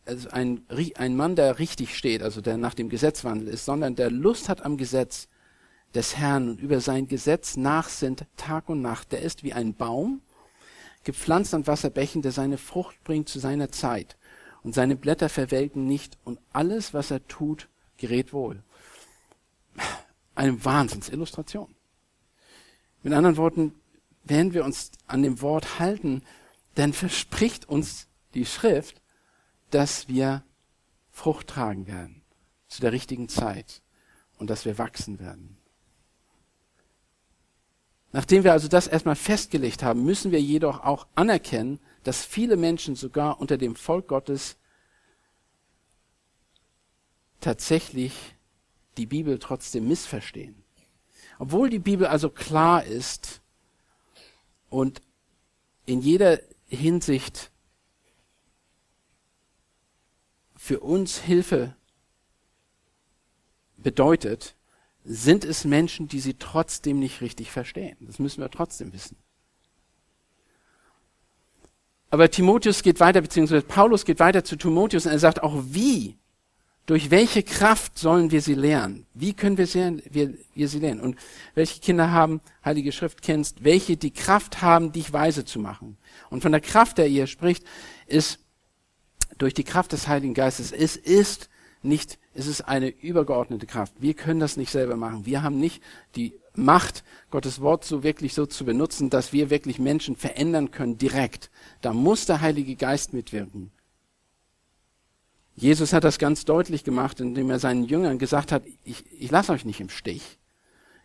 also 0.05 0.29
ein, 0.29 0.61
ein 0.95 1.15
Mann, 1.15 1.35
der 1.35 1.59
richtig 1.59 1.97
steht, 1.97 2.21
also 2.21 2.41
der 2.41 2.57
nach 2.57 2.73
dem 2.73 2.89
Gesetz 2.89 3.23
wandelt 3.23 3.53
ist, 3.53 3.65
sondern 3.65 3.95
der 3.95 4.11
Lust 4.11 4.49
hat 4.49 4.63
am 4.63 4.77
Gesetz 4.77 5.27
des 5.93 6.17
Herrn 6.17 6.49
und 6.49 6.61
über 6.61 6.79
sein 6.79 7.07
Gesetz 7.07 7.57
nachsinnt 7.57 8.25
Tag 8.37 8.69
und 8.69 8.81
Nacht, 8.81 9.11
der 9.11 9.21
ist 9.21 9.43
wie 9.43 9.53
ein 9.53 9.73
Baum, 9.73 10.21
gepflanzt 11.03 11.53
an 11.53 11.67
Wasserbächen, 11.67 12.21
der 12.21 12.31
seine 12.31 12.57
Frucht 12.57 13.03
bringt 13.03 13.29
zu 13.29 13.39
seiner 13.39 13.71
Zeit. 13.71 14.17
Und 14.63 14.73
seine 14.73 14.95
Blätter 14.95 15.29
verwelken 15.29 15.85
nicht 15.85 16.17
und 16.23 16.39
alles, 16.51 16.93
was 16.93 17.11
er 17.11 17.25
tut, 17.27 17.69
gerät 17.97 18.33
wohl. 18.33 18.63
Eine 20.33 20.65
Wahnsinnsillustration. 20.65 21.73
Mit 23.03 23.13
anderen 23.13 23.37
Worten, 23.37 23.75
wenn 24.23 24.53
wir 24.53 24.65
uns 24.65 24.91
an 25.05 25.21
dem 25.21 25.41
Wort 25.41 25.79
halten, 25.79 26.23
dann 26.73 26.93
verspricht 26.93 27.69
uns 27.69 28.07
die 28.33 28.45
Schrift, 28.45 29.01
dass 29.75 30.07
wir 30.07 30.41
Frucht 31.11 31.47
tragen 31.47 31.85
werden 31.85 32.21
zu 32.69 32.79
der 32.79 32.93
richtigen 32.93 33.27
Zeit 33.27 33.81
und 34.37 34.49
dass 34.49 34.63
wir 34.63 34.77
wachsen 34.77 35.19
werden. 35.19 35.57
Nachdem 38.13 38.45
wir 38.45 38.53
also 38.53 38.69
das 38.69 38.87
erstmal 38.87 39.17
festgelegt 39.17 39.83
haben, 39.83 40.05
müssen 40.05 40.31
wir 40.31 40.39
jedoch 40.39 40.79
auch 40.79 41.07
anerkennen, 41.15 41.81
dass 42.03 42.23
viele 42.23 42.55
Menschen 42.55 42.95
sogar 42.95 43.41
unter 43.41 43.57
dem 43.57 43.75
Volk 43.75 44.07
Gottes 44.07 44.55
tatsächlich 47.41 48.13
die 48.95 49.07
Bibel 49.07 49.39
trotzdem 49.39 49.89
missverstehen. 49.89 50.63
Obwohl 51.37 51.69
die 51.69 51.79
Bibel 51.79 52.07
also 52.07 52.29
klar 52.29 52.85
ist 52.85 53.41
und 54.69 55.01
in 55.85 55.99
jeder 55.99 56.39
Hinsicht 56.67 57.51
für 60.65 60.79
uns 60.79 61.19
Hilfe 61.19 61.75
bedeutet, 63.77 64.55
sind 65.03 65.45
es 65.45 65.63
Menschen, 65.63 66.07
die 66.07 66.19
sie 66.19 66.33
trotzdem 66.39 66.97
nicht 66.97 67.21
richtig 67.21 67.51
verstehen. 67.51 67.95
Das 67.99 68.17
müssen 68.17 68.41
wir 68.41 68.49
trotzdem 68.49 68.91
wissen. 68.91 69.15
Aber 72.09 72.31
Timotheus 72.31 72.81
geht 72.81 72.99
weiter, 72.99 73.21
beziehungsweise 73.21 73.61
Paulus 73.61 74.05
geht 74.05 74.19
weiter 74.19 74.43
zu 74.43 74.55
Timotheus 74.55 75.05
und 75.05 75.11
er 75.11 75.19
sagt 75.19 75.43
auch, 75.43 75.53
wie, 75.67 76.17
durch 76.87 77.11
welche 77.11 77.43
Kraft 77.43 77.99
sollen 77.99 78.31
wir 78.31 78.41
sie 78.41 78.55
lernen? 78.55 79.05
Wie 79.13 79.33
können 79.33 79.59
wir 79.59 79.67
sie, 79.67 80.01
wir, 80.09 80.33
wir 80.55 80.67
sie 80.67 80.79
lernen? 80.79 81.01
Und 81.01 81.19
welche 81.53 81.79
Kinder 81.79 82.09
haben, 82.09 82.41
Heilige 82.63 82.91
Schrift 82.91 83.21
kennst, 83.21 83.63
welche 83.63 83.97
die 83.97 84.11
Kraft 84.11 84.63
haben, 84.63 84.91
dich 84.91 85.13
weise 85.13 85.45
zu 85.45 85.59
machen? 85.59 85.97
Und 86.31 86.41
von 86.41 86.51
der 86.51 86.61
Kraft, 86.61 86.97
der 86.97 87.07
ihr 87.07 87.27
spricht, 87.27 87.63
ist 88.07 88.39
durch 89.37 89.53
die 89.53 89.63
Kraft 89.63 89.91
des 89.91 90.07
Heiligen 90.07 90.33
Geistes. 90.33 90.71
Es 90.71 90.95
ist 90.95 91.49
nicht, 91.83 92.17
es 92.33 92.47
ist 92.47 92.61
eine 92.61 92.89
übergeordnete 92.89 93.65
Kraft. 93.65 93.93
Wir 93.99 94.13
können 94.13 94.39
das 94.39 94.57
nicht 94.57 94.71
selber 94.71 94.95
machen. 94.95 95.25
Wir 95.25 95.43
haben 95.43 95.59
nicht 95.59 95.81
die 96.15 96.33
Macht, 96.55 97.03
Gottes 97.31 97.61
Wort 97.61 97.83
so 97.83 98.03
wirklich 98.03 98.33
so 98.33 98.45
zu 98.45 98.65
benutzen, 98.65 99.09
dass 99.09 99.33
wir 99.33 99.49
wirklich 99.49 99.77
Menschen 99.77 100.15
verändern 100.15 100.71
können 100.71 100.97
direkt. 100.97 101.51
Da 101.81 101.93
muss 101.93 102.25
der 102.25 102.41
Heilige 102.41 102.75
Geist 102.75 103.13
mitwirken. 103.13 103.71
Jesus 105.55 105.93
hat 105.93 106.03
das 106.03 106.17
ganz 106.17 106.43
deutlich 106.45 106.83
gemacht, 106.83 107.19
indem 107.19 107.49
er 107.49 107.59
seinen 107.59 107.85
Jüngern 107.85 108.19
gesagt 108.19 108.51
hat, 108.51 108.63
ich, 108.83 109.03
ich 109.19 109.31
lasse 109.31 109.53
euch 109.53 109.65
nicht 109.65 109.79
im 109.79 109.89
Stich. 109.89 110.37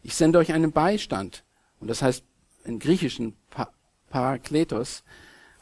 Ich 0.03 0.15
sende 0.15 0.39
euch 0.39 0.53
einen 0.53 0.73
Beistand. 0.73 1.45
Und 1.79 1.89
das 1.89 2.03
heißt 2.03 2.25
in 2.65 2.79
griechischen 2.79 3.37
Parakletos, 4.11 5.05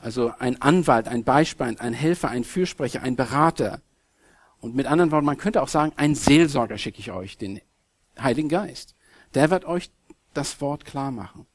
also 0.01 0.33
ein 0.39 0.61
Anwalt, 0.63 1.09
ein 1.09 1.25
Beispand, 1.25 1.81
ein 1.81 1.93
Helfer, 1.93 2.29
ein 2.31 2.45
Fürsprecher, 2.45 3.03
ein 3.03 3.17
Berater. 3.17 3.81
Und 4.61 4.75
mit 4.75 4.87
anderen 4.87 5.11
Worten, 5.11 5.27
man 5.27 5.39
könnte 5.39 5.63
auch 5.63 5.69
sagen, 5.69 5.93
ein 5.97 6.15
Seelsorger 6.15 6.79
schicke 6.79 7.01
ich 7.01 7.11
euch, 7.11 7.37
den 7.39 7.61
Heiligen 8.19 8.49
Geist. 8.49 8.95
Der 9.35 9.51
wird 9.51 9.65
euch 9.65 9.91
das 10.35 10.61
Wort 10.61 10.85
klar 10.85 11.11
machen. 11.11 11.47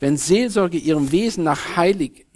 Wenn 0.00 0.16
Seelsorge 0.16 0.78
ihrem 0.78 1.12
Wesen 1.12 1.44
nach 1.44 1.76
Heilig, 1.76 2.26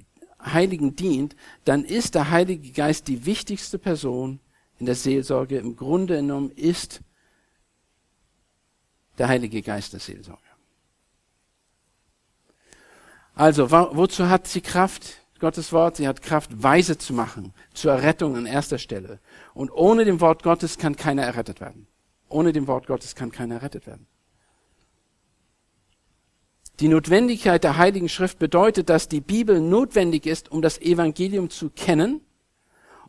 Heiligen 0.41 0.95
dient, 0.95 1.35
dann 1.65 1.85
ist 1.85 2.15
der 2.15 2.31
Heilige 2.31 2.71
Geist 2.71 3.09
die 3.09 3.27
wichtigste 3.27 3.79
Person 3.79 4.41
in 4.79 4.87
der 4.87 4.95
Seelsorge. 4.95 5.59
Im 5.59 5.77
Grunde 5.77 6.17
genommen 6.17 6.51
ist 6.53 7.01
der 9.19 9.29
Heilige 9.29 9.63
Geist 9.63 9.93
der 9.93 10.01
Seelsorge. 10.01 10.46
Also, 13.37 13.71
wozu 13.71 14.31
hat 14.31 14.49
sie 14.49 14.63
Kraft? 14.63 15.19
Gottes 15.39 15.71
Wort, 15.71 15.97
sie 15.97 16.09
hat 16.09 16.23
Kraft, 16.23 16.63
weise 16.63 16.97
zu 16.97 17.13
machen, 17.13 17.53
zur 17.75 17.93
Errettung 17.93 18.35
an 18.35 18.47
erster 18.47 18.79
Stelle. 18.79 19.21
Und 19.53 19.71
ohne 19.71 20.07
dem 20.07 20.23
Wort 20.23 20.43
Gottes 20.43 20.79
kann 20.79 20.97
keiner 20.97 21.25
errettet 21.25 21.61
werden. 21.61 21.87
Ohne 22.31 22.55
dem 22.55 22.67
Wort 22.67 22.87
Gottes 22.87 23.15
kann 23.15 23.31
keiner 23.31 23.57
errettet 23.57 23.87
werden. 23.87 24.07
Die 26.81 26.89
Notwendigkeit 26.89 27.63
der 27.63 27.77
Heiligen 27.77 28.09
Schrift 28.09 28.39
bedeutet, 28.39 28.89
dass 28.89 29.09
die 29.09 29.21
Bibel 29.21 29.61
notwendig 29.61 30.25
ist, 30.25 30.51
um 30.51 30.63
das 30.63 30.81
Evangelium 30.81 31.51
zu 31.51 31.69
kennen, 31.69 32.23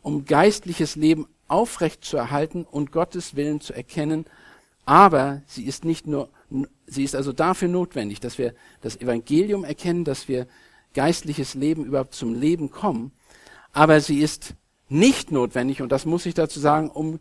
um 0.02 0.26
geistliches 0.26 0.94
Leben 0.96 1.26
aufrecht 1.48 2.04
zu 2.04 2.18
erhalten 2.18 2.64
und 2.64 2.92
Gottes 2.92 3.34
Willen 3.34 3.62
zu 3.62 3.72
erkennen. 3.72 4.26
Aber 4.88 5.42
sie 5.44 5.66
ist 5.66 5.84
nicht 5.84 6.06
nur, 6.06 6.30
sie 6.86 7.04
ist 7.04 7.14
also 7.14 7.34
dafür 7.34 7.68
notwendig, 7.68 8.20
dass 8.20 8.38
wir 8.38 8.54
das 8.80 8.96
Evangelium 8.96 9.62
erkennen, 9.62 10.04
dass 10.04 10.28
wir 10.28 10.46
geistliches 10.94 11.52
Leben 11.52 11.84
überhaupt 11.84 12.14
zum 12.14 12.32
Leben 12.32 12.70
kommen. 12.70 13.12
Aber 13.72 14.00
sie 14.00 14.20
ist 14.20 14.54
nicht 14.88 15.30
notwendig, 15.30 15.82
und 15.82 15.92
das 15.92 16.06
muss 16.06 16.24
ich 16.24 16.32
dazu 16.32 16.58
sagen, 16.58 16.88
um 16.88 17.20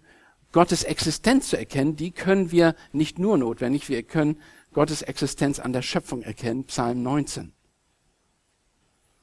Gottes 0.53 0.85
Existenz 0.85 1.49
zu 1.49 1.57
erkennen. 1.57 1.97
Die 1.97 2.11
können 2.11 2.51
wir 2.51 2.73
nicht 2.93 3.19
nur 3.19 3.37
notwendig, 3.37 3.89
wir 3.89 4.01
können 4.01 4.37
Gottes 4.71 5.01
Existenz 5.01 5.59
an 5.59 5.73
der 5.73 5.81
Schöpfung 5.81 6.21
erkennen, 6.21 6.63
Psalm 6.67 7.03
19. 7.03 7.51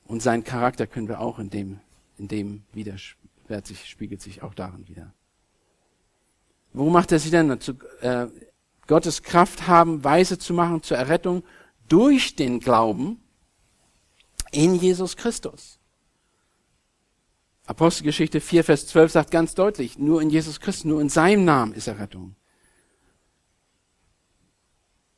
Und 0.04 0.20
seinen 0.20 0.44
Charakter 0.44 0.86
können 0.86 1.08
wir 1.08 1.20
auch 1.20 1.38
in 1.38 1.48
dem, 1.48 1.80
in 2.18 2.28
dem 2.28 2.64
wieder, 2.74 2.98
sich, 3.64 3.86
spiegelt 3.86 4.20
sich 4.20 4.42
auch 4.42 4.52
darin 4.52 4.86
wieder. 4.86 5.14
Wo 6.74 6.90
macht 6.90 7.12
er 7.12 7.18
sie 7.20 7.30
denn? 7.30 7.48
dazu? 7.48 7.74
äh, 8.00 8.26
Gottes 8.86 9.22
Kraft 9.22 9.66
haben, 9.66 10.04
weise 10.04 10.38
zu 10.38 10.52
machen 10.52 10.82
zur 10.82 10.98
Errettung 10.98 11.42
durch 11.88 12.36
den 12.36 12.60
Glauben 12.60 13.22
in 14.50 14.74
Jesus 14.74 15.16
Christus. 15.16 15.78
Apostelgeschichte 17.66 18.40
4, 18.40 18.64
Vers 18.64 18.86
12 18.88 19.12
sagt 19.12 19.30
ganz 19.30 19.54
deutlich, 19.54 19.98
nur 19.98 20.20
in 20.20 20.28
Jesus 20.28 20.60
Christus, 20.60 20.84
nur 20.84 21.00
in 21.00 21.08
seinem 21.08 21.46
Namen 21.46 21.72
ist 21.72 21.86
Errettung. 21.86 22.36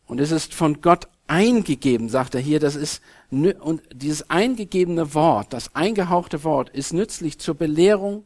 Und 0.07 0.21
es 0.21 0.31
ist 0.31 0.55
von 0.55 0.81
Gott 0.81 1.09
eingegeben, 1.27 2.09
sagt 2.09 2.37
er 2.37 2.41
hier, 2.41 2.61
das 2.61 2.77
ist, 2.77 3.03
und 3.31 3.83
dieses 3.93 4.31
eingegebene 4.31 5.15
Wort, 5.15 5.53
das 5.53 5.75
eingehauchte 5.75 6.45
Wort 6.45 6.71
ist 6.71 6.93
nützlich 6.93 7.41
zur 7.41 7.57
Belehrung, 7.57 8.25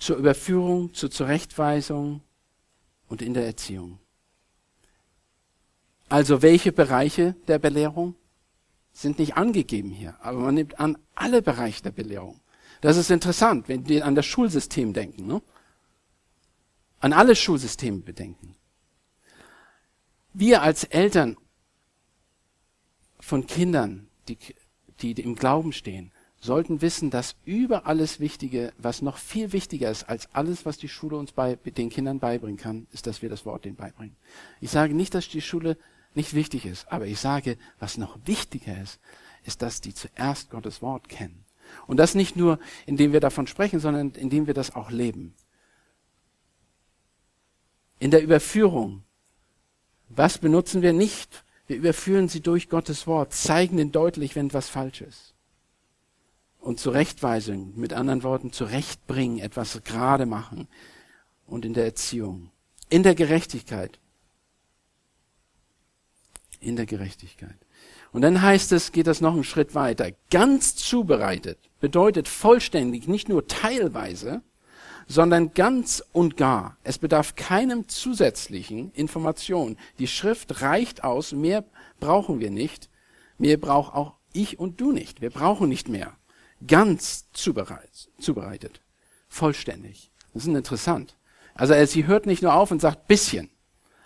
zur 0.00 0.16
Überführung, 0.16 0.92
zur 0.92 1.12
Zurechtweisung, 1.12 2.22
und 3.10 3.20
in 3.20 3.34
der 3.34 3.44
Erziehung. 3.44 3.98
Also 6.08 6.42
welche 6.42 6.72
Bereiche 6.72 7.34
der 7.48 7.58
Belehrung 7.58 8.14
sind 8.92 9.18
nicht 9.18 9.36
angegeben 9.36 9.90
hier, 9.90 10.16
aber 10.20 10.38
man 10.38 10.54
nimmt 10.54 10.80
an 10.80 10.96
alle 11.14 11.42
Bereiche 11.42 11.82
der 11.82 11.90
Belehrung. 11.90 12.40
Das 12.80 12.96
ist 12.96 13.10
interessant, 13.10 13.68
wenn 13.68 13.88
wir 13.88 14.06
an 14.06 14.14
das 14.14 14.26
Schulsystem 14.26 14.92
denken, 14.92 15.26
ne? 15.26 15.42
an 17.00 17.12
alle 17.12 17.36
Schulsysteme 17.36 17.98
bedenken. 17.98 18.56
Wir 20.32 20.62
als 20.62 20.84
Eltern 20.84 21.36
von 23.18 23.46
Kindern, 23.46 24.08
die, 24.28 24.38
die 25.00 25.12
im 25.20 25.34
Glauben 25.34 25.72
stehen, 25.72 26.12
sollten 26.40 26.80
wissen, 26.80 27.10
dass 27.10 27.36
über 27.44 27.86
alles 27.86 28.18
Wichtige, 28.18 28.72
was 28.78 29.02
noch 29.02 29.18
viel 29.18 29.52
wichtiger 29.52 29.90
ist 29.90 30.04
als 30.04 30.28
alles, 30.34 30.64
was 30.64 30.78
die 30.78 30.88
Schule 30.88 31.16
uns 31.16 31.32
bei 31.32 31.56
den 31.56 31.90
Kindern 31.90 32.18
beibringen 32.18 32.56
kann, 32.56 32.86
ist, 32.92 33.06
dass 33.06 33.20
wir 33.20 33.28
das 33.28 33.44
Wort 33.44 33.66
denen 33.66 33.76
beibringen. 33.76 34.16
Ich 34.60 34.70
sage 34.70 34.94
nicht, 34.94 35.14
dass 35.14 35.28
die 35.28 35.42
Schule 35.42 35.76
nicht 36.14 36.34
wichtig 36.34 36.64
ist, 36.64 36.90
aber 36.90 37.06
ich 37.06 37.20
sage, 37.20 37.58
was 37.78 37.98
noch 37.98 38.18
wichtiger 38.24 38.80
ist, 38.80 39.00
ist, 39.44 39.62
dass 39.62 39.80
die 39.80 39.94
zuerst 39.94 40.50
Gottes 40.50 40.82
Wort 40.82 41.08
kennen. 41.08 41.44
Und 41.86 41.98
das 41.98 42.14
nicht 42.14 42.36
nur, 42.36 42.58
indem 42.86 43.12
wir 43.12 43.20
davon 43.20 43.46
sprechen, 43.46 43.78
sondern 43.78 44.10
indem 44.12 44.46
wir 44.46 44.54
das 44.54 44.74
auch 44.74 44.90
leben. 44.90 45.34
In 48.00 48.10
der 48.10 48.22
Überführung, 48.22 49.04
was 50.08 50.38
benutzen 50.38 50.82
wir 50.82 50.94
nicht? 50.94 51.44
Wir 51.66 51.76
überführen 51.76 52.28
sie 52.28 52.40
durch 52.40 52.68
Gottes 52.68 53.06
Wort, 53.06 53.34
zeigen 53.34 53.78
ihnen 53.78 53.92
deutlich, 53.92 54.34
wenn 54.34 54.46
etwas 54.46 54.68
falsch 54.68 55.02
ist 55.02 55.34
und 56.60 56.78
Zurechtweisung, 56.78 57.72
mit 57.76 57.92
anderen 57.92 58.22
Worten 58.22 58.52
zurechtbringen, 58.52 59.38
etwas 59.38 59.82
gerade 59.82 60.26
machen 60.26 60.68
und 61.46 61.64
in 61.64 61.74
der 61.74 61.84
Erziehung, 61.84 62.50
in 62.88 63.02
der 63.02 63.14
Gerechtigkeit. 63.14 63.98
In 66.60 66.76
der 66.76 66.86
Gerechtigkeit. 66.86 67.56
Und 68.12 68.22
dann 68.22 68.42
heißt 68.42 68.72
es, 68.72 68.92
geht 68.92 69.06
das 69.06 69.20
noch 69.20 69.32
einen 69.32 69.44
Schritt 69.44 69.74
weiter. 69.74 70.10
Ganz 70.30 70.76
zubereitet 70.76 71.58
bedeutet 71.80 72.28
vollständig, 72.28 73.08
nicht 73.08 73.28
nur 73.28 73.46
teilweise, 73.46 74.42
sondern 75.06 75.54
ganz 75.54 76.04
und 76.12 76.36
gar. 76.36 76.76
Es 76.84 76.98
bedarf 76.98 77.34
keinem 77.34 77.88
zusätzlichen 77.88 78.92
Information. 78.92 79.78
Die 79.98 80.06
Schrift 80.06 80.60
reicht 80.60 81.02
aus, 81.02 81.32
mehr 81.32 81.64
brauchen 81.98 82.40
wir 82.40 82.50
nicht. 82.50 82.90
Mehr 83.38 83.56
braucht 83.56 83.94
auch 83.94 84.14
ich 84.34 84.58
und 84.58 84.80
du 84.80 84.92
nicht. 84.92 85.22
Wir 85.22 85.30
brauchen 85.30 85.68
nicht 85.68 85.88
mehr 85.88 86.14
ganz 86.66 87.30
zubereitet. 87.32 88.80
Vollständig. 89.28 90.10
Das 90.34 90.44
ist 90.44 90.48
interessant. 90.48 91.16
Also 91.54 91.74
sie 91.86 92.06
hört 92.06 92.26
nicht 92.26 92.42
nur 92.42 92.54
auf 92.54 92.70
und 92.70 92.80
sagt 92.80 93.08
bisschen. 93.08 93.50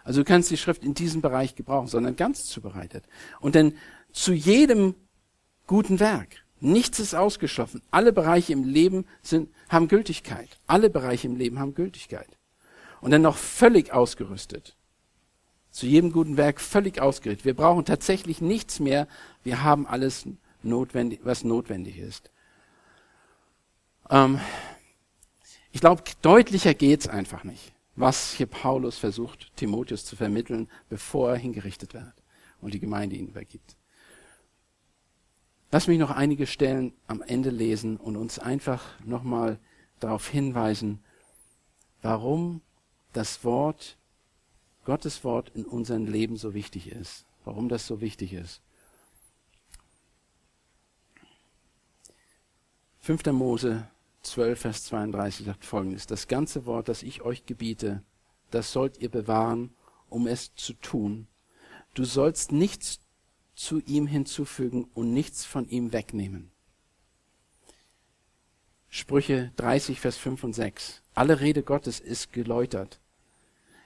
Also 0.03 0.21
du 0.21 0.25
kannst 0.25 0.51
die 0.51 0.57
Schrift 0.57 0.85
in 0.85 0.95
diesem 0.95 1.23
Bereich 1.23 1.55
gebrauchen, 1.55 1.89
sondern 1.89 2.17
ganz 2.17 2.47
zubereitet. 2.47 3.05
Und 3.41 3.55
dann 3.55 3.75
zu 4.13 4.33
jedem 4.33 4.95
guten 5.67 5.99
Werk. 5.99 6.45
Nichts 6.61 6.99
ist 6.99 7.15
ausgeschlossen. 7.15 7.83
Alle 7.91 8.13
Bereiche 8.13 8.53
im 8.53 8.65
Leben 8.65 9.07
sind, 9.23 9.51
haben 9.69 9.89
Gültigkeit. 9.89 10.49
Alle 10.67 10.89
Bereiche 10.91 11.27
im 11.27 11.37
Leben 11.37 11.59
haben 11.59 11.75
Gültigkeit. 11.75 12.29
Und 13.01 13.11
dann 13.11 13.23
noch 13.23 13.37
völlig 13.37 13.93
ausgerüstet. 13.93 14.77
Zu 15.71 15.87
jedem 15.87 16.13
guten 16.13 16.37
Werk 16.37 16.61
völlig 16.61 17.01
ausgerüstet. 17.01 17.45
Wir 17.45 17.55
brauchen 17.55 17.85
tatsächlich 17.85 18.41
nichts 18.41 18.81
mehr. 18.81 19.09
Wir 19.43 19.63
haben 19.63 19.87
alles 19.87 20.27
notwendig, 20.63 21.21
was 21.25 21.45
notwendig 21.45 21.99
ist. 21.99 22.31
Ähm, 24.11 24.41
ich 25.73 25.81
glaube, 25.81 26.03
deutlicher 26.23 26.75
geht's 26.75 27.09
einfach 27.09 27.45
nicht, 27.45 27.73
was 27.97 28.33
hier 28.33 28.47
Paulus 28.47 28.99
versucht, 28.99 29.57
Timotheus 29.57 30.05
zu 30.05 30.17
vermitteln, 30.17 30.69
bevor 30.89 31.31
er 31.31 31.37
hingerichtet 31.37 31.95
wird 31.95 32.15
und 32.61 32.75
die 32.75 32.81
Gemeinde 32.81 33.17
ihn 33.17 33.29
übergibt. 33.29 33.77
Lass 35.71 35.89
mich 35.89 35.99
noch 35.99 36.11
einige 36.11 36.47
Stellen 36.47 36.93
am 37.09 37.21
Ende 37.23 37.51
lesen 37.51 37.97
und 37.97 38.17
uns 38.17 38.39
einfach 38.39 38.85
nochmal 39.05 39.59
darauf 39.99 40.29
hinweisen, 40.29 41.03
warum 42.03 42.61
das 43.13 43.43
Wort, 43.43 43.97
Gottes 44.85 45.25
Wort 45.25 45.51
in 45.55 45.65
unserem 45.65 46.07
Leben 46.07 46.37
so 46.37 46.55
wichtig 46.55 46.93
ist. 46.93 47.25
Warum 47.45 47.69
das 47.69 47.87
so 47.87 48.01
wichtig 48.01 48.33
ist. 48.33 48.63
5. 53.01 53.27
Mose 53.33 53.87
12, 54.25 54.61
Vers 54.61 54.85
32 54.85 55.47
sagt 55.47 55.65
folgendes. 55.65 56.07
Das 56.07 56.29
ganze 56.29 56.67
Wort, 56.67 56.89
das 56.89 57.03
ich 57.03 57.23
euch 57.23 57.47
gebiete, 57.47 58.03
das 58.51 58.73
sollt 58.73 58.99
ihr 58.99 59.11
bewahren, 59.11 59.71
um 60.09 60.27
es 60.27 60.55
zu 60.55 60.75
tun. 60.75 61.27
Du 61.95 62.05
sollst 62.05 62.53
nichts 62.53 63.01
zu 63.55 63.81
ihm 63.81 64.07
hinzufügen 64.07 64.89
und 64.95 65.13
nichts 65.13 65.45
von 65.45 65.69
ihm 65.69 65.93
wegnehmen. 65.93 66.51
Sprüche 68.89 69.53
30, 69.57 70.01
Vers 70.01 70.17
5 70.17 70.45
und 70.45 70.53
6. 70.53 71.03
Alle 71.15 71.41
Rede 71.41 71.63
Gottes 71.63 72.01
ist 72.01 72.33
geläutert. 72.33 73.01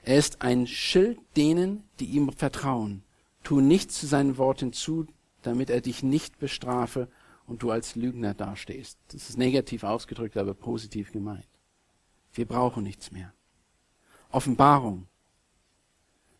Er 0.03 0.17
ist 0.17 0.41
ein 0.41 0.67
Schild 0.67 1.19
denen, 1.35 1.83
die 1.99 2.05
ihm 2.05 2.31
vertrauen. 2.31 3.03
Tu 3.43 3.59
nichts 3.59 3.99
zu 3.99 4.07
seinen 4.07 4.37
Worten 4.37 4.73
zu, 4.73 5.07
damit 5.41 5.69
er 5.69 5.81
dich 5.81 6.03
nicht 6.03 6.39
bestrafe 6.39 7.07
und 7.49 7.63
du 7.63 7.71
als 7.71 7.95
Lügner 7.95 8.33
dastehst. 8.33 8.99
Das 9.09 9.29
ist 9.29 9.37
negativ 9.37 9.83
ausgedrückt, 9.83 10.37
aber 10.37 10.53
positiv 10.53 11.11
gemeint. 11.11 11.47
Wir 12.33 12.45
brauchen 12.45 12.83
nichts 12.83 13.11
mehr. 13.11 13.33
Offenbarung 14.29 15.07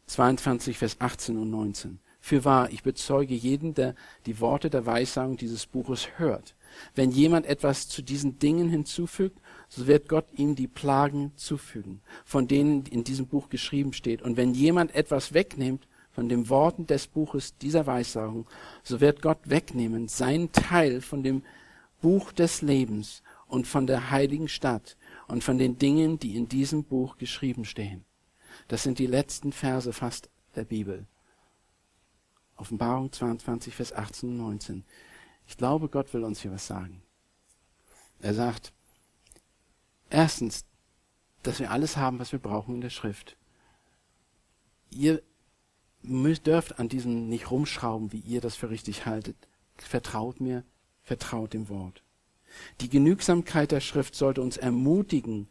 22, 0.05 0.78
Vers 0.78 0.97
18 0.99 1.38
und 1.38 1.49
19. 1.49 1.99
Für 2.22 2.45
wahr, 2.45 2.70
ich 2.72 2.84
bezeuge 2.84 3.34
jeden, 3.34 3.74
der 3.74 3.95
die 4.26 4.39
Worte 4.39 4.70
der 4.70 4.86
Weissagung 4.86 5.38
dieses 5.38 5.66
Buches 5.66 6.10
hört. 6.18 6.55
Wenn 6.93 7.12
jemand 7.12 7.45
etwas 7.45 7.88
zu 7.88 8.01
diesen 8.01 8.38
Dingen 8.38 8.70
hinzufügt, 8.70 9.39
so 9.70 9.88
wird 9.88 10.07
Gott 10.10 10.28
ihm 10.34 10.55
die 10.55 10.68
Plagen 10.68 11.32
zufügen, 11.36 12.01
von 12.26 12.47
denen 12.47 12.86
in 12.86 13.03
diesem 13.03 13.28
Buch 13.28 13.49
geschrieben 13.49 13.93
steht. 13.93 14.22
Und 14.22 14.38
wenn 14.38 14.53
jemand 14.53 14.93
etwas 14.93 15.34
wegnimmt, 15.34 15.88
von 16.20 16.28
den 16.28 16.49
Worten 16.49 16.86
des 16.86 17.07
Buches 17.07 17.55
dieser 17.59 17.88
Weissagung, 17.88 18.45
so 18.84 18.99
wird 18.99 19.22
Gott 19.22 19.39
wegnehmen 19.45 20.09
seinen 20.09 20.51
Teil 20.51 20.99
von 20.99 21.24
dem 21.24 21.43
Buch 22.01 22.34
des 22.34 22.61
Lebens 22.61 23.24
und 23.47 23.67
von 23.67 23.88
der 23.88 24.11
heiligen 24.11 24.49
Stadt 24.49 24.97
und 25.30 25.45
von 25.45 25.57
den 25.57 25.78
Dingen, 25.78 26.20
die 26.20 26.36
in 26.36 26.49
diesem 26.49 26.84
Buch 26.84 27.15
geschrieben 27.15 27.63
stehen. 27.63 28.03
Das 28.67 28.84
sind 28.84 28.99
die 28.99 29.07
letzten 29.07 29.53
Verse 29.53 29.93
fast 29.93 30.30
der 30.57 30.65
Bibel. 30.65 31.07
Offenbarung 32.57 33.13
22, 33.13 33.74
Vers 33.74 33.93
18 33.93 34.28
und 34.28 34.38
19. 34.39 34.84
Ich 35.47 35.55
glaube, 35.55 35.88
Gott 35.88 36.13
will 36.13 36.26
uns 36.26 36.41
hier 36.41 36.51
was 36.51 36.67
sagen. 36.67 37.01
Er 38.20 38.34
sagt, 38.34 38.74
erstens, 40.09 40.65
dass 41.43 41.61
wir 41.61 41.72
alles 41.72 41.95
haben, 41.95 42.20
was 42.20 42.34
wir 42.34 42.39
brauchen 42.39 42.76
in 42.76 42.82
der 42.82 42.89
Schrift. 42.89 43.38
Ihr 44.89 45.22
müsst, 46.02 46.47
dürft 46.47 46.80
an 46.80 46.89
diesem 46.89 47.28
nicht 47.28 47.52
rumschrauben, 47.52 48.12
wie 48.12 48.20
ihr 48.20 48.41
das 48.41 48.56
für 48.56 48.70
richtig 48.70 49.06
haltet. 49.06 49.36
Vertraut 49.78 50.39
mir, 50.39 50.64
vertraut 51.04 51.54
dem 51.54 51.70
Wort. 51.70 52.04
Die 52.82 52.89
Genügsamkeit 52.89 53.72
der 53.72 53.80
Schrift 53.80 54.16
sollte 54.16 54.41
uns 54.41 54.58
ermutigen, 54.58 55.47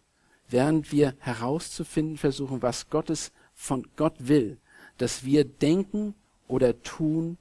während 0.48 0.92
wir 0.92 1.14
herauszufinden 1.18 2.16
versuchen, 2.16 2.62
was 2.62 2.90
Gottes 2.90 3.32
von 3.54 3.86
Gott 3.96 4.14
will, 4.18 4.58
dass 4.96 5.24
wir 5.24 5.44
denken 5.44 6.14
oder 6.48 6.82
tun, 6.82 7.38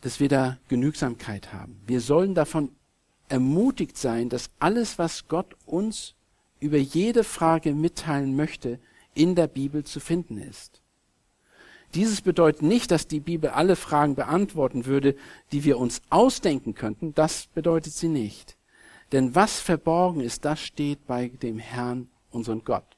dass 0.00 0.20
wir 0.20 0.28
da 0.28 0.58
Genügsamkeit 0.68 1.52
haben. 1.52 1.80
Wir 1.86 2.00
sollen 2.00 2.34
davon 2.34 2.70
ermutigt 3.28 3.96
sein, 3.96 4.28
dass 4.28 4.50
alles, 4.58 4.98
was 4.98 5.28
Gott 5.28 5.56
uns 5.66 6.14
über 6.58 6.78
jede 6.78 7.24
Frage 7.24 7.74
mitteilen 7.74 8.36
möchte, 8.36 8.78
in 9.14 9.34
der 9.34 9.46
Bibel 9.46 9.84
zu 9.84 10.00
finden 10.00 10.38
ist. 10.38 10.80
Dieses 11.94 12.20
bedeutet 12.20 12.62
nicht, 12.62 12.90
dass 12.90 13.08
die 13.08 13.20
Bibel 13.20 13.50
alle 13.50 13.74
Fragen 13.74 14.14
beantworten 14.14 14.86
würde, 14.86 15.16
die 15.50 15.64
wir 15.64 15.78
uns 15.78 16.02
ausdenken 16.08 16.74
könnten. 16.74 17.14
Das 17.14 17.48
bedeutet 17.48 17.92
sie 17.92 18.08
nicht. 18.08 18.56
Denn 19.10 19.34
was 19.34 19.58
verborgen 19.58 20.20
ist, 20.20 20.44
das 20.44 20.60
steht 20.60 21.06
bei 21.06 21.28
dem 21.28 21.58
Herrn, 21.58 22.08
unseren 22.30 22.62
Gott. 22.62 22.96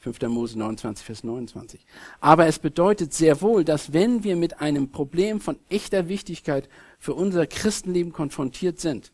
5. 0.00 0.22
Mose 0.22 0.58
29, 0.58 1.04
Vers 1.04 1.24
29. 1.24 1.84
Aber 2.20 2.46
es 2.46 2.58
bedeutet 2.58 3.12
sehr 3.12 3.40
wohl, 3.40 3.64
dass 3.64 3.92
wenn 3.92 4.24
wir 4.24 4.36
mit 4.36 4.60
einem 4.60 4.90
Problem 4.90 5.40
von 5.40 5.58
echter 5.68 6.08
Wichtigkeit 6.08 6.68
für 6.98 7.14
unser 7.14 7.46
Christenleben 7.46 8.12
konfrontiert 8.12 8.80
sind, 8.80 9.12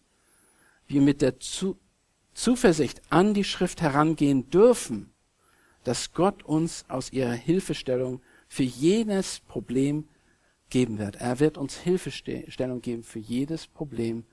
wir 0.86 1.00
mit 1.00 1.22
der 1.22 1.34
Zuversicht 2.34 3.00
an 3.10 3.32
die 3.32 3.44
Schrift 3.44 3.80
herangehen 3.80 4.50
dürfen, 4.50 5.11
dass 5.84 6.12
Gott 6.12 6.42
uns 6.42 6.84
aus 6.88 7.12
ihrer 7.12 7.32
Hilfestellung 7.32 8.20
für 8.48 8.62
jedes 8.62 9.40
Problem 9.40 10.08
geben 10.70 10.98
wird. 10.98 11.16
Er 11.16 11.40
wird 11.40 11.58
uns 11.58 11.76
Hilfestellung 11.76 12.80
geben 12.80 13.02
für 13.02 13.18
jedes 13.18 13.66
Problem, 13.66 14.24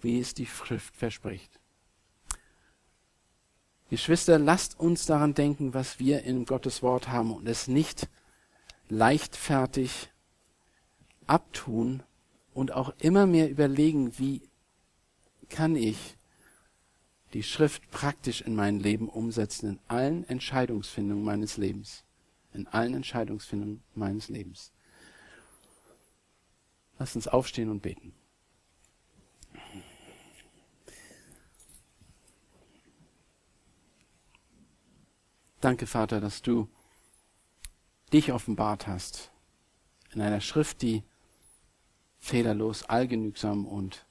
wie 0.00 0.20
es 0.20 0.34
die 0.34 0.46
Schrift 0.46 0.96
verspricht. 0.96 1.60
Geschwister, 3.88 4.38
lasst 4.38 4.78
uns 4.80 5.06
daran 5.06 5.34
denken, 5.34 5.72
was 5.72 6.00
wir 6.00 6.24
in 6.24 6.44
Gottes 6.44 6.82
Wort 6.82 7.08
haben 7.08 7.32
und 7.32 7.46
es 7.46 7.68
nicht 7.68 8.08
leichtfertig 8.88 10.10
abtun 11.26 12.02
und 12.52 12.72
auch 12.72 12.92
immer 12.98 13.26
mehr 13.26 13.48
überlegen, 13.48 14.18
wie 14.18 14.42
kann 15.48 15.76
ich 15.76 16.15
die 17.36 17.42
Schrift 17.42 17.90
praktisch 17.90 18.40
in 18.40 18.56
mein 18.56 18.80
Leben 18.80 19.10
umsetzen, 19.10 19.68
in 19.68 19.80
allen 19.88 20.26
Entscheidungsfindungen 20.26 21.22
meines 21.22 21.58
Lebens. 21.58 22.02
In 22.54 22.66
allen 22.66 22.94
Entscheidungsfindungen 22.94 23.82
meines 23.94 24.30
Lebens. 24.30 24.72
Lass 26.98 27.14
uns 27.14 27.28
aufstehen 27.28 27.68
und 27.68 27.82
beten. 27.82 28.14
Danke, 35.60 35.86
Vater, 35.86 36.22
dass 36.22 36.40
du 36.40 36.70
dich 38.14 38.32
offenbart 38.32 38.86
hast 38.86 39.30
in 40.14 40.22
einer 40.22 40.40
Schrift, 40.40 40.80
die 40.80 41.02
fehlerlos, 42.18 42.84
allgenügsam 42.84 43.66
und 43.66 44.05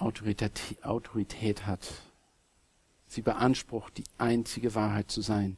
Autorität, 0.00 0.78
Autorität 0.82 1.66
hat. 1.66 1.92
Sie 3.06 3.22
beansprucht, 3.22 3.98
die 3.98 4.04
einzige 4.18 4.74
Wahrheit 4.74 5.10
zu 5.10 5.20
sein. 5.20 5.56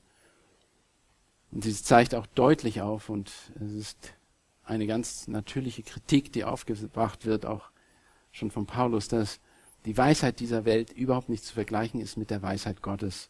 Und 1.51 1.65
sie 1.65 1.75
zeigt 1.75 2.15
auch 2.15 2.27
deutlich 2.27 2.81
auf, 2.81 3.09
und 3.09 3.31
es 3.61 3.73
ist 3.73 4.15
eine 4.65 4.87
ganz 4.87 5.29
natürliche 5.29 5.83
Kritik, 5.83 6.33
die 6.33 6.45
aufgebracht 6.45 7.27
wird, 7.27 7.45
auch 7.45 7.71
schon 8.31 8.51
von 8.51 8.67
Paulus, 8.67 9.09
dass 9.09 9.39
die 9.85 9.97
Weisheit 9.97 10.41
dieser 10.41 10.65
Welt 10.65 10.93
überhaupt 10.93 11.29
nicht 11.29 11.45
zu 11.45 11.55
vergleichen 11.55 12.01
ist 12.01 12.17
mit 12.17 12.31
der 12.31 12.43
Weisheit 12.43 12.81
Gottes. 12.83 13.29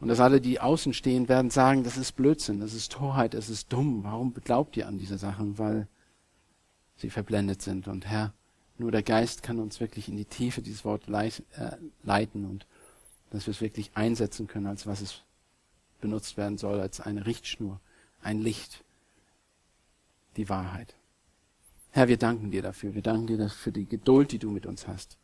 Und 0.00 0.08
dass 0.08 0.20
alle, 0.20 0.40
die 0.40 0.60
außen 0.60 0.92
stehen, 0.92 1.28
werden 1.28 1.50
sagen, 1.50 1.82
das 1.82 1.96
ist 1.96 2.12
Blödsinn, 2.12 2.60
das 2.60 2.74
ist 2.74 2.92
Torheit, 2.92 3.34
das 3.34 3.48
ist 3.48 3.72
dumm. 3.72 4.04
Warum 4.04 4.32
glaubt 4.34 4.76
ihr 4.76 4.86
an 4.86 4.98
diese 4.98 5.18
Sachen? 5.18 5.58
Weil 5.58 5.88
sie 6.96 7.10
verblendet 7.10 7.62
sind. 7.62 7.88
Und 7.88 8.06
Herr, 8.06 8.32
nur 8.78 8.92
der 8.92 9.02
Geist 9.02 9.42
kann 9.42 9.58
uns 9.58 9.80
wirklich 9.80 10.08
in 10.08 10.16
die 10.16 10.24
Tiefe 10.24 10.62
dieses 10.62 10.84
Wort 10.84 11.08
äh, 11.08 11.30
leiten 12.02 12.44
und 12.44 12.66
dass 13.30 13.46
wir 13.46 13.52
es 13.52 13.60
wirklich 13.60 13.90
einsetzen 13.94 14.46
können, 14.46 14.66
als 14.66 14.86
was 14.86 15.00
es 15.00 15.22
benutzt 16.00 16.36
werden 16.36 16.58
soll, 16.58 16.80
als 16.80 17.00
eine 17.00 17.26
Richtschnur, 17.26 17.80
ein 18.22 18.38
Licht, 18.38 18.84
die 20.36 20.48
Wahrheit. 20.48 20.94
Herr, 21.90 22.08
wir 22.08 22.16
danken 22.16 22.50
dir 22.50 22.62
dafür. 22.62 22.94
Wir 22.94 23.02
danken 23.02 23.26
dir 23.26 23.48
für 23.48 23.72
die 23.72 23.86
Geduld, 23.86 24.32
die 24.32 24.38
du 24.38 24.50
mit 24.50 24.66
uns 24.66 24.86
hast. 24.86 25.18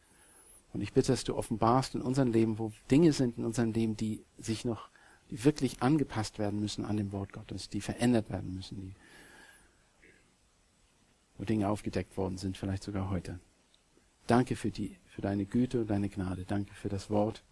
Und 0.72 0.80
ich 0.80 0.92
bitte, 0.92 1.12
dass 1.12 1.22
du 1.22 1.36
offenbarst 1.36 1.94
in 1.94 2.02
unserem 2.02 2.32
Leben, 2.32 2.58
wo 2.58 2.72
Dinge 2.90 3.12
sind 3.12 3.38
in 3.38 3.44
unserem 3.44 3.72
Leben, 3.72 3.96
die 3.96 4.24
sich 4.38 4.64
noch, 4.64 4.88
die 5.30 5.44
wirklich 5.44 5.82
angepasst 5.82 6.38
werden 6.38 6.58
müssen 6.58 6.84
an 6.84 6.96
dem 6.96 7.12
Wort 7.12 7.32
Gottes, 7.32 7.68
die 7.68 7.80
verändert 7.80 8.28
werden 8.28 8.54
müssen, 8.54 8.76
die 8.80 8.94
wo 11.36 11.44
Dinge 11.44 11.68
aufgedeckt 11.68 12.16
worden 12.16 12.38
sind, 12.38 12.56
vielleicht 12.56 12.82
sogar 12.82 13.10
heute. 13.10 13.40
Danke 14.26 14.56
für 14.56 14.70
die, 14.70 14.96
für 15.06 15.22
deine 15.22 15.44
Güte 15.44 15.82
und 15.82 15.90
deine 15.90 16.08
Gnade. 16.08 16.44
Danke 16.44 16.74
für 16.74 16.88
das 16.88 17.10
Wort 17.10 17.44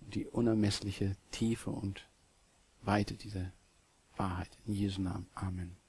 und 0.00 0.14
die 0.14 0.26
unermessliche 0.26 1.16
Tiefe 1.30 1.70
und 1.70 2.08
Weite 2.82 3.14
dieser 3.14 3.52
Wahrheit. 4.16 4.50
In 4.66 4.74
Jesu 4.74 5.02
Namen. 5.02 5.26
Amen. 5.34 5.79